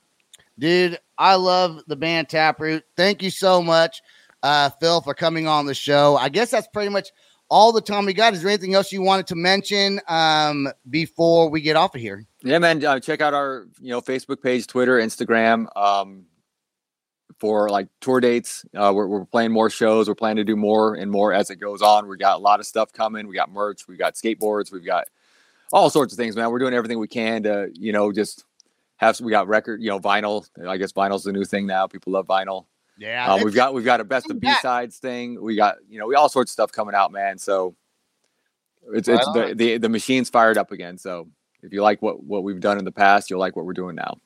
Dude, 0.60 1.00
I 1.18 1.36
love 1.36 1.82
the 1.88 1.96
band 1.96 2.28
Taproot. 2.28 2.84
Thank 2.98 3.24
you 3.24 3.30
so 3.30 3.62
much, 3.62 4.02
uh, 4.44 4.70
Phil, 4.82 5.00
for 5.00 5.14
coming 5.14 5.48
on 5.48 5.66
the 5.66 5.74
show. 5.74 6.18
I 6.18 6.28
guess 6.28 6.52
that's 6.52 6.68
pretty 6.68 6.90
much 6.90 7.10
all 7.50 7.72
the 7.72 7.82
time 7.82 8.06
we 8.06 8.14
got. 8.14 8.34
Is 8.34 8.42
there 8.42 8.52
anything 8.52 8.76
else 8.76 8.92
you 8.92 9.02
wanted 9.02 9.28
to 9.28 9.36
mention 9.36 10.02
um, 10.08 10.68
before 10.90 11.50
we 11.50 11.62
get 11.62 11.76
off 11.76 11.96
of 11.96 12.02
here? 12.02 12.26
Yeah, 12.44 12.60
man. 12.60 12.84
Uh, 12.84 13.00
check 13.00 13.22
out 13.22 13.34
our 13.34 13.68
you 13.80 13.90
know 13.90 14.02
Facebook 14.02 14.42
page, 14.42 14.68
Twitter, 14.68 15.00
Instagram. 15.00 15.66
Um, 15.78 16.26
for 17.38 17.70
like 17.70 17.88
tour 18.02 18.20
dates, 18.20 18.66
uh, 18.76 18.92
we're, 18.94 19.08
we're 19.08 19.26
playing 19.26 19.52
more 19.52 19.70
shows. 19.70 20.08
We're 20.08 20.16
planning 20.16 20.38
to 20.38 20.44
do 20.44 20.56
more 20.56 20.96
and 20.96 21.10
more 21.12 21.34
as 21.34 21.50
it 21.50 21.58
goes 21.58 21.82
on. 21.82 22.08
We 22.08 22.18
got 22.18 22.36
a 22.36 22.40
lot 22.40 22.60
of 22.60 22.66
stuff 22.66 22.92
coming. 22.92 23.28
We 23.28 23.36
got 23.36 23.52
merch. 23.52 23.88
We 23.88 23.96
got 23.98 24.16
skateboards. 24.16 24.72
We've 24.72 24.86
got 24.86 25.08
all 25.72 25.90
sorts 25.90 26.14
of 26.14 26.18
things, 26.18 26.36
man. 26.36 26.50
We're 26.52 26.60
doing 26.60 26.74
everything 26.74 27.00
we 27.00 27.08
can 27.08 27.44
to 27.44 27.70
you 27.74 27.92
know 27.94 28.12
just 28.12 28.46
have. 28.98 29.20
We 29.22 29.32
got 29.32 29.48
record, 29.48 29.82
you 29.82 29.90
know, 29.90 30.00
vinyl. 30.00 30.48
I 30.68 30.78
guess 30.78 30.92
vinyl's 30.92 31.24
the 31.24 31.32
new 31.32 31.46
thing 31.46 31.68
now. 31.68 31.88
People 31.88 32.14
love 32.14 32.28
vinyl. 32.28 32.66
Yeah, 32.98 33.34
Um, 33.34 33.44
we've 33.44 33.56
got 33.56 33.74
we've 33.74 33.86
got 33.86 34.02
a 34.02 34.04
best 34.04 34.30
of 34.30 34.40
B 34.42 34.52
sides 34.62 34.98
thing. 34.98 35.42
We 35.42 35.56
got 35.56 35.78
you 35.90 36.00
know 36.00 36.08
we 36.08 36.16
all 36.16 36.28
sorts 36.28 36.52
of 36.52 36.54
stuff 36.54 36.72
coming 36.72 36.96
out, 36.96 37.12
man. 37.12 37.38
So 37.38 37.76
it's 38.94 39.08
Right 39.08 39.20
it's 39.20 39.32
the, 39.34 39.54
the 39.56 39.78
the 39.78 39.90
machine's 39.90 40.30
fired 40.30 40.58
up 40.58 40.72
again. 40.72 40.98
So 40.98 41.30
if 41.64 41.72
you 41.72 41.82
like 41.82 42.02
what 42.02 42.22
what 42.24 42.44
we've 42.44 42.60
done 42.60 42.78
in 42.78 42.86
the 42.86 42.92
past, 42.92 43.30
you'll 43.30 43.40
like 43.40 43.56
what 43.56 43.66
we're 43.66 43.74
doing 43.74 43.96
now. 43.96 44.18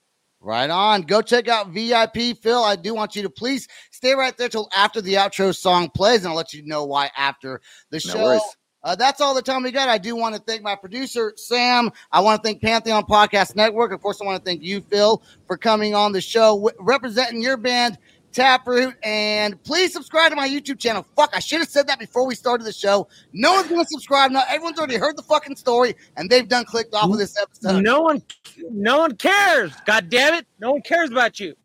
Right 0.44 0.70
on. 0.70 1.04
Go 1.04 1.22
check 1.22 1.48
out 1.48 1.70
VIP 1.70 2.38
Phil. 2.38 2.62
I 2.62 2.76
do 2.76 2.94
want 2.94 3.16
you 3.16 3.22
to 3.24 3.30
please 3.30 3.70
stay 3.92 4.14
right 4.14 4.36
there 4.38 4.50
till 4.50 4.68
after 4.76 5.00
the 5.00 5.14
outro 5.14 5.56
song 5.56 5.90
plays, 5.90 6.20
and 6.20 6.28
I'll 6.28 6.36
let 6.36 6.54
you 6.54 6.64
know 6.66 6.84
why 6.84 7.10
after 7.16 7.62
the 7.92 8.00
show. 8.02 8.42
Uh, 8.84 8.96
that's 8.96 9.22
all 9.22 9.34
the 9.34 9.42
time 9.42 9.64
we 9.64 9.72
got. 9.72 9.88
I 9.88 9.98
do 9.98 10.14
want 10.18 10.36
to 10.36 10.42
thank 10.42 10.62
my 10.62 10.76
producer, 10.76 11.32
Sam. 11.38 11.90
I 12.12 12.20
want 12.20 12.44
to 12.44 12.46
thank 12.46 12.62
Pantheon 12.62 13.04
Podcast 13.04 13.56
Network. 13.56 13.94
Of 13.94 14.02
course, 14.02 14.20
I 14.22 14.26
want 14.26 14.44
to 14.44 14.44
thank 14.44 14.62
you, 14.62 14.82
Phil, 14.82 15.24
for 15.48 15.56
coming 15.56 15.96
on 15.96 16.12
the 16.12 16.20
show, 16.20 16.56
w- 16.56 16.76
representing 16.82 17.42
your 17.42 17.56
band, 17.56 17.98
Taproot. 18.34 18.96
And 19.04 19.62
please 19.64 19.94
subscribe 19.94 20.32
to 20.32 20.36
my 20.36 20.48
YouTube 20.48 20.80
channel. 20.80 21.06
Fuck, 21.16 21.32
I 21.34 21.40
should 21.40 21.60
have 21.60 21.70
said 21.70 21.88
that 21.88 22.00
before 22.00 22.26
we 22.26 22.36
started 22.36 22.66
the 22.66 22.74
show. 22.74 23.08
No 23.32 23.54
one's 23.54 23.70
going 23.70 23.84
to 23.84 23.90
subscribe 23.90 24.32
now. 24.32 24.44
Everyone's 24.50 24.78
already 24.78 24.98
heard 24.98 25.18
the 25.18 25.24
fucking 25.24 25.56
story, 25.56 25.96
and 26.18 26.30
they've 26.30 26.48
done 26.48 26.66
clicked 26.66 26.94
off 26.94 27.10
of 27.12 27.18
this 27.18 27.40
episode. 27.42 27.82
No 27.82 28.02
one, 28.02 28.22
no 28.70 29.00
one 29.00 29.16
cares. 29.16 29.72
God 29.86 30.10
damn 30.10 30.34
it, 30.34 30.46
no 30.60 30.74
one 30.74 30.82
cares 30.82 31.10
about 31.10 31.40
you. 31.40 31.56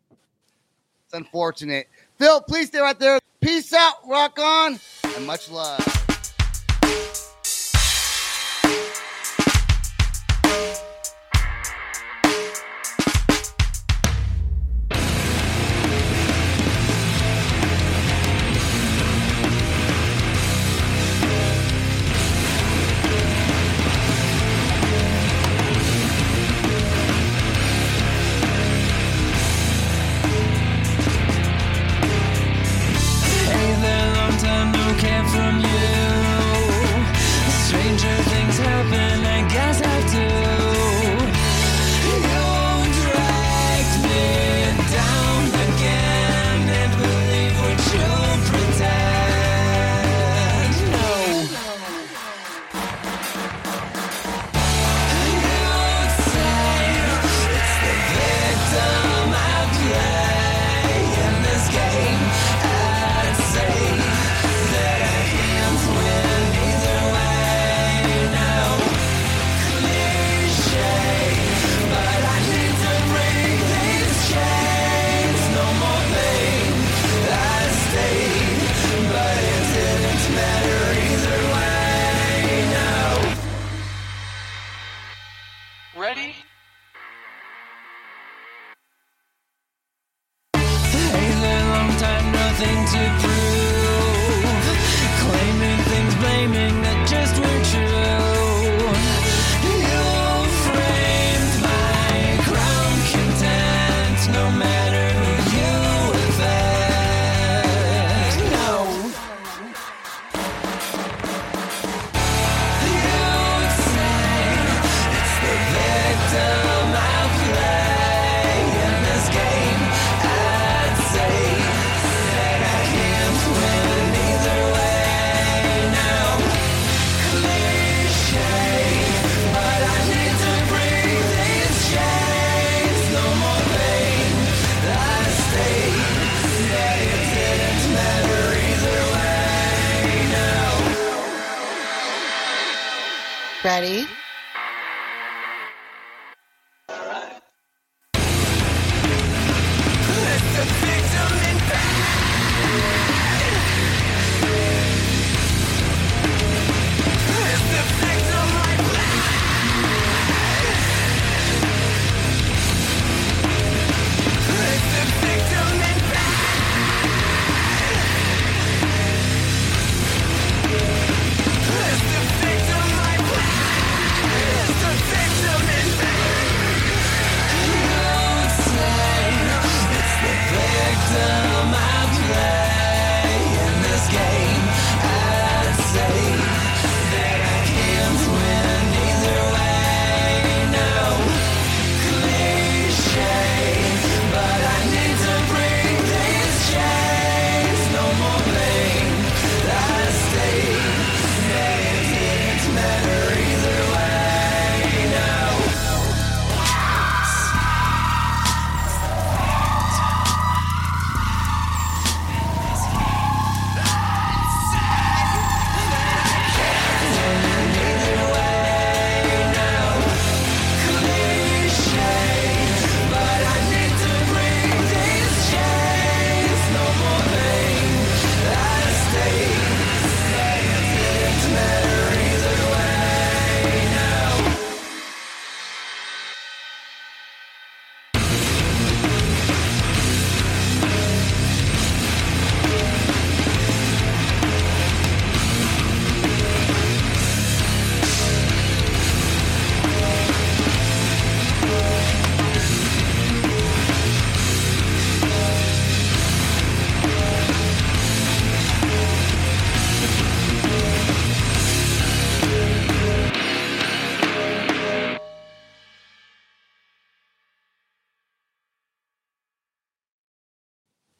It's 1.05 1.13
unfortunate. 1.13 1.87
Phil, 2.17 2.41
please 2.41 2.67
stay 2.67 2.79
right 2.79 2.99
there. 2.99 3.19
Peace 3.41 3.73
out, 3.73 3.95
rock 4.07 4.37
on, 4.39 4.79
and 5.15 5.25
much 5.25 5.49
love. 5.49 6.08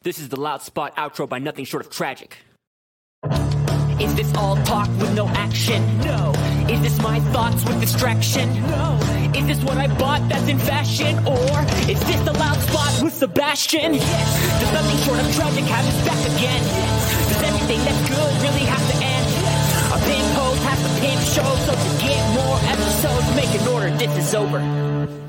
This 0.09 0.17
is 0.17 0.29
the 0.29 0.41
loud 0.41 0.63
spot 0.63 0.95
outro 0.95 1.29
by 1.29 1.37
nothing 1.37 1.65
short 1.65 1.85
of 1.85 1.91
tragic. 1.91 2.39
Is 4.01 4.15
this 4.15 4.33
all 4.33 4.55
talk 4.65 4.87
with 4.97 5.13
no 5.13 5.27
action? 5.27 5.85
No. 5.99 6.33
Is 6.67 6.81
this 6.81 6.99
my 6.99 7.19
thoughts 7.29 7.63
with 7.63 7.79
distraction? 7.79 8.49
No. 8.73 8.97
Is 9.37 9.45
this 9.45 9.63
what 9.63 9.77
I 9.77 9.85
bought 9.99 10.27
that's 10.27 10.47
in 10.47 10.57
fashion? 10.57 11.13
Or 11.27 11.61
is 11.85 11.99
this 12.09 12.19
the 12.21 12.33
loud 12.33 12.57
spot 12.57 13.03
with 13.03 13.13
Sebastian? 13.13 13.93
Yes. 13.93 14.59
Does 14.59 14.73
nothing 14.73 14.97
short 15.05 15.19
of 15.19 15.29
tragic 15.35 15.65
have 15.65 15.85
his 15.85 16.01
back 16.01 16.21
again? 16.25 16.57
Yes. 16.57 17.29
Does 17.29 17.43
anything 17.43 17.79
that's 17.85 18.09
good 18.09 18.33
really 18.41 18.65
have 18.65 18.81
to 18.89 18.95
end? 19.05 19.27
Yes. 19.29 19.91
Our 19.93 19.99
pimp 20.09 20.29
host 20.41 20.63
has 20.63 20.79
to 20.81 20.91
pimp 21.05 21.21
show, 21.21 21.49
so 21.69 21.73
to 21.77 21.89
get 22.01 22.21
more 22.33 22.57
episodes, 22.65 23.35
make 23.35 23.61
an 23.61 23.67
order, 23.67 23.95
this 23.95 24.17
is 24.17 24.33
over. 24.33 25.28